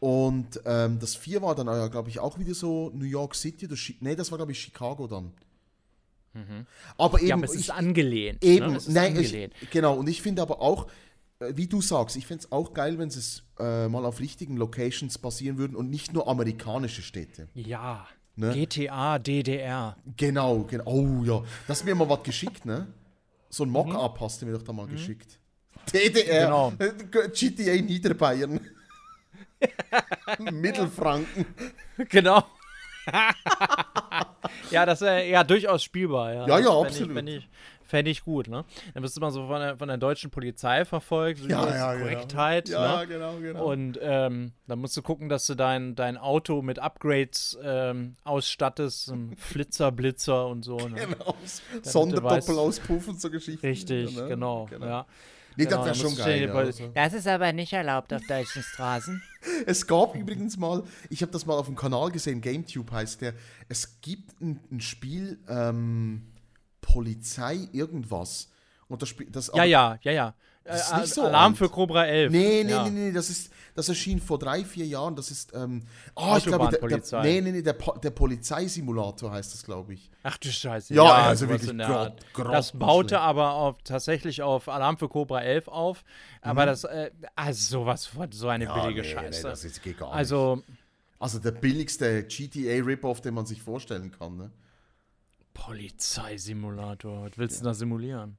Und 0.00 0.60
ähm, 0.64 0.98
das 0.98 1.14
4 1.16 1.40
war 1.42 1.54
dann, 1.54 1.66
ja, 1.66 1.88
glaube 1.88 2.08
ich, 2.10 2.18
auch 2.18 2.38
wieder 2.38 2.54
so 2.54 2.90
New 2.94 3.04
York 3.06 3.34
City. 3.34 3.66
Oder 3.66 3.76
Chi- 3.76 3.96
nee, 4.00 4.14
das 4.14 4.30
war, 4.30 4.38
glaube 4.38 4.52
ich, 4.52 4.60
Chicago 4.60 5.06
dann. 5.06 5.32
Aber 6.98 7.18
eben, 7.18 7.24
Mhm. 7.24 7.28
ja, 7.28 7.34
aber 7.36 7.44
es 7.46 7.54
ich, 7.54 7.60
ist 7.60 7.70
angelehnt. 7.70 8.44
Eben, 8.44 8.70
ne? 8.72 8.76
es 8.76 8.86
ist 8.88 8.94
nein, 8.94 9.16
angelehnt. 9.16 9.54
ich, 9.60 9.70
genau. 9.70 9.94
Und 9.96 10.06
ich 10.08 10.20
finde 10.20 10.42
aber 10.42 10.60
auch, 10.60 10.86
äh, 11.38 11.52
wie 11.56 11.66
du 11.66 11.80
sagst, 11.80 12.14
ich 12.16 12.26
finde 12.26 12.44
es 12.44 12.52
auch 12.52 12.74
geil, 12.74 12.98
wenn 12.98 13.08
es 13.08 13.42
äh, 13.58 13.88
mal 13.88 14.04
auf 14.04 14.20
richtigen 14.20 14.58
Locations 14.58 15.16
passieren 15.16 15.56
würden 15.56 15.74
und 15.76 15.88
nicht 15.88 16.12
nur 16.12 16.28
amerikanische 16.28 17.02
Städte. 17.02 17.48
ja. 17.54 18.06
Ne? 18.38 18.52
GTA, 18.52 19.18
DDR. 19.18 19.96
Genau, 20.18 20.64
genau. 20.64 20.84
Oh 20.84 21.24
ja, 21.24 21.42
das 21.66 21.84
mir 21.84 21.94
mal 21.94 22.06
was 22.06 22.22
geschickt, 22.22 22.66
ne? 22.66 22.86
So 23.48 23.64
ein 23.64 23.70
Mock-up 23.70 24.20
hast 24.20 24.42
du 24.42 24.44
mir 24.44 24.52
doch 24.52 24.62
da 24.62 24.74
mal 24.74 24.86
geschickt. 24.86 25.38
DDR, 25.90 26.44
Genau. 26.44 26.72
äh, 26.78 27.28
GTA 27.30 27.80
Niederbayern. 27.82 28.60
Mittelfranken. 30.52 31.46
Genau. 32.08 32.44
ja, 34.70 34.84
das 34.86 35.00
wäre 35.00 35.26
ja 35.28 35.44
durchaus 35.44 35.82
spielbar. 35.82 36.32
Ja, 36.34 36.46
Ja, 36.46 36.58
ja, 36.58 36.80
absolut. 36.80 37.12
Fände 37.14 37.36
ich, 37.36 37.48
fänd 37.84 38.08
ich 38.08 38.24
gut, 38.24 38.48
ne? 38.48 38.64
Dann 38.94 39.02
bist 39.02 39.16
du 39.16 39.20
mal 39.20 39.30
so 39.30 39.46
von 39.46 39.60
der, 39.60 39.76
von 39.76 39.86
der 39.88 39.96
deutschen 39.96 40.30
Polizei 40.30 40.84
verfolgt, 40.84 41.40
so 41.40 41.48
Ja, 41.48 41.68
ja, 41.68 41.92
die 41.94 41.98
genau. 42.00 42.10
Korrektheit, 42.14 42.68
Ja, 42.68 43.00
ne? 43.00 43.06
genau, 43.06 43.36
genau. 43.36 43.64
Und 43.64 43.98
ähm, 44.02 44.52
dann 44.66 44.78
musst 44.80 44.96
du 44.96 45.02
gucken, 45.02 45.28
dass 45.28 45.46
du 45.46 45.54
dein, 45.54 45.94
dein 45.94 46.16
Auto 46.18 46.62
mit 46.62 46.80
Upgrades 46.80 47.56
ähm, 47.62 48.16
ausstattest, 48.24 49.12
Flitzer, 49.36 49.92
Blitzer 49.92 50.46
und 50.48 50.64
so. 50.64 50.76
Ne? 50.76 51.06
Genau. 51.06 51.36
weißt- 51.44 51.88
Sonderdoppel 51.88 52.58
auspuffen, 52.58 53.18
so 53.18 53.30
Geschichten. 53.30 53.64
Richtig, 53.64 54.16
ne? 54.16 54.26
genau. 54.28 54.66
Genau. 54.68 54.86
Ja. 54.86 55.06
Nee, 55.56 55.64
Genau, 55.64 55.84
das 55.84 55.98
wäre 55.98 56.08
schon 56.08 56.16
geil. 56.18 56.48
Ja, 56.48 56.54
also. 56.54 56.88
Das 56.94 57.12
ist 57.12 57.26
aber 57.26 57.52
nicht 57.52 57.72
erlaubt 57.72 58.12
auf 58.12 58.22
deutschen 58.26 58.62
Straßen. 58.62 59.22
Es 59.64 59.86
gab 59.86 60.16
übrigens 60.16 60.56
mal, 60.56 60.82
ich 61.08 61.22
habe 61.22 61.30
das 61.30 61.46
mal 61.46 61.54
auf 61.54 61.66
dem 61.66 61.76
Kanal 61.76 62.10
gesehen, 62.10 62.40
GameTube 62.40 62.90
heißt 62.90 63.20
der, 63.20 63.32
es 63.68 64.00
gibt 64.00 64.40
ein, 64.40 64.58
ein 64.72 64.80
Spiel, 64.80 65.38
ähm, 65.48 66.32
Polizei 66.80 67.68
irgendwas. 67.72 68.50
Und 68.88 69.02
das 69.02 69.08
Spiel, 69.08 69.28
das 69.30 69.50
Ja, 69.54 69.64
ja, 69.64 69.98
ja, 70.02 70.12
ja. 70.12 70.34
Äh, 70.66 71.00
nicht 71.00 71.14
so 71.14 71.22
Alarm 71.22 71.52
alt. 71.52 71.58
für 71.58 71.68
Cobra 71.68 72.04
11. 72.06 72.32
Nee, 72.32 72.64
nee, 72.64 72.70
ja. 72.70 72.84
nee, 72.84 72.90
nee, 72.90 73.12
das 73.12 73.30
ist, 73.30 73.50
das 73.74 73.88
erschien 73.88 74.20
vor 74.20 74.38
drei, 74.38 74.64
vier 74.64 74.86
Jahren, 74.86 75.14
das 75.16 75.30
ist, 75.30 75.52
ähm, 75.54 75.82
oh, 76.14 76.34
ich 76.38 76.44
glaube, 76.44 76.68
der, 76.70 76.98
der, 77.00 77.22
nee, 77.22 77.40
nee, 77.40 77.52
nee, 77.52 77.62
der, 77.62 77.74
Po- 77.74 77.96
der 77.98 78.10
Polizeisimulator 78.10 79.30
heißt 79.32 79.52
das, 79.54 79.62
glaube 79.64 79.94
ich. 79.94 80.10
Ach 80.22 80.36
du 80.38 80.48
Scheiße. 80.50 80.94
Ja, 80.94 81.04
also 81.04 81.46
sowas 81.46 81.62
wirklich 81.66 81.86
grott- 81.86 81.96
Art. 81.96 82.24
Das 82.54 82.72
baute 82.72 83.20
aber 83.20 83.52
auf, 83.52 83.76
tatsächlich 83.84 84.42
auf 84.42 84.68
Alarm 84.68 84.96
für 84.98 85.08
Cobra 85.08 85.40
11 85.42 85.68
auf. 85.68 86.04
Aber 86.42 86.62
Mhm. 86.62 86.66
das, 86.66 86.84
äh, 86.84 87.10
also 87.34 87.80
sowas 87.80 88.06
von, 88.06 88.32
so 88.32 88.48
eine 88.48 88.66
billige 88.66 89.04
Scheiße. 89.04 89.42
das 89.42 89.64
ist, 89.64 89.82
geht 89.82 89.98
gar 89.98 90.06
nicht. 90.08 90.16
also, 90.16 90.62
Also 91.18 91.38
der 91.38 91.52
billigste 91.52 92.24
GTA-Rip-Off, 92.24 93.20
den 93.20 93.34
man 93.34 93.46
sich 93.46 93.62
vorstellen 93.62 94.10
kann, 94.10 94.36
ne? 94.36 94.50
Polizeisimulator. 95.54 97.24
Was 97.26 97.38
willst 97.38 97.60
du 97.60 97.64
da 97.64 97.74
simulieren? 97.74 98.36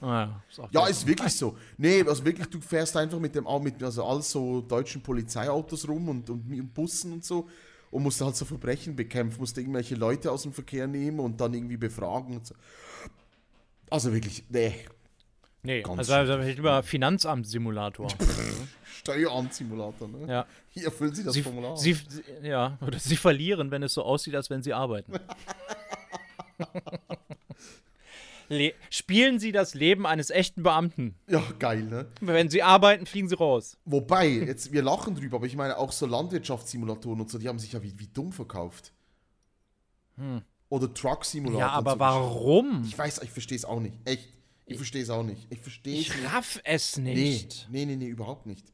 Ah, 0.00 0.06
ja, 0.06 0.42
ist 0.48 0.60
Ja, 0.72 0.86
ist 0.88 1.06
wirklich 1.06 1.36
so. 1.36 1.56
Nee, 1.78 2.02
also 2.02 2.24
wirklich, 2.24 2.48
du 2.48 2.60
fährst 2.60 2.96
einfach 2.96 3.18
mit 3.20 3.34
dem, 3.34 3.46
mit, 3.62 3.82
also 3.82 4.04
all 4.04 4.22
so 4.22 4.60
deutschen 4.60 5.02
Polizeiautos 5.02 5.86
rum 5.86 6.08
und, 6.08 6.28
und 6.28 6.48
mit 6.48 6.74
Bussen 6.74 7.12
und 7.12 7.24
so 7.24 7.48
und 7.90 8.02
musst 8.02 8.20
halt 8.20 8.34
so 8.34 8.44
Verbrechen 8.44 8.96
bekämpfen, 8.96 9.38
musst 9.38 9.56
irgendwelche 9.56 9.94
Leute 9.94 10.32
aus 10.32 10.42
dem 10.42 10.52
Verkehr 10.52 10.86
nehmen 10.86 11.20
und 11.20 11.40
dann 11.40 11.54
irgendwie 11.54 11.76
befragen 11.76 12.36
und 12.36 12.46
so. 12.46 12.54
Also 13.90 14.12
wirklich, 14.12 14.44
nee, 14.48 14.86
Nee, 15.64 15.82
ganz 15.82 16.10
also, 16.10 16.14
also 16.14 16.38
ich 16.40 16.56
lieber 16.56 16.82
Finanzamtssimulator. 16.82 18.08
Steueramtssimulator, 18.98 20.08
ne? 20.08 20.26
ja. 20.26 20.46
Hier 20.70 20.90
füllen 20.90 21.14
Sie 21.14 21.22
das 21.22 21.34
Sie, 21.34 21.42
Formular. 21.42 21.76
sie, 21.76 21.96
ja, 22.42 22.78
oder 22.80 22.98
sie 22.98 23.16
verlieren, 23.16 23.70
wenn 23.70 23.84
es 23.84 23.94
so 23.94 24.02
aussieht, 24.02 24.34
als 24.34 24.50
wenn 24.50 24.62
sie 24.62 24.72
arbeiten. 24.72 25.12
Le 28.52 28.74
spielen 28.90 29.38
sie 29.38 29.50
das 29.52 29.74
Leben 29.74 30.06
eines 30.06 30.30
echten 30.30 30.62
Beamten. 30.62 31.14
ja, 31.28 31.42
geil, 31.58 31.84
ne? 31.84 32.06
Wenn 32.20 32.50
sie 32.50 32.62
arbeiten, 32.62 33.06
fliegen 33.06 33.28
sie 33.28 33.36
raus. 33.36 33.78
Wobei, 33.84 34.28
jetzt, 34.28 34.72
wir 34.72 34.82
lachen 34.82 35.14
drüber, 35.14 35.36
aber 35.36 35.46
ich 35.46 35.56
meine 35.56 35.78
auch 35.78 35.90
so 35.92 36.06
Landwirtschaftssimulatoren 36.06 37.20
und 37.20 37.30
so, 37.30 37.38
die 37.38 37.48
haben 37.48 37.58
sich 37.58 37.72
ja 37.72 37.82
wie, 37.82 37.98
wie 37.98 38.08
dumm 38.08 38.30
verkauft. 38.32 38.92
Oder 40.68 40.92
Truck-Simulator. 40.92 41.60
Hm. 41.62 41.68
Ja, 41.68 41.70
aber 41.70 41.92
so 41.94 41.98
warum? 41.98 42.84
Ich 42.86 42.96
weiß, 42.96 43.22
ich 43.22 43.30
verstehe 43.30 43.56
es 43.56 43.64
auch 43.64 43.80
nicht. 43.80 43.96
Echt. 44.04 44.28
Ich 44.66 44.76
verstehe 44.76 45.02
es 45.02 45.10
auch 45.10 45.22
nicht. 45.24 45.46
Ich 45.50 45.58
verstehe 45.60 45.94
es 45.94 46.00
Ich 46.08 46.14
nicht. 46.16 46.32
raff 46.32 46.60
es 46.64 46.96
Nee, 46.96 47.14
nicht. 47.14 47.68
nee, 47.70 47.84
nee, 47.84 47.96
nee, 47.96 48.06
überhaupt 48.06 48.46
nicht. 48.46 48.66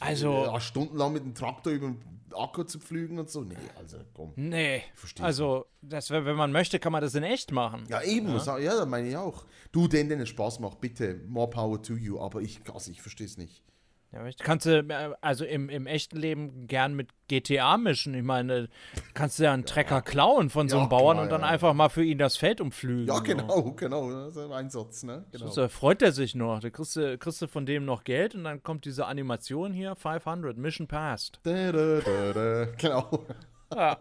Also- 0.00 0.44
Ja, 0.44 0.60
stundenlang 0.60 1.12
mit 1.12 1.24
dem 1.24 1.34
Traktor 1.34 1.72
über 1.72 1.88
den 1.88 1.98
Acker 2.34 2.66
zu 2.66 2.78
pflügen 2.78 3.18
und 3.18 3.30
so. 3.30 3.42
Nee, 3.42 3.56
also 3.76 3.98
komm. 4.14 4.32
Nee. 4.36 4.82
Versteh's 4.94 5.24
Also, 5.24 5.66
das, 5.80 6.10
wenn 6.10 6.36
man 6.36 6.52
möchte, 6.52 6.78
kann 6.78 6.92
man 6.92 7.02
das 7.02 7.14
in 7.14 7.22
echt 7.22 7.52
machen. 7.52 7.86
Ja, 7.88 8.02
eben. 8.02 8.28
Ja, 8.28 8.58
ja 8.58 8.76
das 8.76 8.86
meine 8.86 9.08
ich 9.08 9.16
auch. 9.16 9.46
Du, 9.72 9.88
den, 9.88 10.08
den 10.08 10.20
es 10.20 10.28
Spaß 10.28 10.60
macht, 10.60 10.80
bitte, 10.80 11.20
more 11.26 11.48
power 11.48 11.82
to 11.82 11.94
you. 11.94 12.20
Aber 12.20 12.40
ich, 12.40 12.60
also 12.72 12.90
ich 12.90 13.00
verstehe 13.02 13.26
es 13.26 13.38
nicht. 13.38 13.62
Ja, 14.10 14.26
kannst 14.38 14.64
du 14.64 14.78
äh, 14.78 15.14
also 15.20 15.44
im, 15.44 15.68
im 15.68 15.86
echten 15.86 16.16
Leben 16.16 16.66
gern 16.66 16.94
mit 16.94 17.10
GTA 17.28 17.76
mischen. 17.76 18.14
Ich 18.14 18.22
meine, 18.22 18.68
kannst 19.12 19.38
du 19.38 19.44
ja 19.44 19.52
einen 19.52 19.66
Trecker 19.66 20.00
klauen 20.00 20.48
von 20.48 20.70
so 20.70 20.76
einem 20.76 20.86
ja, 20.86 20.88
Bauern 20.88 21.16
klar, 21.16 21.24
und 21.24 21.30
dann 21.30 21.42
ja. 21.42 21.48
einfach 21.48 21.74
mal 21.74 21.90
für 21.90 22.02
ihn 22.02 22.16
das 22.16 22.38
Feld 22.38 22.62
umflügen. 22.62 23.06
Ja, 23.06 23.18
genau, 23.20 23.48
so. 23.48 23.72
genau. 23.76 24.10
Das 24.10 24.36
ist 24.36 24.38
ein 24.38 24.52
Einsatz, 24.52 25.02
ne? 25.02 25.26
Genau. 25.30 25.48
So, 25.48 25.60
da 25.60 25.68
freut 25.68 26.00
er 26.00 26.12
sich 26.12 26.34
noch. 26.34 26.60
Da 26.60 26.70
kriegst 26.70 26.96
du, 26.96 27.18
kriegst 27.18 27.42
du 27.42 27.48
von 27.48 27.66
dem 27.66 27.84
noch 27.84 28.04
Geld 28.04 28.34
und 28.34 28.44
dann 28.44 28.62
kommt 28.62 28.86
diese 28.86 29.04
Animation 29.04 29.74
hier: 29.74 29.94
500, 29.94 30.56
Mission 30.56 30.86
passed. 30.86 31.40
Da, 31.42 31.72
da, 31.72 32.00
da, 32.32 32.64
genau. 32.76 33.26
Ja, 33.70 33.98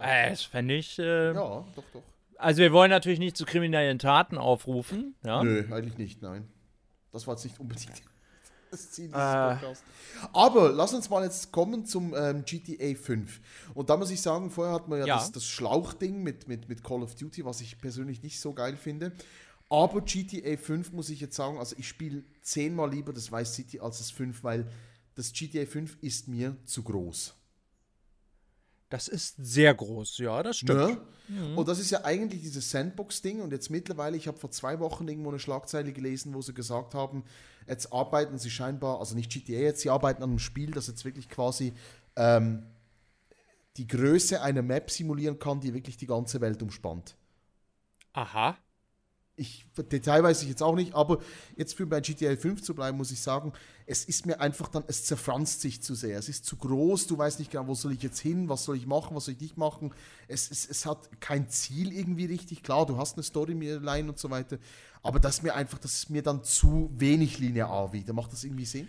äh, 0.00 0.30
das 0.30 0.44
fände 0.44 0.74
ich. 0.74 0.96
Äh, 0.96 1.26
ja, 1.26 1.32
doch, 1.32 1.64
doch. 1.74 2.02
Also, 2.36 2.62
wir 2.62 2.72
wollen 2.72 2.90
natürlich 2.90 3.18
nicht 3.18 3.36
zu 3.36 3.44
kriminellen 3.44 3.98
Taten 3.98 4.38
aufrufen. 4.38 5.16
Ja? 5.24 5.42
Nö, 5.42 5.64
eigentlich 5.72 5.98
nicht, 5.98 6.22
nein. 6.22 6.48
Das 7.10 7.26
war 7.26 7.34
jetzt 7.34 7.42
nicht 7.42 7.58
unbedingt 7.58 8.00
das 8.70 8.90
Ziel 8.90 9.08
dieses 9.08 9.18
äh. 9.18 9.50
Podcasts. 9.52 9.84
Aber 10.32 10.72
lass 10.72 10.94
uns 10.94 11.08
mal 11.10 11.24
jetzt 11.24 11.52
kommen 11.52 11.84
zum 11.86 12.14
ähm, 12.14 12.44
GTA 12.44 12.94
5. 12.94 13.40
Und 13.74 13.90
da 13.90 13.96
muss 13.96 14.10
ich 14.10 14.20
sagen, 14.20 14.50
vorher 14.50 14.74
hatten 14.74 14.90
wir 14.90 14.98
ja, 14.98 15.06
ja. 15.06 15.16
Das, 15.16 15.32
das, 15.32 15.44
Schlauchding 15.44 16.22
mit, 16.22 16.48
mit, 16.48 16.68
mit 16.68 16.82
Call 16.82 17.02
of 17.02 17.14
Duty, 17.14 17.44
was 17.44 17.60
ich 17.60 17.78
persönlich 17.78 18.22
nicht 18.22 18.40
so 18.40 18.52
geil 18.52 18.76
finde. 18.76 19.12
Aber 19.70 20.00
GTA 20.00 20.56
5 20.56 20.92
muss 20.92 21.10
ich 21.10 21.20
jetzt 21.20 21.36
sagen, 21.36 21.58
also 21.58 21.76
ich 21.78 21.88
spiele 21.88 22.24
zehnmal 22.42 22.90
lieber 22.90 23.12
das 23.12 23.30
Vice 23.30 23.54
City 23.54 23.80
als 23.80 23.98
das 23.98 24.10
5, 24.10 24.42
weil 24.42 24.66
das 25.14 25.32
GTA 25.32 25.66
5 25.66 25.98
ist 26.00 26.28
mir 26.28 26.56
zu 26.64 26.82
groß. 26.82 27.34
Das 28.88 29.06
ist 29.06 29.36
sehr 29.38 29.74
groß, 29.74 30.18
ja, 30.18 30.42
das 30.42 30.58
stimmt. 30.58 30.78
Ne? 30.78 31.00
Mhm. 31.28 31.58
Und 31.58 31.68
das 31.68 31.78
ist 31.78 31.90
ja 31.90 32.04
eigentlich 32.04 32.40
dieses 32.40 32.70
Sandbox-Ding. 32.70 33.42
Und 33.42 33.52
jetzt 33.52 33.68
mittlerweile, 33.68 34.16
ich 34.16 34.26
habe 34.26 34.38
vor 34.38 34.50
zwei 34.50 34.80
Wochen 34.80 35.06
irgendwo 35.06 35.28
eine 35.28 35.38
Schlagzeile 35.38 35.92
gelesen, 35.92 36.32
wo 36.32 36.40
sie 36.40 36.54
gesagt 36.54 36.94
haben, 36.94 37.24
jetzt 37.66 37.92
arbeiten 37.92 38.38
sie 38.38 38.50
scheinbar, 38.50 38.98
also 38.98 39.14
nicht 39.14 39.30
GTA 39.30 39.58
jetzt, 39.58 39.82
sie 39.82 39.90
arbeiten 39.90 40.22
an 40.22 40.30
einem 40.30 40.38
Spiel, 40.38 40.70
das 40.70 40.86
jetzt 40.86 41.04
wirklich 41.04 41.28
quasi 41.28 41.74
ähm, 42.16 42.62
die 43.76 43.86
Größe 43.86 44.40
einer 44.40 44.62
Map 44.62 44.90
simulieren 44.90 45.38
kann, 45.38 45.60
die 45.60 45.74
wirklich 45.74 45.98
die 45.98 46.06
ganze 46.06 46.40
Welt 46.40 46.62
umspannt. 46.62 47.14
Aha 48.14 48.56
ich, 49.38 49.66
Detail 49.90 50.22
weiß 50.22 50.42
ich 50.42 50.48
jetzt 50.48 50.62
auch 50.62 50.74
nicht, 50.74 50.94
aber 50.94 51.18
jetzt 51.56 51.74
für 51.74 51.86
bei 51.86 52.00
GTA 52.00 52.36
5 52.36 52.62
zu 52.62 52.74
bleiben, 52.74 52.98
muss 52.98 53.10
ich 53.10 53.20
sagen, 53.20 53.52
es 53.86 54.04
ist 54.04 54.26
mir 54.26 54.40
einfach 54.40 54.68
dann, 54.68 54.84
es 54.86 55.04
zerfranst 55.04 55.60
sich 55.60 55.82
zu 55.82 55.94
sehr. 55.94 56.18
Es 56.18 56.28
ist 56.28 56.44
zu 56.44 56.56
groß, 56.56 57.06
du 57.06 57.16
weißt 57.16 57.38
nicht 57.38 57.50
genau, 57.50 57.66
wo 57.66 57.74
soll 57.74 57.92
ich 57.92 58.02
jetzt 58.02 58.18
hin, 58.18 58.48
was 58.48 58.64
soll 58.64 58.76
ich 58.76 58.86
machen, 58.86 59.16
was 59.16 59.26
soll 59.26 59.34
ich 59.34 59.40
nicht 59.40 59.56
machen. 59.56 59.94
Es, 60.26 60.50
es, 60.50 60.68
es 60.68 60.84
hat 60.84 61.08
kein 61.20 61.48
Ziel 61.48 61.92
irgendwie 61.92 62.26
richtig. 62.26 62.62
Klar, 62.62 62.86
du 62.86 62.98
hast 62.98 63.16
eine 63.16 63.22
Storyline 63.22 64.08
und 64.08 64.18
so 64.18 64.30
weiter, 64.30 64.58
aber 65.02 65.20
das 65.20 65.36
ist 65.36 65.42
mir 65.42 65.54
einfach, 65.54 65.78
das 65.78 65.94
ist 65.94 66.10
mir 66.10 66.22
dann 66.22 66.44
zu 66.44 66.90
wenig 66.94 67.38
linear 67.38 67.92
wieder. 67.92 68.12
Macht 68.12 68.32
das 68.32 68.44
irgendwie 68.44 68.66
Sinn? 68.66 68.88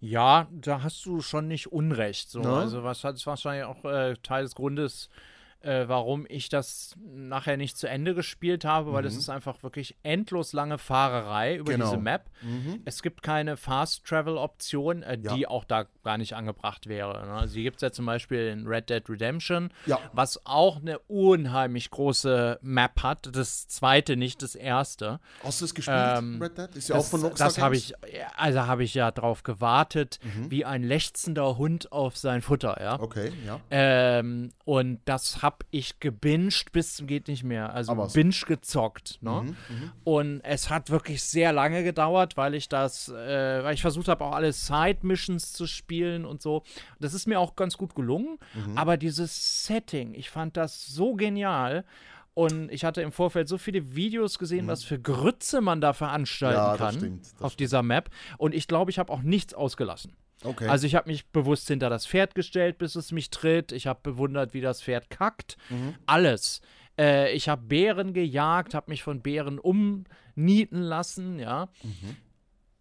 Ja, 0.00 0.48
da 0.50 0.82
hast 0.82 1.04
du 1.04 1.20
schon 1.20 1.46
nicht 1.46 1.72
Unrecht. 1.72 2.30
So. 2.30 2.40
Also, 2.40 2.82
was 2.82 3.04
hat 3.04 3.24
wahrscheinlich 3.26 3.64
auch 3.64 3.84
äh, 3.84 4.16
Teil 4.22 4.44
des 4.44 4.54
Grundes 4.54 5.08
äh, 5.08 5.39
warum 5.62 6.26
ich 6.28 6.48
das 6.48 6.96
nachher 7.04 7.56
nicht 7.56 7.76
zu 7.76 7.88
Ende 7.88 8.14
gespielt 8.14 8.64
habe, 8.64 8.92
weil 8.92 9.04
es 9.04 9.14
mhm. 9.14 9.20
ist 9.20 9.28
einfach 9.28 9.62
wirklich 9.62 9.96
endlos 10.02 10.52
lange 10.52 10.78
Fahrerei 10.78 11.56
über 11.56 11.72
genau. 11.72 11.86
diese 11.86 11.98
Map. 11.98 12.30
Mhm. 12.42 12.80
Es 12.84 13.02
gibt 13.02 13.22
keine 13.22 13.56
Fast-Travel-Option, 13.56 15.02
äh, 15.02 15.18
die 15.18 15.40
ja. 15.40 15.48
auch 15.48 15.64
da 15.64 15.86
gar 16.02 16.18
nicht 16.18 16.34
angebracht 16.34 16.86
wäre. 16.86 17.26
Ne? 17.26 17.32
Also, 17.32 17.54
die 17.54 17.62
gibt 17.62 17.76
es 17.76 17.82
ja 17.82 17.92
zum 17.92 18.06
Beispiel 18.06 18.48
in 18.48 18.66
Red 18.66 18.88
Dead 18.88 19.08
Redemption, 19.08 19.70
ja. 19.86 19.98
was 20.12 20.44
auch 20.46 20.80
eine 20.80 20.98
unheimlich 21.00 21.90
große 21.90 22.58
Map 22.62 23.02
hat. 23.02 23.28
Das 23.32 23.68
zweite, 23.68 24.16
nicht 24.16 24.42
das 24.42 24.54
erste. 24.54 25.20
Hast 25.42 25.60
du 25.60 25.66
es 25.66 25.74
gespielt, 25.74 26.18
ähm, 26.18 26.40
Red 26.40 26.56
Dead? 26.56 26.76
Ist 26.76 26.88
ja 26.88 26.96
das, 26.96 27.06
auch 27.06 27.10
von 27.10 27.22
Rockstar 27.22 27.48
Das 27.48 27.58
habe 27.58 27.76
ich, 27.76 27.92
also 28.36 28.66
habe 28.66 28.84
ich 28.84 28.94
ja 28.94 29.10
drauf 29.10 29.42
gewartet, 29.42 30.18
mhm. 30.22 30.50
wie 30.50 30.64
ein 30.64 30.82
lechzender 30.82 31.58
Hund 31.58 31.92
auf 31.92 32.16
sein 32.16 32.42
Futter, 32.42 32.78
ja. 32.80 32.98
Okay, 33.00 33.32
ja. 33.46 33.60
Ähm, 33.70 34.52
und 34.64 35.00
das 35.04 35.42
habe 35.42 35.49
habe 35.50 35.66
ich 35.70 35.98
gebinged 35.98 36.70
bis 36.72 36.94
zum 36.94 37.06
geht 37.08 37.26
nicht 37.26 37.42
mehr. 37.42 37.72
Also 37.74 37.90
Aber 37.90 38.06
binge 38.08 38.30
gezockt. 38.46 39.18
Ne? 39.20 39.42
Mhm, 39.42 39.48
mhm, 39.48 39.92
und 40.04 40.40
es 40.42 40.70
hat 40.70 40.90
wirklich 40.90 41.22
sehr 41.22 41.52
lange 41.52 41.82
gedauert, 41.82 42.36
weil 42.36 42.54
ich 42.54 42.68
das, 42.68 43.08
äh, 43.08 43.64
weil 43.64 43.74
ich 43.74 43.82
versucht 43.82 44.06
habe, 44.06 44.24
auch 44.24 44.34
alle 44.34 44.52
Side-Missions 44.52 45.52
zu 45.52 45.66
spielen 45.66 46.24
und 46.24 46.40
so. 46.40 46.62
Das 47.00 47.14
ist 47.14 47.26
mir 47.26 47.40
auch 47.40 47.56
ganz 47.56 47.76
gut 47.76 47.96
gelungen. 47.96 48.38
Mhm. 48.54 48.78
Aber 48.78 48.96
dieses 48.96 49.66
Setting, 49.66 50.14
ich 50.14 50.30
fand 50.30 50.56
das 50.56 50.86
so 50.86 51.14
genial. 51.14 51.84
Und 52.32 52.70
ich 52.70 52.84
hatte 52.84 53.02
im 53.02 53.10
Vorfeld 53.10 53.48
so 53.48 53.58
viele 53.58 53.96
Videos 53.96 54.38
gesehen, 54.38 54.66
mhm. 54.66 54.70
was 54.70 54.84
für 54.84 55.00
Grütze 55.00 55.60
man 55.60 55.80
da 55.80 55.92
veranstalten 55.92 56.56
ja, 56.56 56.76
kann 56.76 56.94
stimmt, 56.94 57.26
auf 57.40 57.52
stimmt. 57.52 57.60
dieser 57.60 57.82
Map. 57.82 58.08
Und 58.38 58.54
ich 58.54 58.68
glaube, 58.68 58.92
ich 58.92 59.00
habe 59.00 59.12
auch 59.12 59.22
nichts 59.22 59.52
ausgelassen. 59.52 60.16
Okay. 60.44 60.68
Also 60.68 60.86
ich 60.86 60.94
habe 60.94 61.10
mich 61.10 61.26
bewusst 61.28 61.68
hinter 61.68 61.90
das 61.90 62.06
Pferd 62.06 62.34
gestellt, 62.34 62.78
bis 62.78 62.94
es 62.96 63.12
mich 63.12 63.30
tritt. 63.30 63.72
Ich 63.72 63.86
habe 63.86 64.00
bewundert, 64.02 64.54
wie 64.54 64.60
das 64.60 64.82
Pferd 64.82 65.10
kackt. 65.10 65.56
Mhm. 65.68 65.94
Alles. 66.06 66.60
Äh, 66.98 67.32
ich 67.32 67.48
habe 67.48 67.62
Bären 67.62 68.12
gejagt, 68.14 68.74
habe 68.74 68.90
mich 68.90 69.02
von 69.02 69.20
Bären 69.20 69.58
umnieten 69.58 70.80
lassen, 70.80 71.38
ja. 71.38 71.68
Mhm. 71.82 72.16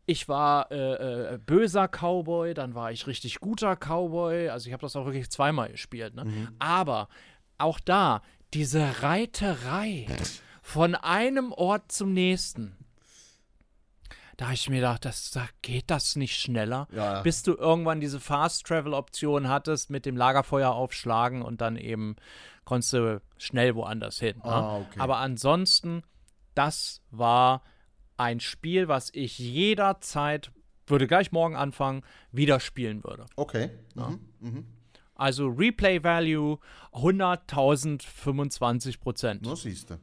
Ich 0.05 0.27
war 0.27 0.71
äh, 0.71 1.35
äh, 1.35 1.37
böser 1.37 1.87
Cowboy, 1.87 2.55
dann 2.55 2.73
war 2.73 2.91
ich 2.91 3.05
richtig 3.05 3.39
guter 3.39 3.75
Cowboy. 3.75 4.49
Also 4.49 4.67
ich 4.67 4.73
habe 4.73 4.81
das 4.81 4.95
auch 4.95 5.05
wirklich 5.05 5.29
zweimal 5.29 5.69
gespielt. 5.69 6.15
Ne? 6.15 6.25
Mhm. 6.25 6.47
Aber 6.57 7.09
auch 7.59 7.79
da, 7.79 8.23
diese 8.55 9.03
Reiterei 9.03 10.07
von 10.63 10.95
einem 10.95 11.51
Ort 11.51 11.91
zum 11.91 12.13
nächsten 12.13 12.75
da 14.39 14.45
habe 14.45 14.53
ich 14.53 14.69
mir 14.69 14.77
gedacht, 14.77 15.03
das, 15.03 15.31
da 15.31 15.49
geht 15.61 15.91
das 15.91 16.15
nicht 16.15 16.39
schneller, 16.39 16.87
ja. 16.93 17.21
bis 17.23 17.43
du 17.43 17.55
irgendwann 17.55 17.99
diese 17.99 18.21
Fast-Travel-Option 18.21 19.49
hattest 19.49 19.89
mit 19.89 20.05
dem 20.05 20.15
Lagerfeuer 20.15 20.71
aufschlagen 20.71 21.41
und 21.41 21.59
dann 21.59 21.75
eben 21.75 22.15
konntest 22.63 22.93
du 22.93 23.21
schnell 23.37 23.75
woanders 23.75 24.17
hin. 24.17 24.37
Ne? 24.37 24.45
Ah, 24.45 24.77
okay. 24.77 24.97
Aber 24.97 25.17
ansonsten, 25.17 26.03
das 26.55 27.01
war 27.11 27.63
ein 28.15 28.39
Spiel, 28.39 28.87
was 28.87 29.09
ich 29.13 29.37
jederzeit, 29.39 30.53
würde 30.87 31.05
gleich 31.05 31.33
morgen 31.33 31.57
anfangen, 31.57 32.03
wieder 32.31 32.61
spielen 32.61 33.03
würde. 33.03 33.25
Okay. 33.35 33.71
Ja. 33.97 34.07
Mhm. 34.07 34.19
Mhm. 34.39 34.65
Also 35.15 35.47
Replay 35.47 36.01
Value 36.01 36.59
100.025 36.93 39.01
Prozent. 39.01 39.45
Das 39.45 39.63
siehst 39.63 39.89
du. 39.89 39.95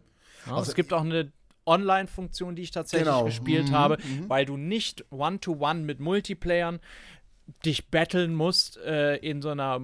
Ja, 0.46 0.56
also 0.56 0.68
es 0.68 0.74
gibt 0.74 0.92
auch 0.92 1.00
eine 1.00 1.32
Online-Funktion, 1.66 2.56
die 2.56 2.62
ich 2.62 2.70
tatsächlich 2.70 3.08
genau. 3.08 3.24
gespielt 3.24 3.68
mhm, 3.68 3.74
habe, 3.74 3.98
mhm. 3.98 4.28
weil 4.28 4.44
du 4.44 4.56
nicht 4.56 5.04
One-to-One 5.10 5.80
-one 5.80 5.84
mit 5.84 6.00
Multiplayern 6.00 6.80
dich 7.64 7.90
battlen 7.90 8.34
musst 8.34 8.76
äh, 8.78 9.16
in 9.16 9.40
so 9.40 9.50
einer 9.50 9.80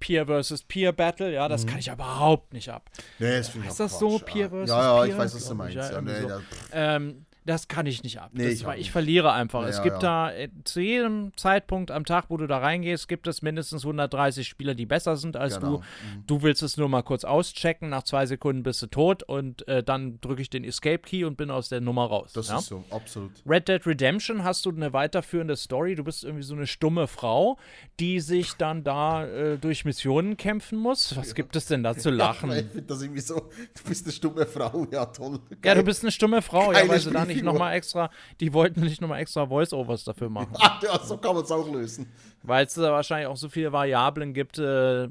Peer 0.00 0.26
versus 0.26 0.64
Peer 0.64 0.92
Battle, 0.92 1.32
ja, 1.32 1.48
das 1.48 1.64
mhm. 1.64 1.70
kann 1.70 1.78
ich 1.78 1.88
überhaupt 1.88 2.52
nicht 2.52 2.68
ab. 2.68 2.90
Nee, 3.18 3.36
das 3.36 3.54
ist 3.54 3.80
das 3.80 3.98
so, 3.98 4.18
Peer 4.18 4.50
versus 4.50 4.70
ja, 4.70 4.82
ja, 4.82 5.02
Peer? 5.02 5.12
ich 5.12 5.18
weiß, 5.18 5.34
was 5.36 5.48
du 5.48 5.54
meinst. 5.54 5.76
Ja, 5.76 6.00
nee, 6.00 6.20
so. 6.20 6.40
ähm, 6.72 7.26
das 7.46 7.68
kann 7.68 7.84
ich 7.86 8.02
nicht 8.02 8.20
ab. 8.20 8.30
Nee, 8.32 8.44
das, 8.44 8.54
ich, 8.54 8.64
weil 8.64 8.80
ich 8.80 8.90
verliere 8.90 9.32
einfach. 9.32 9.62
Ja, 9.62 9.68
es 9.68 9.82
gibt 9.82 10.02
ja. 10.02 10.28
da 10.28 10.32
äh, 10.32 10.48
zu 10.64 10.80
jedem 10.80 11.36
Zeitpunkt 11.36 11.90
am 11.90 12.04
Tag, 12.04 12.26
wo 12.28 12.36
du 12.38 12.46
da 12.46 12.58
reingehst, 12.58 13.06
gibt 13.06 13.26
es 13.26 13.42
mindestens 13.42 13.84
130 13.84 14.48
Spieler, 14.48 14.74
die 14.74 14.86
besser 14.86 15.16
sind 15.16 15.36
als 15.36 15.60
genau. 15.60 15.72
du. 15.72 15.78
Mhm. 15.78 16.26
Du 16.26 16.42
willst 16.42 16.62
es 16.62 16.76
nur 16.78 16.88
mal 16.88 17.02
kurz 17.02 17.24
auschecken, 17.24 17.90
nach 17.90 18.04
zwei 18.04 18.24
Sekunden 18.24 18.62
bist 18.62 18.80
du 18.80 18.86
tot 18.86 19.22
und 19.22 19.68
äh, 19.68 19.82
dann 19.82 20.20
drücke 20.22 20.40
ich 20.40 20.48
den 20.48 20.64
Escape 20.64 21.00
Key 21.00 21.24
und 21.24 21.36
bin 21.36 21.50
aus 21.50 21.68
der 21.68 21.82
Nummer 21.82 22.06
raus. 22.06 22.32
Das 22.32 22.48
ja? 22.48 22.58
ist 22.58 22.66
so, 22.66 22.82
absolut. 22.90 23.32
Red 23.46 23.68
Dead 23.68 23.86
Redemption 23.86 24.42
hast 24.42 24.64
du 24.64 24.70
eine 24.70 24.94
weiterführende 24.94 25.56
Story. 25.56 25.96
Du 25.96 26.04
bist 26.04 26.24
irgendwie 26.24 26.44
so 26.44 26.54
eine 26.54 26.66
stumme 26.66 27.06
Frau, 27.06 27.58
die 28.00 28.20
sich 28.20 28.54
dann 28.54 28.84
da 28.84 29.26
äh, 29.26 29.58
durch 29.58 29.84
Missionen 29.84 30.38
kämpfen 30.38 30.78
muss. 30.78 31.14
Was 31.16 31.34
gibt 31.34 31.56
es 31.56 31.66
denn 31.66 31.82
da 31.82 31.94
zu 31.94 32.10
lachen? 32.10 32.50
ich 32.52 32.64
finde 32.66 32.82
das 32.82 33.02
irgendwie 33.02 33.20
so, 33.20 33.34
du 33.34 33.88
bist 33.88 34.06
eine 34.06 34.12
stumme 34.12 34.46
Frau, 34.46 34.86
ja 34.90 35.04
toll. 35.06 35.40
Geil. 35.50 35.58
Ja, 35.64 35.74
du 35.74 35.82
bist 35.82 36.02
eine 36.02 36.10
stumme 36.10 36.40
Frau, 36.40 36.72
ja, 36.72 36.88
weil 36.88 37.00
sie 37.00 37.10
da 37.10 37.26
nicht 37.26 37.33
nicht 37.34 37.44
nochmal 37.44 37.74
extra, 37.74 38.10
die 38.40 38.52
wollten 38.52 38.80
nicht 38.80 39.00
nochmal 39.00 39.20
extra 39.20 39.46
Voice-Overs 39.46 40.04
dafür 40.04 40.30
machen. 40.30 40.54
ja, 40.82 40.98
so 40.98 41.16
kann 41.18 41.34
man 41.34 41.44
es 41.44 41.50
auch 41.50 41.70
lösen. 41.70 42.12
Weil 42.42 42.66
es 42.66 42.74
da 42.74 42.92
wahrscheinlich 42.92 43.28
auch 43.28 43.36
so 43.36 43.48
viele 43.48 43.72
Variablen 43.72 44.34
gibt, 44.34 44.58
äh, 44.58 45.04
ja. 45.04 45.08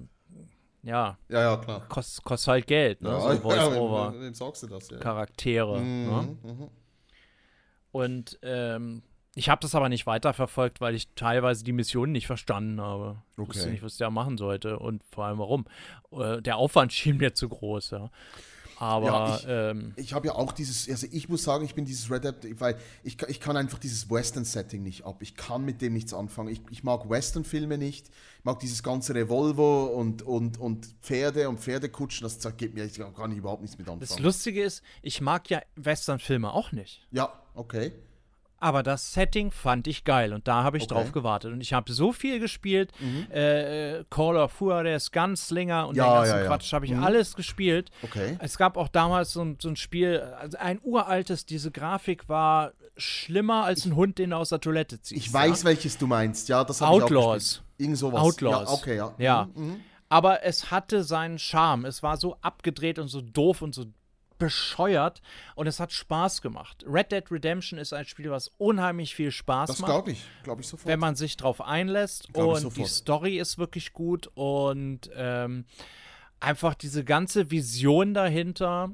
Ja, 0.84 1.18
ja, 1.30 1.58
klar. 1.58 1.88
Kostet 1.88 2.24
kost 2.26 2.48
halt 2.48 2.68
Geld, 2.68 3.02
ne? 3.02 3.10
Ja, 3.10 3.20
so 3.20 3.38
Voice-Over. 3.38 4.14
Ja, 4.14 4.22
wem 4.22 4.34
sagst 4.34 4.64
du 4.64 4.68
das, 4.68 4.90
ja. 4.90 4.98
Charaktere, 4.98 5.80
mhm, 5.80 6.06
ne? 6.06 6.38
Mhm. 6.44 6.70
Und, 7.92 8.40
ähm, 8.42 9.04
ich 9.36 9.50
habe 9.50 9.62
das 9.62 9.74
aber 9.74 9.90
nicht 9.90 10.06
weiterverfolgt, 10.06 10.80
weil 10.80 10.94
ich 10.94 11.08
teilweise 11.16 11.64
die 11.64 11.72
Mission 11.72 12.12
nicht 12.12 12.28
verstanden 12.28 12.80
habe. 12.80 13.18
Okay. 13.36 13.42
Ich 13.42 13.48
wusste 13.48 13.70
nicht, 13.72 13.84
was 13.84 13.98
der 13.98 14.12
machen 14.12 14.38
sollte 14.38 14.78
und 14.78 15.04
vor 15.06 15.26
allem 15.26 15.40
warum. 15.40 15.66
Äh, 16.12 16.42
der 16.42 16.58
Aufwand 16.58 16.94
schien 16.94 17.18
mir 17.18 17.34
zu 17.34 17.50
groß, 17.50 17.92
ja. 17.92 18.12
Aber 18.78 19.06
ja, 19.06 19.36
ich, 19.36 19.46
ähm, 19.48 19.94
ich 19.96 20.14
habe 20.14 20.28
ja 20.28 20.36
auch 20.36 20.52
dieses, 20.52 20.90
also 20.90 21.08
ich 21.12 21.30
muss 21.30 21.44
sagen, 21.44 21.66
ich 21.66 21.76
bin 21.76 21.86
dieses 21.86 22.10
Red 22.10 22.24
Dead, 22.24 22.60
weil 22.60 22.78
ich, 23.04 23.22
ich 23.28 23.40
kann 23.40 23.58
einfach 23.58 23.80
dieses 23.80 24.10
Western-Setting 24.10 24.84
nicht 24.84 25.06
ab. 25.06 25.18
Ich 25.22 25.36
kann 25.36 25.64
mit 25.66 25.82
dem 25.82 25.94
nichts 25.94 26.14
anfangen. 26.14 26.50
Ich, 26.50 26.62
ich 26.70 26.84
mag 26.84 27.10
Western-Filme 27.10 27.78
nicht. 27.78 28.08
Ich 28.40 28.44
mag 28.44 28.60
dieses 28.60 28.84
ganze 28.84 29.16
Revolver 29.16 29.92
und, 29.92 30.22
und, 30.22 30.60
und 30.60 30.88
Pferde 31.02 31.50
und 31.50 31.60
Pferdekutschen. 31.60 32.24
Das 32.24 32.58
geht 32.58 32.74
mir, 32.74 32.86
ich 32.86 33.00
kann 33.16 33.32
überhaupt 33.32 33.62
nichts 33.62 33.78
mit 33.78 33.88
anfangen. 33.88 34.02
Das 34.08 34.20
Lustige 34.20 34.64
ist, 34.64 34.84
ich 35.02 35.22
mag 35.22 35.50
ja 35.50 35.62
Western-Filme 35.76 36.52
auch 36.52 36.72
nicht. 36.72 37.08
Ja, 37.12 37.34
okay. 37.54 37.94
Aber 38.64 38.82
das 38.82 39.12
Setting 39.14 39.52
fand 39.52 39.88
ich 39.88 40.06
geil 40.06 40.32
und 40.32 40.48
da 40.48 40.64
habe 40.64 40.78
ich 40.78 40.84
Okay. 40.84 40.94
drauf 40.94 41.12
gewartet. 41.12 41.52
Und 41.52 41.60
ich 41.60 41.74
habe 41.74 41.92
so 41.92 42.14
viel 42.14 42.40
gespielt. 42.40 42.94
Äh, 43.30 44.06
Call 44.10 44.38
of 44.38 44.60
Juarez, 44.62 45.12
Gunslinger 45.12 45.88
und 45.88 45.96
Ja, 45.96 46.06
den 46.06 46.14
ganzen 46.16 46.36
ja, 46.38 46.42
ja. 46.44 46.48
Quatsch 46.48 46.72
habe 46.72 46.86
ich 46.86 46.96
alles 46.96 47.36
gespielt. 47.36 47.92
Okay. 48.04 48.38
Es 48.40 48.58
gab 48.58 48.78
auch 48.78 48.88
damals 48.88 49.34
so 49.34 49.42
ein, 49.44 49.58
so 49.62 49.68
ein 49.68 49.76
Spiel, 49.76 50.22
also 50.40 50.58
ein 50.60 50.80
uraltes, 50.82 51.46
diese 51.46 51.72
Grafik 51.72 52.30
war 52.30 52.72
schlimmer 52.96 53.66
als 53.66 53.86
ein 53.86 53.96
Hund, 53.98 54.18
den 54.18 54.30
du 54.30 54.38
aus 54.38 54.50
der 54.50 54.62
Toilette 54.62 55.02
ziehst. 55.02 55.26
Ich 55.28 55.34
weiß, 55.34 55.66
welches 55.66 55.98
du 55.98 56.08
meinst. 56.08 56.48
Ja, 56.48 56.64
das 56.64 56.78
ich 56.80 56.88
Outlaws. 56.88 57.34
gespielt. 57.44 57.64
Irgend 57.80 57.98
sowas. 57.98 58.22
Outlaws. 58.22 58.70
Ja, 58.70 58.74
okay, 58.74 58.96
ja. 58.96 59.14
Ja. 59.18 59.50
Mhm. 59.56 59.82
Aber 60.08 60.44
es 60.46 60.72
hatte 60.72 61.04
seinen 61.04 61.38
Charme. 61.40 61.86
Es 61.86 62.02
war 62.04 62.16
so 62.18 62.38
abgedreht 62.42 62.98
und 63.00 63.08
so 63.10 63.20
doof 63.20 63.62
und 63.62 63.76
so 63.76 63.86
bescheuert 64.46 65.22
und 65.56 65.68
es 65.68 65.80
hat 65.80 65.92
Spaß 65.92 66.42
gemacht. 66.42 66.84
Red 66.88 67.12
Dead 67.12 67.24
Redemption 67.32 67.80
ist 67.80 67.94
ein 67.94 68.06
Spiel, 68.06 68.30
was 68.32 68.52
unheimlich 68.58 69.16
viel 69.16 69.32
Spaß 69.32 69.68
Das 69.70 69.80
macht. 69.80 69.90
glaube 69.92 70.12
ich. 70.12 70.24
Glaube 70.44 70.62
ich 70.62 70.68
sofort. 70.68 70.88
wenn 70.88 71.00
man 71.00 71.16
sich 71.16 71.38
drauf 71.38 71.62
einlässt. 71.62 72.34
Glaub 72.34 72.56
und 72.64 72.78
die. 72.78 72.86
Story 72.86 73.38
ist 73.40 73.58
wirklich 73.58 73.94
gut 73.94 74.28
und 74.36 75.10
ähm, 75.16 75.66
einfach 76.40 76.74
diese 76.76 77.04
ganze 77.04 77.52
Vision 77.52 78.14
dahinter 78.14 78.92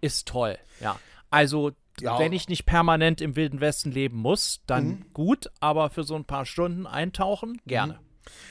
ist 0.00 0.28
toll. 0.28 0.58
Ja. 0.80 0.98
Also, 1.30 1.72
Ja. 2.00 2.18
wenn 2.18 2.32
ich 2.32 2.48
nicht 2.48 2.66
permanent 2.66 3.20
im 3.20 3.36
Wilden 3.36 3.60
Westen 3.60 3.90
leben 3.90 4.18
muss, 4.18 4.60
dann 4.66 4.86
Mhm. 4.86 5.04
gut, 5.14 5.50
aber 5.60 5.90
für 5.90 6.04
so 6.04 6.14
ein 6.16 6.24
paar 6.24 6.44
Stunden 6.44 6.86
eintauchen, 6.86 7.60
gerne. 7.66 7.98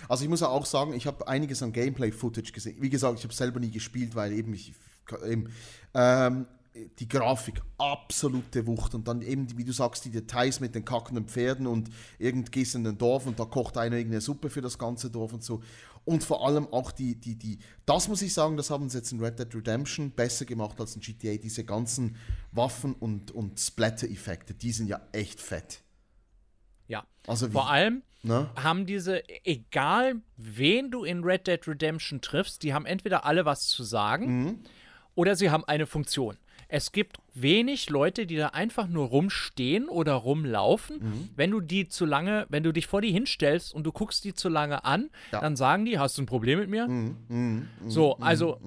Also 0.07 0.23
ich 0.23 0.29
muss 0.29 0.41
ja 0.41 0.47
auch 0.49 0.65
sagen, 0.65 0.93
ich 0.93 1.07
habe 1.07 1.27
einiges 1.27 1.61
an 1.63 1.73
Gameplay-Footage 1.73 2.51
gesehen. 2.53 2.77
Wie 2.81 2.89
gesagt, 2.89 3.17
ich 3.17 3.23
habe 3.23 3.33
selber 3.33 3.59
nie 3.59 3.71
gespielt, 3.71 4.13
weil 4.15 4.31
eben 4.31 4.53
ich 4.53 4.73
eben, 5.25 5.49
ähm, 5.93 6.45
die 6.99 7.07
Grafik 7.07 7.61
absolute 7.77 8.65
Wucht 8.65 8.95
und 8.95 9.07
dann 9.07 9.21
eben, 9.21 9.57
wie 9.57 9.63
du 9.63 9.71
sagst, 9.71 10.05
die 10.05 10.09
Details 10.09 10.59
mit 10.59 10.73
den 10.73 10.83
kackenden 10.83 11.27
Pferden 11.27 11.67
und 11.67 11.89
irgend 12.17 12.51
gehst 12.51 12.73
in 12.75 12.85
ein 12.87 12.97
Dorf 12.97 13.27
und 13.27 13.39
da 13.39 13.45
kocht 13.45 13.77
einer 13.77 13.97
irgendeine 13.97 14.21
Suppe 14.21 14.49
für 14.49 14.61
das 14.61 14.77
ganze 14.79 15.11
Dorf 15.11 15.33
und 15.33 15.43
so. 15.43 15.61
Und 16.05 16.23
vor 16.23 16.45
allem 16.45 16.67
auch 16.67 16.91
die, 16.91 17.15
die, 17.15 17.35
die, 17.35 17.59
das 17.85 18.07
muss 18.07 18.21
ich 18.21 18.33
sagen, 18.33 18.57
das 18.57 18.69
haben 18.69 18.89
sie 18.89 18.97
jetzt 18.97 19.11
in 19.11 19.23
Red 19.23 19.39
Dead 19.39 19.55
Redemption 19.55 20.11
besser 20.11 20.45
gemacht 20.45 20.79
als 20.79 20.95
in 20.95 21.01
GTA. 21.01 21.37
Diese 21.37 21.63
ganzen 21.63 22.17
Waffen 22.51 22.93
und, 22.93 23.31
und 23.31 23.59
Splatter-Effekte, 23.59 24.53
die 24.53 24.71
sind 24.71 24.87
ja 24.87 24.99
echt 25.13 25.39
fett. 25.39 25.81
Ja. 26.87 27.05
Also 27.27 27.49
wie, 27.49 27.53
Vor 27.53 27.69
allem 27.69 28.01
ne? 28.23 28.49
haben 28.55 28.85
diese, 28.85 29.23
egal 29.45 30.21
wen 30.35 30.91
du 30.91 31.05
in 31.05 31.23
Red 31.23 31.47
Dead 31.47 31.65
Redemption 31.67 32.19
triffst, 32.19 32.63
die 32.63 32.73
haben 32.73 32.85
entweder 32.85 33.25
alle 33.25 33.45
was 33.45 33.67
zu 33.67 33.83
sagen 33.83 34.43
Mhm. 34.43 34.59
Oder 35.15 35.35
sie 35.35 35.49
haben 35.49 35.63
eine 35.65 35.85
Funktion. 35.85 36.37
Es 36.69 36.91
gibt 36.91 37.17
wenig 37.35 37.91
Leute, 37.91 38.25
die 38.25 38.35
da 38.35 38.47
einfach 38.47 38.87
nur 38.87 39.07
rumstehen 39.07 39.87
oder 39.89 40.13
rumlaufen. 40.13 40.97
Mhm. 41.03 41.29
Wenn 41.35 41.51
du 41.51 41.61
die 41.61 41.87
zu 41.87 42.05
lange, 42.05 42.47
wenn 42.49 42.63
du 42.63 42.71
dich 42.71 42.87
vor 42.87 42.99
die 43.01 43.11
hinstellst 43.11 43.75
und 43.75 43.83
du 43.83 43.91
guckst 43.91 44.23
die 44.23 44.33
zu 44.33 44.49
lange 44.49 44.83
an, 44.83 45.11
Ja. 45.31 45.39
dann 45.41 45.55
sagen 45.55 45.85
die, 45.85 45.99
hast 45.99 46.17
du 46.17 46.23
ein 46.23 46.25
Problem 46.25 46.57
mit 46.59 46.69
mir? 46.69 46.87
Mhm, 46.87 47.67
So, 47.85 48.15
also 48.17 48.59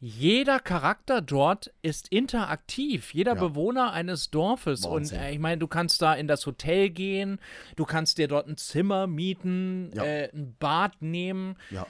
jeder 0.00 0.60
Charakter 0.60 1.22
dort 1.22 1.72
ist 1.80 2.08
interaktiv, 2.08 3.14
jeder 3.14 3.34
Ja. 3.34 3.40
Bewohner 3.40 3.92
eines 3.92 4.30
Dorfes. 4.30 4.84
Wahnsinn. 4.84 5.16
Und 5.18 5.24
äh, 5.24 5.32
ich 5.32 5.38
meine, 5.38 5.58
du 5.58 5.66
kannst 5.66 6.02
da 6.02 6.12
in 6.12 6.28
das 6.28 6.44
Hotel 6.44 6.90
gehen, 6.90 7.38
du 7.76 7.86
kannst 7.86 8.18
dir 8.18 8.28
dort 8.28 8.46
ein 8.46 8.58
Zimmer 8.58 9.06
mieten, 9.06 9.90
Ja. 9.94 10.04
äh, 10.04 10.30
ein 10.34 10.54
Bad 10.58 11.00
nehmen. 11.00 11.56
Ja. 11.70 11.86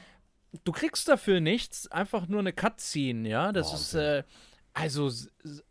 Du 0.62 0.72
kriegst 0.72 1.09
dafür 1.09 1.40
nichts, 1.40 1.88
einfach 1.88 2.28
nur 2.28 2.40
eine 2.40 2.52
Cutscene, 2.52 3.28
ja. 3.28 3.52
Das 3.52 3.74
ist 3.74 3.94
äh, 3.94 4.22
also 4.72 5.11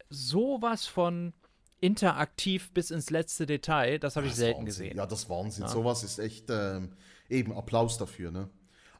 sowas 0.09 0.85
von 0.85 1.33
interaktiv 1.79 2.71
bis 2.71 2.91
ins 2.91 3.09
letzte 3.09 3.45
Detail, 3.45 3.99
das 3.99 4.15
habe 4.15 4.27
ich 4.27 4.35
selten 4.35 4.59
Wahnsinn. 4.59 4.65
gesehen. 4.65 4.97
Ja, 4.97 5.05
das 5.05 5.23
ist 5.23 5.29
Wahnsinn. 5.29 5.67
Sowas 5.67 6.03
ist 6.03 6.17
echt 6.17 6.49
ähm, 6.49 6.93
eben 7.29 7.51
Applaus 7.53 7.97
dafür, 7.97 8.31
ne? 8.31 8.49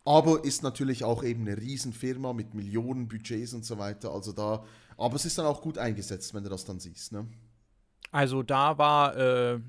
Aber 0.06 0.44
ist 0.44 0.64
natürlich 0.64 1.06
auch 1.06 1.24
eben 1.24 1.48
eine 1.48 1.58
Riesenfirma 1.58 2.34
mit 2.34 2.54
Millionen 2.54 3.08
Budgets 3.08 3.54
und 3.54 3.64
so 3.64 3.78
weiter. 3.78 4.12
Also 4.12 4.34
da, 4.34 4.66
aber 4.98 5.16
es 5.16 5.24
ist 5.24 5.38
dann 5.38 5.46
auch 5.46 5.62
gut 5.62 5.78
eingesetzt, 5.78 6.34
wenn 6.34 6.44
du 6.44 6.50
das 6.50 6.66
dann 6.66 6.82
siehst, 6.82 7.14
ne? 7.14 7.26
Also 8.12 8.44
da 8.44 8.78
war, 8.78 9.16
äh, 9.16 9.60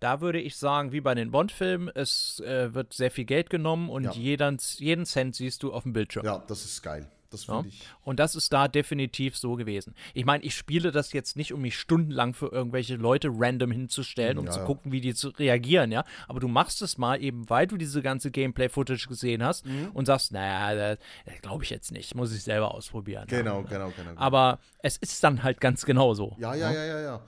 da 0.00 0.20
würde 0.20 0.40
ich 0.40 0.56
sagen, 0.56 0.92
wie 0.92 1.00
bei 1.00 1.14
den 1.14 1.30
Bond-Filmen, 1.30 1.90
es 1.94 2.40
äh, 2.40 2.74
wird 2.74 2.92
sehr 2.92 3.10
viel 3.10 3.24
Geld 3.24 3.50
genommen 3.50 3.88
und 3.88 4.04
Ja. 4.04 4.12
jeden, 4.12 4.58
jeden 4.78 5.04
Cent 5.06 5.36
siehst 5.36 5.62
du 5.62 5.72
auf 5.72 5.84
dem 5.84 5.92
Bildschirm. 5.92 6.24
Ja, 6.24 6.42
das 6.46 6.64
ist 6.64 6.82
geil. 6.82 7.06
Das 7.32 7.46
Ja. 7.46 7.62
ich. 7.64 7.80
Und 8.02 8.18
das 8.18 8.34
ist 8.34 8.52
da 8.52 8.66
definitiv 8.66 9.36
so 9.36 9.54
gewesen. 9.54 9.94
Ich 10.14 10.24
meine, 10.24 10.42
ich 10.42 10.52
spiele 10.56 10.90
das 10.90 11.12
jetzt 11.12 11.36
nicht, 11.36 11.52
um 11.52 11.60
mich 11.60 11.78
stundenlang 11.78 12.34
für 12.34 12.48
irgendwelche 12.48 12.96
Leute 12.96 13.28
random 13.32 13.70
hinzustellen, 13.70 14.36
um 14.36 14.46
Ja, 14.46 14.50
zu 14.50 14.60
gucken, 14.64 14.90
wie 14.90 15.00
die 15.00 15.14
zu 15.14 15.28
reagieren, 15.28 15.92
ja. 15.92 16.02
Aber 16.26 16.40
du 16.40 16.48
machst 16.48 16.82
es 16.82 16.98
mal 16.98 17.22
eben, 17.22 17.48
weil 17.48 17.68
du 17.68 17.76
diese 17.76 18.02
ganze 18.02 18.32
Gameplay-Footage 18.32 19.06
gesehen 19.06 19.44
hast 19.44 19.64
Mhm. 19.64 19.90
und 19.94 20.06
sagst, 20.06 20.32
naja, 20.32 20.96
das 20.96 20.98
glaube 21.40 21.62
ich 21.62 21.70
jetzt 21.70 21.92
nicht, 21.92 22.16
muss 22.16 22.34
ich 22.34 22.42
selber 22.42 22.74
ausprobieren. 22.74 23.26
ja. 23.30 23.38
Genau, 23.38 23.62
genau, 23.62 23.92
genau. 23.96 24.10
Aber 24.16 24.58
es 24.80 24.96
ist 24.96 25.22
dann 25.22 25.44
halt 25.44 25.60
ganz 25.60 25.84
genau 25.86 26.14
so. 26.14 26.34
ja, 26.40 26.56
ja, 26.56 26.72
ja, 26.72 26.84
ja, 26.84 27.00
ja. 27.00 27.20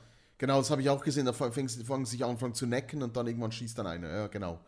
Genau, 0.43 0.59
das 0.59 0.73
habe 0.73 0.83
ich 0.83 0.91
auch 0.91 1.05
gesehen. 1.05 1.25
Da 1.25 1.33
fangen 1.33 1.69
sie 1.69 1.85
fangen 1.85 2.05
sich 2.05 2.25
an 2.25 2.53
zu 2.53 2.67
necken 2.67 3.01
und 3.05 3.17
dann 3.17 3.29
irgendwann 3.29 3.53
schießt 3.53 3.79
dann 3.79 3.87
einer. 3.87 4.13
Ja, 4.13 4.27
genau. 4.27 4.59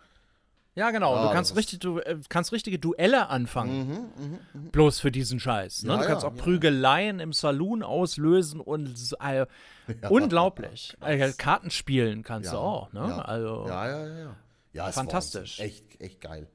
Ja, 0.76 0.92
genau. 0.92 1.16
Ah, 1.16 1.26
du 1.26 1.32
kannst, 1.32 1.56
richtig, 1.56 1.80
du 1.80 1.98
äh, 1.98 2.16
kannst 2.28 2.52
richtige 2.52 2.78
Duelle 2.78 3.28
anfangen. 3.28 4.08
Bloß 4.70 5.00
für 5.00 5.10
diesen 5.10 5.40
Scheiß. 5.40 5.82
Ne? 5.82 5.88
Mhm, 5.88 5.96
Ja, 5.96 6.02
du 6.02 6.08
kannst 6.08 6.22
ja, 6.22 6.28
auch. 6.28 6.36
Prügeleien 6.36 7.18
im 7.18 7.32
Saloon 7.32 7.82
auslösen 7.82 8.60
und 8.60 8.94
äh, 9.20 9.46
unglaublich. 10.08 10.96
Äh, 11.00 11.32
Karten 11.32 11.72
spielen 11.72 12.22
kannst 12.22 12.52
du 12.52 12.56
auch. 12.56 12.92
Ne? 12.92 13.08
ja. 13.08 13.22
Also, 13.22 13.66
Ja, 13.66 13.88
ja, 13.88 14.06
ja, 14.06 14.36
ja. 14.74 14.92
Fantastisch. 14.92 15.58
Echt, 15.58 16.00
echt 16.00 16.20
geil. 16.20 16.46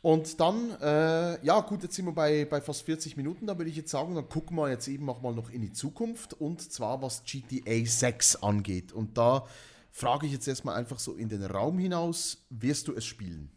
Und 0.00 0.38
dann, 0.38 0.70
äh, 0.80 1.44
ja 1.44 1.60
gut, 1.60 1.82
jetzt 1.82 1.96
sind 1.96 2.06
wir 2.06 2.12
bei, 2.12 2.44
bei 2.44 2.60
fast 2.60 2.82
40 2.82 3.16
Minuten, 3.16 3.46
da 3.46 3.58
würde 3.58 3.70
ich 3.70 3.76
jetzt 3.76 3.90
sagen, 3.90 4.14
dann 4.14 4.28
gucken 4.28 4.56
wir 4.56 4.70
jetzt 4.70 4.86
eben 4.86 5.08
auch 5.10 5.22
mal 5.22 5.34
noch 5.34 5.50
in 5.50 5.60
die 5.60 5.72
Zukunft 5.72 6.34
und 6.34 6.60
zwar 6.60 7.02
was 7.02 7.24
GTA 7.24 7.84
6 7.84 8.36
angeht. 8.36 8.92
Und 8.92 9.18
da 9.18 9.46
frage 9.90 10.26
ich 10.26 10.32
jetzt 10.32 10.46
erstmal 10.46 10.76
einfach 10.76 11.00
so 11.00 11.14
in 11.14 11.28
den 11.28 11.44
Raum 11.44 11.78
hinaus, 11.78 12.46
wirst 12.50 12.86
du 12.86 12.94
es 12.94 13.04
spielen? 13.04 13.50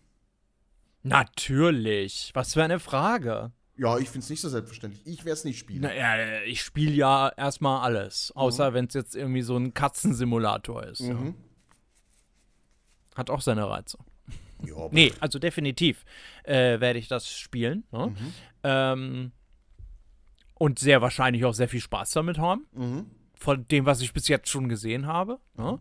Natürlich. 1.04 2.32
Was 2.34 2.54
für 2.54 2.64
eine 2.64 2.80
Frage. 2.80 3.52
Ja, 3.78 3.98
ich 3.98 4.10
finde 4.10 4.26
es 4.26 4.30
nicht 4.30 4.42
so 4.42 4.50
selbstverständlich. 4.50 5.06
Ich 5.06 5.26
werde 5.26 5.34
es 5.34 5.44
nicht 5.44 5.60
spielen. 5.60 5.82
Naja, 5.82 6.42
ich 6.46 6.62
spiele 6.62 6.92
ja 6.92 7.30
erstmal 7.30 7.82
alles. 7.82 8.32
Mhm. 8.36 8.42
Außer 8.42 8.74
wenn 8.74 8.86
es 8.86 8.94
jetzt 8.94 9.16
irgendwie 9.16 9.42
so 9.42 9.58
ein 9.58 9.74
Katzensimulator 9.74 10.84
ist. 10.84 11.02
Ja. 11.02 11.18
Hat 13.16 13.30
auch 13.30 13.42
seine 13.42 13.68
Reize. 13.68 13.98
Ja, 14.66 14.88
Nee, 14.92 15.12
also 15.20 15.40
definitiv 15.40 16.06
äh, 16.44 16.80
werde 16.80 17.00
ich 17.00 17.08
das 17.08 17.30
spielen. 17.30 17.84
Ne? 17.92 18.08
Mhm. 18.08 18.34
Ähm, 18.64 19.32
und 20.56 20.80
sehr 20.80 21.02
wahrscheinlich 21.02 21.46
auch 21.46 21.54
sehr 21.54 21.68
viel 21.70 21.82
Spaß 21.82 22.12
damit 22.12 22.38
haben. 22.38 22.68
Mhm. 22.74 23.06
Von 23.34 23.68
dem, 23.68 23.86
was 23.86 24.02
ich 24.02 24.14
bis 24.14 24.28
jetzt 24.28 24.50
schon 24.50 24.70
gesehen 24.70 25.08
habe. 25.08 25.40
Ne? 25.58 25.80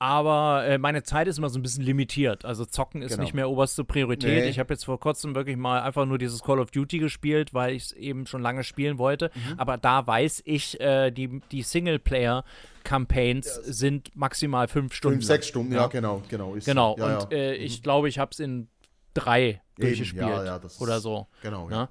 Aber 0.00 0.64
äh, 0.64 0.78
meine 0.78 1.02
Zeit 1.02 1.26
ist 1.26 1.38
immer 1.38 1.48
so 1.48 1.58
ein 1.58 1.62
bisschen 1.62 1.82
limitiert. 1.82 2.44
Also 2.44 2.64
zocken 2.64 3.02
ist 3.02 3.10
Genau. 3.12 3.22
nicht 3.24 3.34
mehr 3.34 3.50
oberste 3.50 3.82
Priorität. 3.84 4.44
Nee. 4.44 4.48
Ich 4.48 4.60
habe 4.60 4.72
jetzt 4.72 4.84
vor 4.84 5.00
kurzem 5.00 5.34
wirklich 5.34 5.56
mal 5.56 5.80
einfach 5.82 6.06
nur 6.06 6.18
dieses 6.18 6.40
Call 6.42 6.60
of 6.60 6.70
Duty 6.70 6.98
gespielt, 7.00 7.52
weil 7.52 7.74
ich 7.74 7.82
es 7.86 7.92
eben 7.92 8.24
schon 8.26 8.40
lange 8.40 8.62
spielen 8.62 8.98
wollte. 8.98 9.32
Mhm. 9.34 9.58
Aber 9.58 9.76
da 9.76 10.06
weiß 10.06 10.42
ich, 10.44 10.78
äh, 10.80 11.10
die, 11.10 11.40
die 11.50 11.62
Singleplayer-Campaigns 11.62 13.54
sind 13.64 14.14
maximal 14.16 14.68
fünf 14.68 14.94
Stunden. 14.94 15.16
Fünf, 15.16 15.26
sechs 15.26 15.48
Stunden, 15.48 15.72
ja, 15.72 15.86
genau, 15.88 16.22
genau. 16.28 16.54
Ist 16.54 16.66
Genau, 16.66 16.96
ja, 16.98 17.18
und 17.18 17.32
ja. 17.32 17.38
Äh, 17.38 17.54
ich 17.56 17.82
glaube, 17.82 18.08
ich 18.08 18.18
habe 18.18 18.30
es 18.32 18.40
in 18.40 18.68
drei 19.14 19.60
durchgespielt 19.78 20.22
ja, 20.28 20.44
ja, 20.44 20.60
oder 20.78 21.00
so. 21.00 21.26
Genau, 21.42 21.68
Ne? 21.68 21.74
ja. 21.74 21.88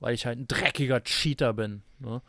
Weil 0.00 0.14
ich 0.14 0.26
halt 0.26 0.38
ein 0.38 0.48
dreckiger 0.48 1.02
Cheater 1.02 1.52
bin. 1.52 1.82
Ne? 1.98 2.20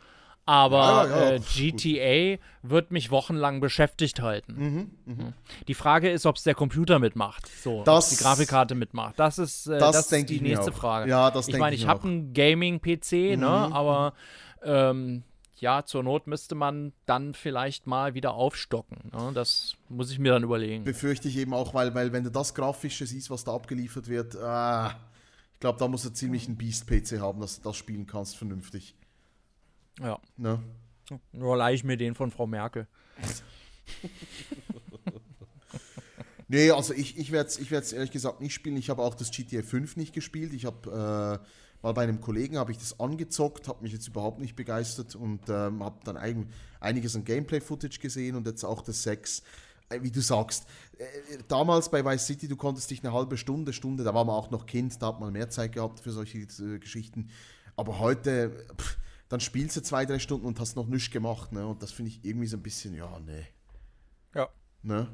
Aber 0.48 0.78
Ja, 0.78 1.06
ja, 1.08 1.30
äh, 1.32 1.38
gut. 1.38 1.46
GTA 1.48 2.42
wird 2.62 2.92
mich 2.92 3.10
wochenlang 3.10 3.60
beschäftigt 3.60 4.22
halten. 4.22 4.90
Mhm, 5.04 5.32
Die 5.66 5.74
Frage 5.74 6.08
ist, 6.10 6.24
ob 6.24 6.36
es 6.36 6.44
der 6.44 6.54
Computer 6.54 7.00
mitmacht. 7.00 7.48
So, 7.62 7.82
Das- 7.82 8.10
die 8.10 8.16
Grafikkarte 8.16 8.76
mitmacht. 8.76 9.18
Das 9.18 9.38
ist, 9.38 9.66
äh, 9.66 9.78
Das 9.78 9.96
das 9.96 10.12
ist 10.12 10.30
die 10.30 10.40
nächste 10.40 10.70
auch. 10.70 10.74
Frage. 10.76 11.10
Ja, 11.10 11.30
das 11.32 11.48
ich 11.48 11.58
meine, 11.58 11.74
ich 11.74 11.82
ich 11.82 11.88
habe 11.88 12.04
einen 12.06 12.32
Gaming-PC, 12.32 13.36
ne? 13.36 13.36
Mhm. 13.36 13.44
aber 13.72 14.14
ähm, 14.62 15.24
ja, 15.58 15.84
zur 15.84 16.02
Not 16.04 16.26
müsste 16.28 16.54
man 16.54 16.92
dann 17.06 17.34
vielleicht 17.34 17.86
mal 17.86 18.14
wieder 18.14 18.34
aufstocken. 18.34 19.10
Ne? 19.12 19.32
Das 19.34 19.74
muss 19.88 20.10
ich 20.12 20.18
mir 20.18 20.32
dann 20.32 20.42
überlegen. 20.44 20.84
Befürchte 20.84 21.28
ich 21.28 21.36
eben 21.38 21.54
auch, 21.54 21.74
weil, 21.74 21.94
weil 21.94 22.12
wenn 22.12 22.22
du 22.24 22.30
das 22.30 22.54
Grafische 22.54 23.06
siehst, 23.06 23.30
was 23.30 23.42
da 23.44 23.52
abgeliefert 23.54 24.06
wird, 24.08 24.36
ah, 24.36 24.94
ich 25.54 25.60
glaube, 25.60 25.78
da 25.78 25.88
musst 25.88 26.04
du 26.04 26.10
ziemlich 26.10 26.46
einen 26.46 26.56
Beast-PC 26.56 27.18
haben, 27.20 27.40
dass 27.40 27.56
du 27.60 27.68
das 27.68 27.76
spielen 27.76 28.06
kannst 28.06 28.36
vernünftig. 28.36 28.94
Ja. 30.00 30.20
Ne? 30.36 30.62
Nur 31.32 31.56
leih 31.56 31.74
ich 31.74 31.84
mir 31.84 31.96
den 31.96 32.14
von 32.14 32.30
Frau 32.30 32.46
Merkel. 32.46 32.86
Nee, 36.48 36.70
also 36.70 36.94
ich, 36.94 37.18
ich 37.18 37.32
werde 37.32 37.48
es 37.48 37.58
ich 37.58 37.70
werd's 37.70 37.92
ehrlich 37.92 38.12
gesagt 38.12 38.40
nicht 38.40 38.54
spielen. 38.54 38.76
Ich 38.76 38.88
habe 38.88 39.02
auch 39.02 39.14
das 39.14 39.30
GTA 39.30 39.62
5 39.62 39.96
nicht 39.96 40.12
gespielt. 40.14 40.52
Ich 40.52 40.64
habe 40.64 41.40
äh, 41.42 41.46
mal 41.82 41.92
bei 41.92 42.02
einem 42.02 42.20
Kollegen 42.20 42.56
habe 42.56 42.70
ich 42.72 42.78
das 42.78 43.00
angezockt, 43.00 43.68
habe 43.68 43.82
mich 43.82 43.92
jetzt 43.92 44.06
überhaupt 44.06 44.38
nicht 44.38 44.54
begeistert 44.54 45.16
und 45.16 45.48
ähm, 45.48 45.82
habe 45.82 45.98
dann 46.04 46.16
ein, 46.16 46.48
einiges 46.80 47.16
an 47.16 47.24
Gameplay-Footage 47.24 47.98
gesehen 48.00 48.36
und 48.36 48.46
jetzt 48.46 48.64
auch 48.64 48.82
das 48.82 49.02
6. 49.02 49.42
äh, 49.88 50.02
wie 50.02 50.10
du 50.12 50.20
sagst, 50.20 50.66
äh, 50.98 51.04
damals 51.48 51.90
bei 51.90 52.04
Vice 52.04 52.26
City, 52.26 52.46
du 52.46 52.56
konntest 52.56 52.90
dich 52.92 53.02
eine 53.02 53.12
halbe 53.12 53.36
Stunde, 53.36 53.72
Stunde, 53.72 54.04
da 54.04 54.14
war 54.14 54.24
man 54.24 54.36
auch 54.36 54.50
noch 54.50 54.66
Kind, 54.66 55.02
da 55.02 55.08
hat 55.08 55.20
man 55.20 55.32
mehr 55.32 55.50
Zeit 55.50 55.72
gehabt 55.72 55.98
für 55.98 56.12
solche 56.12 56.38
äh, 56.38 56.78
Geschichten. 56.78 57.28
Aber 57.74 57.98
heute, 57.98 58.66
pff, 58.80 58.98
dann 59.28 59.40
spielst 59.40 59.76
du 59.76 59.82
zwei, 59.82 60.06
drei 60.06 60.18
Stunden 60.18 60.46
und 60.46 60.60
hast 60.60 60.76
noch 60.76 60.86
nichts 60.86 61.10
gemacht. 61.10 61.52
Ne? 61.52 61.66
Und 61.66 61.82
das 61.82 61.92
finde 61.92 62.10
ich 62.10 62.24
irgendwie 62.24 62.46
so 62.46 62.56
ein 62.56 62.62
bisschen, 62.62 62.94
ja, 62.94 63.18
nee. 63.20 63.46
Ja. 64.34 64.48
Ne? 64.82 65.08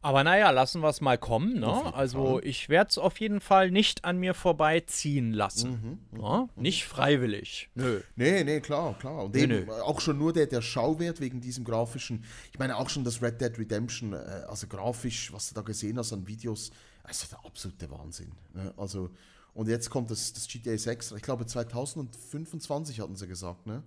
Aber 0.00 0.22
naja, 0.22 0.50
lassen 0.50 0.80
wir 0.80 0.88
es 0.88 1.00
mal 1.00 1.18
kommen. 1.18 1.58
Ne? 1.58 1.92
Also 1.92 2.38
Fall. 2.38 2.46
ich 2.46 2.68
werde 2.68 2.90
es 2.90 2.98
auf 2.98 3.18
jeden 3.18 3.40
Fall 3.40 3.70
nicht 3.70 4.04
an 4.04 4.18
mir 4.18 4.32
vorbeiziehen 4.32 5.32
lassen. 5.32 5.98
Mhm, 6.12 6.20
ne? 6.20 6.48
Nicht 6.54 6.84
freiwillig. 6.84 7.68
Nö. 7.74 8.00
Nee, 8.14 8.44
nee, 8.44 8.60
klar, 8.60 8.96
klar. 8.98 9.24
Und 9.24 9.36
eben, 9.36 9.66
nee. 9.66 9.70
auch 9.70 10.00
schon 10.00 10.16
nur 10.16 10.32
der, 10.32 10.46
der 10.46 10.62
Schauwert 10.62 11.20
wegen 11.20 11.40
diesem 11.40 11.64
grafischen, 11.64 12.24
ich 12.52 12.58
meine 12.60 12.76
auch 12.76 12.88
schon 12.88 13.02
das 13.02 13.20
Red 13.20 13.40
Dead 13.40 13.58
Redemption, 13.58 14.12
äh, 14.12 14.44
also 14.48 14.68
grafisch, 14.68 15.32
was 15.32 15.48
du 15.48 15.56
da 15.56 15.62
gesehen 15.62 15.98
hast 15.98 16.12
an 16.12 16.26
Videos, 16.28 16.70
also 17.02 17.26
der 17.28 17.44
absolute 17.44 17.90
Wahnsinn. 17.90 18.30
Ne? 18.54 18.72
Also, 18.76 19.10
und 19.58 19.66
jetzt 19.66 19.90
kommt 19.90 20.08
das, 20.12 20.32
das 20.32 20.46
GTA 20.46 20.78
6, 20.78 21.10
ich 21.12 21.22
glaube 21.22 21.44
2025 21.44 23.00
hatten 23.00 23.16
sie 23.16 23.26
gesagt, 23.26 23.66
ne? 23.66 23.82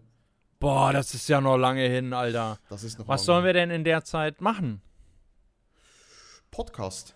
Boah, 0.60 0.92
das 0.92 1.14
ist 1.14 1.30
ja 1.30 1.40
noch 1.40 1.56
lange 1.56 1.88
hin, 1.88 2.12
Alter. 2.12 2.60
Das 2.70 2.84
ist 2.84 3.00
noch 3.00 3.08
Was 3.08 3.24
sollen 3.24 3.46
wir 3.46 3.54
denn 3.54 3.70
in 3.70 3.86
der 3.86 4.04
Zeit 4.04 4.42
machen? 4.42 4.82
Podcast. 6.52 7.16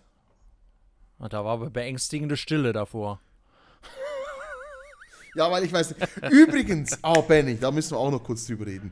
Ah, 1.18 1.28
Da 1.28 1.44
war 1.44 1.52
aber 1.52 1.68
beängstigende 1.68 2.38
Stille 2.38 2.72
davor. 2.72 3.20
Ja, 5.34 5.50
weil 5.50 5.64
ich 5.64 5.72
weiß 5.74 5.94
nicht. 5.94 6.16
Übrigens, 6.30 6.98
ah, 7.02 7.20
Benny, 7.20 7.58
da 7.58 7.70
müssen 7.70 7.90
wir 7.90 7.98
auch 7.98 8.10
noch 8.10 8.24
kurz 8.24 8.46
drüber 8.46 8.64
reden. 8.64 8.90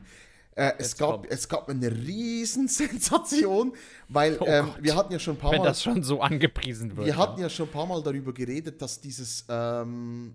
Äh, 0.57 0.71
es, 0.77 0.95
gab, 0.95 1.21
kommt's. 1.23 1.27
es 1.35 1.49
gab 1.49 1.67
eine 1.69 1.91
Riesensensation, 1.91 3.73
weil 4.07 4.37
Oh 4.39 4.45
ähm, 4.47 4.69
wir 4.79 4.95
hatten 4.95 5.11
ja 5.11 5.19
schon 5.19 5.35
ein 5.35 5.39
paar 5.39 5.51
Wenn 5.51 5.59
Mal. 5.59 5.65
das 5.65 5.83
schon 5.83 6.01
so 6.01 6.21
angepriesen 6.21 6.95
wird. 6.95 7.05
Wir 7.07 7.17
hatten 7.17 7.41
ja 7.41 7.49
schon 7.49 7.67
ein 7.67 7.71
paar 7.73 7.85
Mal 7.85 8.01
darüber 8.01 8.31
geredet, 8.33 8.81
dass 8.81 9.01
dieses, 9.01 9.45
ähm, 9.49 10.33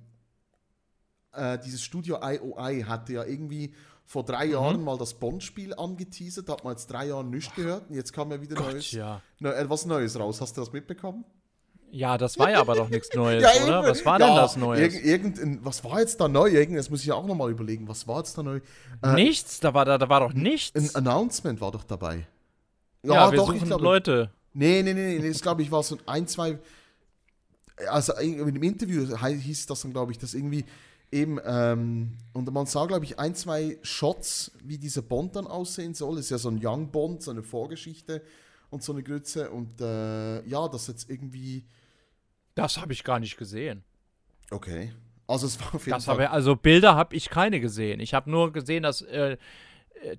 äh, 1.32 1.58
dieses 1.64 1.82
Studio 1.82 2.18
IOI 2.22 2.82
hatte 2.86 3.14
ja 3.14 3.24
irgendwie 3.24 3.74
vor 4.04 4.24
drei 4.24 4.46
Mhm. 4.46 4.52
Jahren 4.52 4.84
mal 4.84 4.98
das 4.98 5.14
Bond-Spiel 5.14 5.72
angeteasert, 5.74 6.48
hat 6.50 6.64
man 6.64 6.72
jetzt 6.74 6.86
drei 6.90 7.06
Jahre 7.06 7.24
nichts 7.24 7.54
gehört 7.54 7.88
und 7.88 7.94
jetzt 7.96 8.12
kam 8.12 8.30
ja 8.30 8.40
wieder 8.42 8.56
Gott, 8.56 8.72
Neues, 8.72 8.90
ja. 8.92 9.22
ne, 9.38 9.54
etwas 9.54 9.86
Neues 9.86 10.18
raus. 10.18 10.40
Hast 10.40 10.56
du 10.56 10.60
das 10.60 10.72
mitbekommen? 10.72 11.24
Ja, 11.92 12.16
das 12.18 12.38
war 12.38 12.50
ja 12.50 12.60
aber 12.60 12.74
doch 12.76 12.88
nichts 12.88 13.08
Neues, 13.14 13.42
Ja, 13.42 13.64
oder? 13.64 13.82
Was 13.82 14.04
war 14.04 14.20
ja, 14.20 14.26
denn 14.26 14.36
das 14.36 14.56
Neues? 14.56 14.94
Irg 14.94 15.04
irgendein, 15.04 15.64
was 15.64 15.82
war 15.84 16.00
jetzt 16.00 16.20
da 16.20 16.28
neu? 16.28 16.48
Irgend, 16.48 16.78
das 16.78 16.88
muss 16.88 17.00
ich 17.00 17.06
ja 17.06 17.14
auch 17.14 17.26
nochmal 17.26 17.50
überlegen. 17.50 17.88
Was 17.88 18.06
war 18.06 18.18
jetzt 18.18 18.36
da 18.38 18.42
neu? 18.42 18.60
Äh, 19.02 19.14
nichts? 19.14 19.60
Da 19.60 19.74
war, 19.74 19.84
da, 19.84 19.98
da 19.98 20.08
war 20.08 20.20
doch 20.20 20.32
nichts. 20.32 20.74
Ein 20.76 20.94
Announcement 20.94 21.60
war 21.60 21.72
doch 21.72 21.84
dabei. 21.84 22.26
ja, 23.02 23.30
wir 23.30 23.36
doch, 23.36 23.46
suchen 23.46 23.56
ich 23.58 23.64
glaube. 23.64 23.82
Leute. 23.82 24.30
Nee, 24.52 24.82
nee, 24.82 24.94
nee, 24.94 25.18
nee, 25.18 25.28
das 25.28 25.40
glaube 25.42 25.62
ich 25.62 25.70
war 25.70 25.82
so 25.82 25.98
ein, 26.06 26.26
zwei. 26.26 26.58
Also 27.88 28.14
in 28.14 28.54
dem 28.54 28.62
Interview 28.62 29.06
hieß 29.16 29.66
das 29.66 29.82
dann, 29.82 29.92
glaube 29.92 30.12
ich, 30.12 30.18
dass 30.18 30.34
irgendwie 30.34 30.64
eben, 31.10 31.40
ähm, 31.44 32.12
und 32.34 32.52
man 32.52 32.66
sah, 32.66 32.84
glaube 32.86 33.04
ich, 33.04 33.18
ein, 33.18 33.34
zwei 33.34 33.78
Shots, 33.82 34.52
wie 34.62 34.76
dieser 34.78 35.02
Bond 35.02 35.34
dann 35.34 35.46
aussehen 35.46 35.94
soll. 35.94 36.18
ist 36.18 36.30
ja 36.30 36.38
so 36.38 36.50
ein 36.50 36.60
Young 36.62 36.90
Bond, 36.90 37.22
so 37.22 37.30
eine 37.30 37.42
Vorgeschichte 37.42 38.22
und 38.70 38.82
so 38.82 38.92
eine 38.92 39.02
Grütze. 39.02 39.50
Und 39.50 39.80
äh, 39.80 40.46
ja, 40.46 40.68
das 40.68 40.86
jetzt 40.86 41.10
irgendwie. 41.10 41.64
Das 42.54 42.78
habe 42.78 42.92
ich 42.92 43.04
gar 43.04 43.18
nicht 43.20 43.36
gesehen. 43.36 43.84
Okay. 44.50 44.92
Also 45.26 45.46
es 45.46 45.60
war 45.60 45.74
auf 45.74 45.86
jeden 45.86 45.96
Das 45.96 46.06
Fall. 46.06 46.14
habe, 46.16 46.30
also 46.30 46.56
Bilder 46.56 46.96
habe 46.96 47.14
ich 47.14 47.30
keine 47.30 47.60
gesehen. 47.60 48.00
Ich 48.00 48.14
habe 48.14 48.30
nur 48.30 48.52
gesehen, 48.52 48.82
dass 48.82 49.02
äh, 49.02 49.36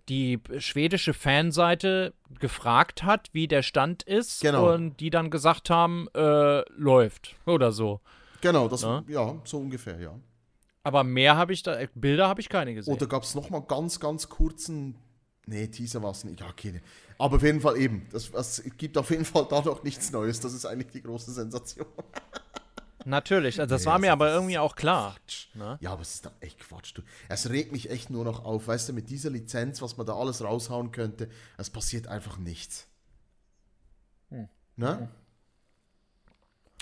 die 0.09 0.39
schwedische 0.59 1.13
Fanseite 1.13 2.13
gefragt 2.39 3.03
hat, 3.03 3.29
wie 3.33 3.47
der 3.47 3.61
Stand 3.63 4.03
ist. 4.03 4.41
Genau. 4.41 4.73
Und 4.73 4.99
die 4.99 5.09
dann 5.09 5.29
gesagt 5.29 5.69
haben, 5.69 6.07
äh, 6.13 6.61
läuft 6.71 7.35
oder 7.45 7.71
so. 7.71 7.99
Genau, 8.41 8.67
das, 8.67 8.81
Ja? 8.83 9.03
ja, 9.07 9.35
so 9.43 9.57
ungefähr, 9.57 9.99
ja. 9.99 10.17
Aber 10.83 11.03
mehr 11.03 11.35
habe 11.35 11.53
ich 11.53 11.61
da, 11.61 11.79
äh, 11.79 11.87
Bilder 11.93 12.27
habe 12.27 12.41
ich 12.41 12.49
keine 12.49 12.73
gesehen. 12.73 12.93
Oder 12.93 13.05
gab 13.07 13.23
es 13.23 13.35
nochmal 13.35 13.61
ganz, 13.67 13.99
ganz 13.99 14.29
kurzen. 14.29 14.95
Nee, 15.47 15.67
Teaser 15.67 16.01
war 16.03 16.11
es 16.11 16.23
nicht. 16.23 16.39
Ja, 16.39 16.49
okay. 16.49 16.81
Aber 17.17 17.37
auf 17.37 17.43
jeden 17.43 17.61
Fall 17.61 17.77
eben. 17.77 18.07
Das, 18.11 18.29
es 18.29 18.63
gibt 18.77 18.97
auf 18.97 19.09
jeden 19.09 19.25
Fall 19.25 19.45
da 19.49 19.61
noch 19.61 19.83
nichts 19.83 20.11
Neues. 20.11 20.39
Das 20.39 20.53
ist 20.53 20.65
eigentlich 20.65 20.91
die 20.91 21.01
große 21.01 21.31
Sensation. 21.31 21.87
Natürlich, 23.05 23.59
also 23.59 23.69
das 23.69 23.81
Nee, 23.81 23.87
war 23.87 23.99
mir 23.99 24.07
also 24.07 24.13
aber 24.13 24.25
das 24.27 24.35
irgendwie 24.35 24.57
auch 24.59 24.75
klar. 24.75 25.15
Ne? 25.55 25.77
Ja, 25.81 25.93
aber 25.93 26.03
es 26.03 26.15
ist 26.15 26.25
doch 26.25 26.33
echt 26.39 26.59
Quatsch. 26.59 26.91
Du. 26.95 27.01
Es 27.29 27.49
regt 27.49 27.71
mich 27.71 27.89
echt 27.89 28.11
nur 28.11 28.23
noch 28.23 28.45
auf. 28.45 28.67
Weißt 28.67 28.89
du, 28.89 28.93
mit 28.93 29.09
dieser 29.09 29.31
Lizenz, 29.31 29.81
was 29.81 29.97
man 29.97 30.05
da 30.05 30.15
alles 30.15 30.43
raushauen 30.43 30.91
könnte, 30.91 31.29
es 31.57 31.69
passiert 31.69 32.07
einfach 32.07 32.37
nichts. 32.37 32.87
Hm. 34.29 34.47
Ne? 34.75 35.09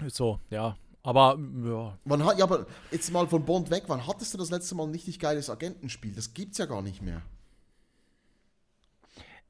So, 0.07 0.39
ja. 0.49 0.77
Aber 1.01 1.39
ja, 1.63 1.97
Man 2.03 2.25
hat, 2.25 2.37
ja, 2.37 2.43
aber 2.43 2.67
jetzt 2.91 3.11
mal 3.11 3.27
von 3.27 3.45
Bond 3.45 3.69
weg. 3.71 3.85
Wann 3.87 4.05
hattest 4.05 4.33
du 4.33 4.37
das 4.37 4.49
letzte 4.49 4.75
Mal 4.75 4.83
ein 4.83 4.91
richtig 4.91 5.19
geiles 5.19 5.49
Agentenspiel? 5.49 6.13
Das 6.13 6.33
gibt's 6.33 6.57
ja 6.57 6.65
gar 6.65 6.81
nicht 6.81 7.01
mehr. 7.01 7.21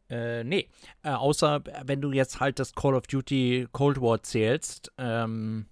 Äh, 0.10 0.43
nee. 0.43 0.68
Äh, 1.03 1.10
außer 1.12 1.62
wenn 1.86 2.01
du 2.01 2.12
jetzt 2.12 2.39
halt 2.39 2.60
das 2.60 2.74
Call 2.74 2.95
of 2.95 3.07
Duty 3.07 3.68
Cold 3.72 4.01
War 4.01 4.22
zählst, 4.24 4.91
ähm, 4.97 5.66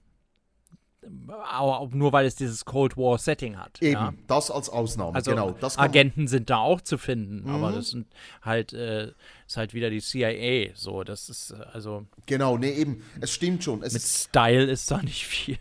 aber 1.50 1.88
nur 1.96 2.12
weil 2.12 2.26
es 2.26 2.36
dieses 2.36 2.66
Cold 2.66 2.98
War 2.98 3.18
Setting 3.18 3.58
hat. 3.58 3.82
Eben, 3.82 3.94
Ja? 3.94 4.14
das 4.28 4.52
als 4.52 4.70
Ausnahme. 4.70 5.16
Also 5.16 5.32
genau. 5.32 5.56
Agenten 5.78 6.28
sind 6.28 6.50
da 6.50 6.58
auch 6.58 6.82
zu 6.82 6.98
finden, 6.98 7.50
aber 7.50 7.70
Mhm. 7.72 7.76
das 7.76 7.90
sind 7.92 8.08
halt 8.42 8.74
äh, 8.74 9.14
ist 9.48 9.56
halt 9.58 9.74
wieder 9.74 9.90
die 9.90 10.02
CIA. 10.02 10.72
So, 10.76 11.04
das 11.04 11.30
ist 11.30 11.52
äh, 11.52 11.64
also 11.72 12.06
Genau, 12.26 12.58
nee, 12.58 12.72
eben. 12.72 13.04
Es 13.22 13.32
stimmt 13.32 13.64
schon. 13.64 13.84
Es 13.84 13.94
mit 13.94 14.02
Style 14.02 14.66
ist 14.70 14.92
da 14.92 15.02
nicht 15.02 15.26
viel. 15.26 15.58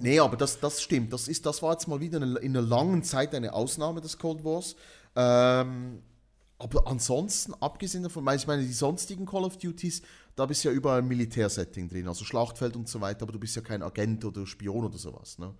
nee, 0.00 0.18
aber 0.18 0.36
das, 0.36 0.58
das 0.58 0.82
stimmt. 0.82 1.12
Das, 1.12 1.28
ist, 1.28 1.46
das 1.46 1.62
war 1.62 1.72
jetzt 1.72 1.86
mal 1.86 2.00
wieder 2.00 2.18
in 2.20 2.56
einer 2.56 2.62
langen 2.66 3.04
Zeit 3.04 3.34
eine 3.34 3.52
Ausnahme 3.52 4.00
des 4.00 4.18
Cold 4.18 4.42
Wars. 4.44 4.74
Ähm, 5.14 6.02
aber 6.60 6.86
ansonsten, 6.86 7.54
abgesehen 7.60 8.02
davon, 8.02 8.26
ich 8.34 8.46
meine, 8.46 8.62
die 8.62 8.72
sonstigen 8.72 9.26
Call 9.26 9.44
of 9.44 9.56
Duties, 9.56 10.02
da 10.36 10.46
bist 10.46 10.64
du 10.64 10.68
ja 10.68 10.74
überall 10.74 10.98
ein 10.98 11.08
Militärsetting 11.08 11.88
drin, 11.88 12.06
also 12.06 12.24
Schlachtfeld 12.24 12.76
und 12.76 12.88
so 12.88 13.00
weiter, 13.00 13.22
aber 13.22 13.32
du 13.32 13.40
bist 13.40 13.56
ja 13.56 13.62
kein 13.62 13.82
Agent 13.82 14.24
oder 14.24 14.46
Spion 14.46 14.84
oder 14.84 14.98
sowas, 14.98 15.38
ne? 15.38 15.54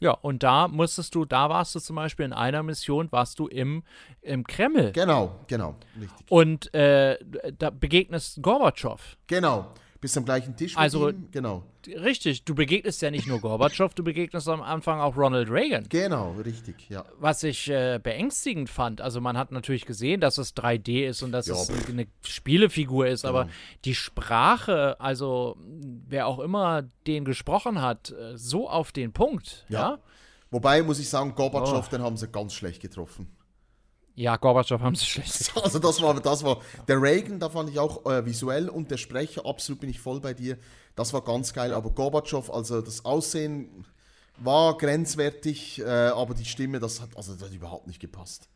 Ja, 0.00 0.12
und 0.12 0.44
da 0.44 0.68
musstest 0.68 1.14
du, 1.16 1.24
da 1.24 1.48
warst 1.48 1.74
du 1.74 1.80
zum 1.80 1.96
Beispiel 1.96 2.24
in 2.26 2.32
einer 2.32 2.62
Mission, 2.62 3.10
warst 3.10 3.38
du 3.40 3.48
im, 3.48 3.82
im 4.20 4.44
Kreml 4.44 4.92
Genau, 4.92 5.34
genau, 5.48 5.74
richtig. 6.00 6.30
und 6.30 6.72
äh, 6.74 7.18
da 7.58 7.70
begegnest 7.70 8.40
Gorbatschow. 8.40 9.00
Genau, 9.26 9.72
bist 10.00 10.16
am 10.16 10.24
gleichen 10.24 10.54
Tisch 10.56 10.76
Also- 10.76 11.08
ihm, 11.10 11.28
genau. 11.32 11.64
Richtig, 11.86 12.44
du 12.44 12.54
begegnest 12.54 13.00
ja 13.02 13.10
nicht 13.10 13.26
nur 13.26 13.40
Gorbatschow, 13.40 13.92
du 13.94 14.04
begegnest 14.04 14.48
am 14.48 14.60
Anfang 14.62 15.00
auch 15.00 15.16
Ronald 15.16 15.50
Reagan. 15.50 15.86
Genau, 15.88 16.32
richtig, 16.44 16.88
ja. 16.90 17.04
Was 17.18 17.42
ich 17.42 17.68
äh, 17.70 17.98
beängstigend 18.02 18.68
fand, 18.68 19.00
also 19.00 19.20
man 19.20 19.36
hat 19.38 19.52
natürlich 19.52 19.86
gesehen, 19.86 20.20
dass 20.20 20.36
es 20.38 20.54
3D 20.54 21.06
ist 21.08 21.22
und 21.22 21.32
dass 21.32 21.46
Ja, 21.46 21.54
es 21.54 21.70
pff. 21.70 21.88
eine 21.88 22.06
Spielefigur 22.24 23.06
ist, 23.08 23.24
aber 23.24 23.44
Genau. 23.44 23.54
die 23.86 23.94
Sprache, 23.94 25.00
also 25.00 25.56
wer 26.06 26.26
auch 26.26 26.38
immer 26.40 26.82
den 27.06 27.24
gesprochen 27.24 27.80
hat, 27.80 28.10
äh, 28.10 28.36
so 28.36 28.68
auf 28.68 28.92
den 28.92 29.12
Punkt, 29.12 29.64
ja? 29.68 29.78
Ja. 29.92 29.98
Wobei, 30.50 30.82
muss 30.82 30.98
ich 30.98 31.08
sagen, 31.08 31.34
Gorbatschow, 31.34 31.86
Oh. 31.86 31.90
den 31.90 32.02
haben 32.02 32.16
sie 32.16 32.26
ganz 32.28 32.54
schlecht 32.54 32.80
getroffen. 32.80 33.28
Ja, 34.18 34.36
Gorbatschow 34.36 34.80
haben 34.80 34.96
sie 34.96 35.06
schlecht. 35.06 35.52
Also 35.62 35.78
das 35.78 36.02
war, 36.02 36.12
das 36.20 36.42
war, 36.42 36.58
der 36.88 37.00
Reagan, 37.00 37.38
da 37.38 37.48
fand 37.48 37.70
ich 37.70 37.78
auch 37.78 38.04
äh, 38.06 38.26
visuell 38.26 38.68
und 38.68 38.90
der 38.90 38.96
Sprecher, 38.96 39.46
absolut 39.46 39.80
bin 39.80 39.90
ich 39.90 40.00
voll 40.00 40.18
bei 40.20 40.34
dir, 40.34 40.58
das 40.96 41.12
war 41.12 41.22
ganz 41.22 41.52
geil, 41.52 41.72
aber 41.72 41.90
Gorbatschow, 41.90 42.50
also 42.50 42.80
das 42.80 43.04
Aussehen 43.04 43.84
war 44.38 44.76
grenzwertig, 44.76 45.80
äh, 45.80 45.84
aber 45.84 46.34
die 46.34 46.44
Stimme, 46.44 46.80
das 46.80 47.00
hat, 47.00 47.10
also 47.16 47.34
das 47.34 47.44
hat 47.44 47.54
überhaupt 47.54 47.86
nicht 47.86 48.00
gepasst. 48.00 48.48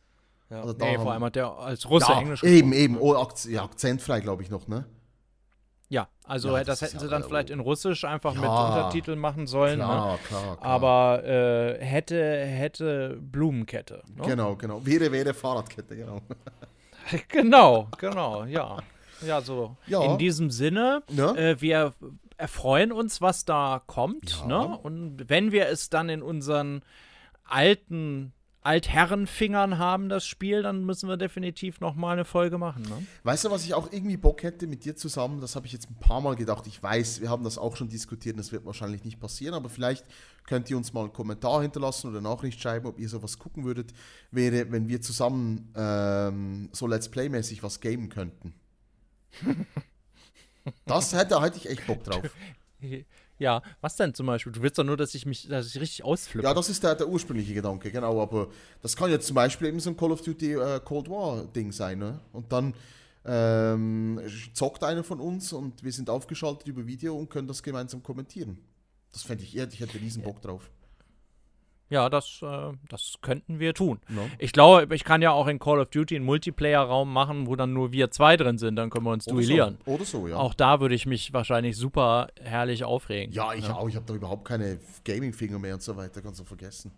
Ja. 0.51 0.63
Also 0.63 0.73
da 0.73 0.85
nee, 0.85 0.97
haben- 0.97 1.03
vor 1.05 1.13
allem 1.13 1.25
hat 1.25 1.37
der 1.37 1.57
als 1.57 1.89
Russe 1.89 2.11
ja, 2.11 2.21
Englisch 2.21 2.43
eben, 2.43 2.73
eben, 2.73 2.99
oh, 2.99 3.15
akzentfrei, 3.15 4.19
glaube 4.21 4.43
ich 4.43 4.51
noch, 4.51 4.67
ne? 4.67 4.85
Ja, 5.93 6.09
also 6.25 6.57
Ja, 6.57 6.65
das, 6.65 6.79
das 6.79 6.89
hätten 6.89 6.97
ja, 6.97 7.01
sie 7.03 7.09
dann 7.11 7.21
äh, 7.21 7.25
vielleicht 7.27 7.51
in 7.51 7.61
Russisch 7.61 8.05
einfach 8.07 8.33
mit 8.33 8.45
Klar. 8.45 8.69
Untertiteln 8.77 9.19
machen 9.19 9.47
sollen. 9.47 9.79
Ne? 9.79 9.85
Klar, 9.85 10.19
klar, 10.27 10.57
klar. 10.57 10.59
Aber 10.63 11.23
äh, 11.23 11.85
hätte, 11.85 12.17
hätte 12.17 13.19
Blumenkette. 13.21 14.03
Ne? 14.17 14.23
Genau, 14.25 14.57
genau. 14.57 14.87
Wäre, 14.87 15.13
wäre 15.13 15.35
Fahrradkette, 15.35 15.95
genau. 15.95 16.23
Genau, 17.29 17.89
genau, 17.99 18.45
ja. 18.45 18.79
Ja, 19.27 19.43
so. 19.43 19.77
Ja. 19.87 20.03
In 20.05 20.17
diesem 20.17 20.51
Sinne, 20.51 21.03
Ne? 21.11 21.37
äh, 21.37 21.61
wir 21.61 21.93
erfreuen 22.39 22.91
uns, 22.91 23.21
was 23.21 23.45
da 23.45 23.83
kommt. 23.87 24.41
Ja. 24.41 24.47
Ne? 24.47 24.79
Und 24.79 25.29
wenn 25.29 25.53
wir 25.53 25.67
es 25.69 25.91
dann 25.91 26.09
in 26.09 26.23
unseren 26.23 26.83
alten 27.45 28.33
Altherrenfingern 28.65 29.79
haben, 29.79 30.09
das 30.09 30.25
Spiel, 30.25 30.63
dann 30.63 30.85
müssen 30.85 31.09
wir 31.09 31.17
definitiv 31.17 31.81
noch 31.81 31.95
mal 31.95 32.13
eine 32.13 32.25
Folge 32.25 32.59
machen. 32.59 32.83
Ne? 32.83 33.07
Weißt 33.25 33.45
du, 33.45 33.51
was 33.51 33.65
ich 33.65 33.75
auch 33.75 33.93
irgendwie 33.93 34.17
Bock 34.17 34.43
hätte 34.43 34.67
mit 34.67 34.85
dir 34.85 34.95
zusammen? 34.95 35.41
Das 35.41 35.57
habe 35.57 35.67
ich 35.67 35.73
jetzt 35.73 35.91
ein 35.91 35.97
paar 35.97 36.21
Mal 36.21 36.37
gedacht. 36.37 36.67
Ich 36.67 36.83
weiß, 36.83 37.21
wir 37.21 37.31
haben 37.31 37.45
das 37.45 37.59
auch 37.59 37.77
schon 37.77 37.89
diskutiert 37.89 38.35
und 38.35 38.39
das 38.39 38.53
wird 38.53 38.65
wahrscheinlich 38.65 39.05
nicht 39.05 39.19
passieren, 39.19 39.55
aber 39.55 39.69
vielleicht 39.69 40.05
könnt 40.47 40.71
ihr 40.71 40.77
uns 40.77 40.93
mal 40.93 41.03
einen 41.03 41.13
Kommentar 41.13 41.63
hinterlassen 41.63 42.11
oder 42.11 42.21
Nachricht 42.21 42.61
schreiben, 42.61 42.87
ob 42.87 42.99
ihr 42.99 43.09
sowas 43.09 43.39
gucken 43.39 43.65
würdet, 43.65 43.93
wäre, 44.31 44.71
wenn 44.71 44.89
wir 44.89 45.01
zusammen 45.01 45.73
ähm, 45.77 46.69
so 46.73 46.87
Let's 46.87 47.09
Play-mäßig 47.09 47.63
was 47.63 47.81
gamen 47.81 48.09
könnten. 48.09 48.55
Das 50.85 51.13
hätte, 51.13 51.43
hätte 51.43 51.57
ich 51.57 51.69
echt 51.69 51.89
Bock 51.89 52.05
drauf. 52.05 52.23
Ja, 53.43 53.61
was 53.81 53.97
denn 53.97 54.15
zum 54.15 54.27
Beispiel? 54.27 54.53
Du 54.53 54.63
willst 54.63 54.79
doch 54.79 54.85
nur, 54.85 54.97
dass 54.97 55.17
ich 55.17 55.27
mich, 55.27 55.49
dass 55.49 55.67
ich 55.67 55.81
richtig 55.81 56.05
ausflippe. 56.05 56.47
Ja, 56.47 56.55
das 56.55 56.69
ist 56.69 56.81
der, 56.85 56.95
der 56.95 57.09
ursprüngliche 57.09 57.55
Gedanke, 57.55 57.91
genau. 57.91 58.23
Aber 58.23 58.47
das 58.81 58.95
kann 58.95 59.11
ja 59.11 59.19
zum 59.19 59.35
Beispiel 59.35 59.67
eben 59.67 59.81
so 59.81 59.91
ein 59.91 59.97
Call 59.97 60.13
of 60.13 60.23
Duty 60.23 60.53
äh, 60.53 60.81
Cold 60.85 61.11
War 61.11 61.45
Ding 61.47 61.73
sein, 61.73 61.99
ne? 61.99 62.21
Und 62.33 62.53
dann 62.53 62.73
ähm, 63.25 64.21
zockt 64.55 64.85
einer 64.85 65.03
von 65.03 65.19
uns 65.19 65.53
und 65.53 65.83
wir 65.83 65.91
sind 65.91 66.09
aufgeschaltet 66.09 66.69
über 66.69 66.87
Video 66.87 67.17
und 67.17 67.31
können 67.31 67.49
das 67.49 67.65
gemeinsam 67.65 68.01
kommentieren. 68.01 68.59
Das 69.11 69.25
fände 69.25 69.43
ich, 69.43 69.57
ich 69.57 69.81
hätte 69.81 70.01
riesen 70.01 70.23
Bock 70.23 70.41
drauf. 70.41 70.71
Ja, 71.93 72.09
das, 72.09 72.41
äh, 72.43 72.73
das 72.89 73.17
könnten 73.21 73.59
wir 73.59 73.75
tun. 73.75 74.01
No. 74.09 74.23
Ich 74.39 74.53
glaube, 74.53 74.95
ich 74.95 75.05
kann 75.05 75.21
ja 75.21 75.33
auch 75.33 75.47
in 75.47 75.59
Call 75.59 75.79
of 75.79 75.91
Duty 75.91 76.17
einen 76.17 76.25
Multiplayer-Raum 76.25 77.13
machen, 77.13 77.47
wo 77.47 77.55
dann 77.55 77.73
nur 77.73 77.93
wir 77.93 78.11
zwei 78.11 78.37
drin 78.37 78.57
sind, 78.59 78.77
dann 78.77 78.91
können 78.91 79.05
wir 79.05 79.13
uns 79.13 79.29
Oder 79.29 79.37
duellieren. 79.37 79.79
So. 79.85 79.93
Oder 79.93 80.05
so, 80.05 80.29
ja. 80.29 80.37
Auch 80.37 80.55
da 80.55 80.81
würde 80.81 80.95
ich 80.95 81.07
mich 81.07 81.33
wahrscheinlich 81.33 81.77
super 81.77 82.29
herrlich 82.41 82.85
aufregen. 82.85 83.33
ja, 83.35 83.53
ich 83.53 83.69
auch. 83.69 83.89
Ich 83.89 83.97
habe 83.97 84.07
da 84.07 84.15
überhaupt 84.15 84.47
keine 84.47 84.79
Gaming-Finger 85.05 85.59
mehr 85.59 85.75
und 85.75 85.83
so 85.83 85.97
weiter. 85.97 86.23
Kannst 86.23 86.41
du 86.41 86.45
vergessen. 86.45 86.93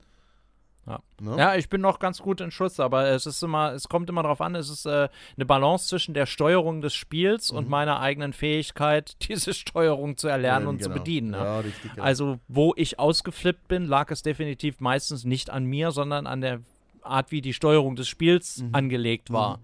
Ja. 0.86 1.00
Ne? 1.20 1.36
Ja, 1.38 1.54
ich 1.56 1.68
bin 1.70 1.80
noch 1.80 1.98
ganz 1.98 2.20
gut 2.20 2.40
in 2.42 2.50
Schuss, 2.50 2.78
aber 2.78 3.08
es 3.08 3.24
ist 3.24 3.42
immer, 3.42 3.72
es 3.72 3.88
kommt 3.88 4.10
immer 4.10 4.22
darauf 4.22 4.40
an, 4.42 4.54
es 4.54 4.68
ist 4.68 4.84
äh, 4.84 5.08
eine 5.36 5.46
Balance 5.46 5.88
zwischen 5.88 6.12
der 6.12 6.26
Steuerung 6.26 6.82
des 6.82 6.94
Spiels 6.94 7.52
Mhm. 7.52 7.58
und 7.58 7.68
meiner 7.70 8.00
eigenen 8.00 8.32
Fähigkeit, 8.34 9.16
diese 9.28 9.54
Steuerung 9.54 10.16
zu 10.18 10.28
erlernen 10.28 10.64
Ähm, 10.66 10.68
und 10.70 10.82
zu 10.82 10.88
genau. 10.90 11.00
bedienen. 11.00 11.30
ne? 11.30 11.38
Ja, 11.38 11.60
richtig. 11.60 11.92
genau. 11.94 12.04
Also, 12.04 12.38
wo 12.48 12.74
ich 12.76 12.98
ausgeflippt 12.98 13.66
bin, 13.68 13.86
lag 13.86 14.10
es 14.10 14.22
definitiv 14.22 14.80
meistens 14.80 15.24
nicht 15.24 15.48
an 15.50 15.64
mir, 15.64 15.90
sondern 15.90 16.26
an 16.26 16.40
der 16.42 16.60
Art, 17.00 17.30
wie 17.32 17.40
die 17.42 17.52
Steuerung 17.54 17.96
des 17.96 18.08
Spiels 18.08 18.58
Mhm. 18.62 18.68
angelegt 18.72 19.30
war. 19.32 19.60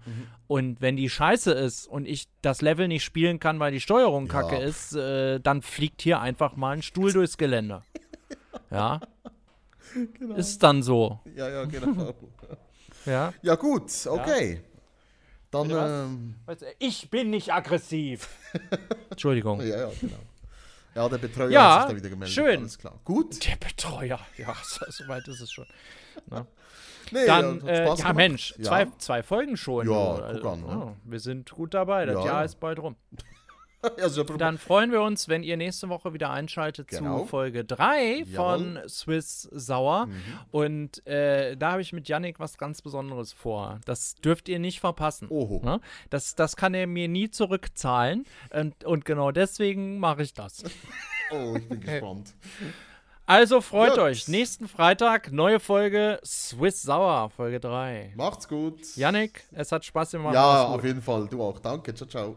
Und 0.47 0.79
wenn 0.81 0.95
die 0.95 1.09
scheiße 1.09 1.51
ist 1.53 1.87
und 1.87 2.07
ich 2.07 2.27
das 2.41 2.61
Level 2.61 2.87
nicht 2.87 3.03
spielen 3.03 3.39
kann, 3.39 3.59
weil 3.59 3.71
die 3.71 3.79
Steuerung 3.79 4.27
Ja. 4.27 4.31
kacke 4.31 4.57
ist, 4.57 4.95
äh, 4.95 5.39
dann 5.39 5.61
fliegt 5.61 6.01
hier 6.03 6.19
einfach 6.19 6.55
mal 6.55 6.71
ein 6.71 6.81
Stuhl 6.83 7.11
durchs 7.13 7.37
Gelände. 7.37 7.81
Ja. 8.69 9.01
Genau. 10.19 10.35
Ist 10.35 10.61
dann 10.63 10.81
so. 10.83 11.19
ja, 11.35 11.49
ja, 11.49 11.65
genau. 11.65 12.13
Ja. 13.05 13.33
ja, 13.41 13.55
gut, 13.55 13.91
okay. 14.07 14.61
Dann, 15.49 15.63
Bitte 15.67 15.75
was? 15.79 16.61
ähm, 16.61 16.71
Ich 16.77 17.09
bin 17.09 17.29
nicht 17.31 17.51
aggressiv. 17.51 18.29
Entschuldigung. 19.09 19.59
ja, 19.61 19.79
ja, 19.87 19.91
genau. 19.99 20.15
Ja, 20.93 21.09
der 21.09 21.17
Betreuer 21.17 21.49
Ja, 21.49 21.79
hat 21.79 21.81
sich 21.87 21.89
da 21.89 21.95
wieder 21.97 22.09
gemeldet. 22.09 22.33
schön. 22.35 22.59
Alles 22.59 22.77
klar. 22.77 22.99
Gut. 23.03 23.47
Der 23.47 23.55
Betreuer. 23.55 24.19
Ja, 24.37 24.55
so, 24.63 24.85
so 24.89 25.07
weit 25.07 25.27
ist 25.27 25.41
es 25.41 25.51
schon. 25.51 25.65
Nee, 27.11 27.25
Dann, 27.25 27.61
hat 27.63 27.67
äh, 27.69 27.85
ja 27.85 27.95
gemacht. 27.95 28.15
Mensch, 28.15 28.53
Ja. 28.57 28.63
zwei, 28.65 28.87
zwei 28.99 29.23
Folgen 29.23 29.57
schon. 29.57 29.89
Ja, 29.89 30.31
du. 30.33 30.39
guck 30.39 30.51
an, 30.51 30.61
ne? 30.61 30.67
oh, 30.67 30.95
wir 31.03 31.19
sind 31.19 31.49
gut 31.51 31.73
dabei. 31.73 32.05
Das 32.05 32.15
Ja, 32.15 32.25
Jahr 32.25 32.39
ja. 32.39 32.43
ist 32.45 32.59
bald 32.59 32.79
rum. 32.79 32.95
Also, 34.01 34.23
Dann 34.23 34.57
freuen 34.57 34.91
wir 34.91 35.01
uns, 35.01 35.27
wenn 35.27 35.43
ihr 35.43 35.57
nächste 35.57 35.89
Woche 35.89 36.13
wieder 36.13 36.29
einschaltet 36.29 36.87
Genau. 36.89 37.21
zu 37.21 37.25
Folge 37.25 37.65
3 37.65 38.25
von 38.25 38.75
Jawohl. 38.75 38.83
Mhm. 38.83 38.89
Swiss 38.89 39.41
Sauer. 39.51 40.07
Und 40.51 41.05
äh, 41.07 41.55
da 41.57 41.71
habe 41.73 41.81
ich 41.81 41.91
mit 41.93 42.07
Yannick 42.07 42.39
was 42.39 42.57
ganz 42.57 42.81
Besonderes 42.81 43.33
vor. 43.33 43.79
Das 43.85 44.15
dürft 44.15 44.49
ihr 44.49 44.59
nicht 44.59 44.79
verpassen. 44.79 45.27
Oho. 45.29 45.61
Ne? 45.63 45.79
Das, 46.09 46.35
das 46.35 46.55
kann 46.55 46.73
er 46.73 46.85
mir 46.87 47.07
nie 47.07 47.29
zurückzahlen. 47.29 48.25
Und, 48.51 48.83
und 48.83 49.05
genau 49.05 49.31
deswegen 49.31 49.99
mache 49.99 50.23
ich 50.23 50.33
das. 50.33 50.63
Oh, 51.33 51.55
ich 51.55 51.69
bin 51.69 51.79
gespannt. 51.79 52.33
Also 53.25 53.61
freut 53.61 53.91
Gut. 53.91 53.99
euch. 53.99 54.27
Nächsten 54.27 54.67
Freitag 54.67 55.31
neue 55.31 55.61
Folge 55.61 56.19
Swiss 56.25 56.81
Sauer, 56.81 57.29
Folge 57.29 57.61
3. 57.61 58.11
Macht's 58.17 58.49
gut. 58.49 58.97
Yannick, 58.97 59.45
es 59.53 59.71
hat 59.71 59.85
Spaß 59.85 60.11
gemacht. 60.11 60.33
Ja, 60.33 60.63
auf 60.65 60.83
jeden 60.83 61.01
Fall. 61.01 61.29
Du 61.29 61.41
auch. 61.41 61.59
Danke. 61.59 61.95
Ciao, 61.95 62.09
ciao. 62.09 62.35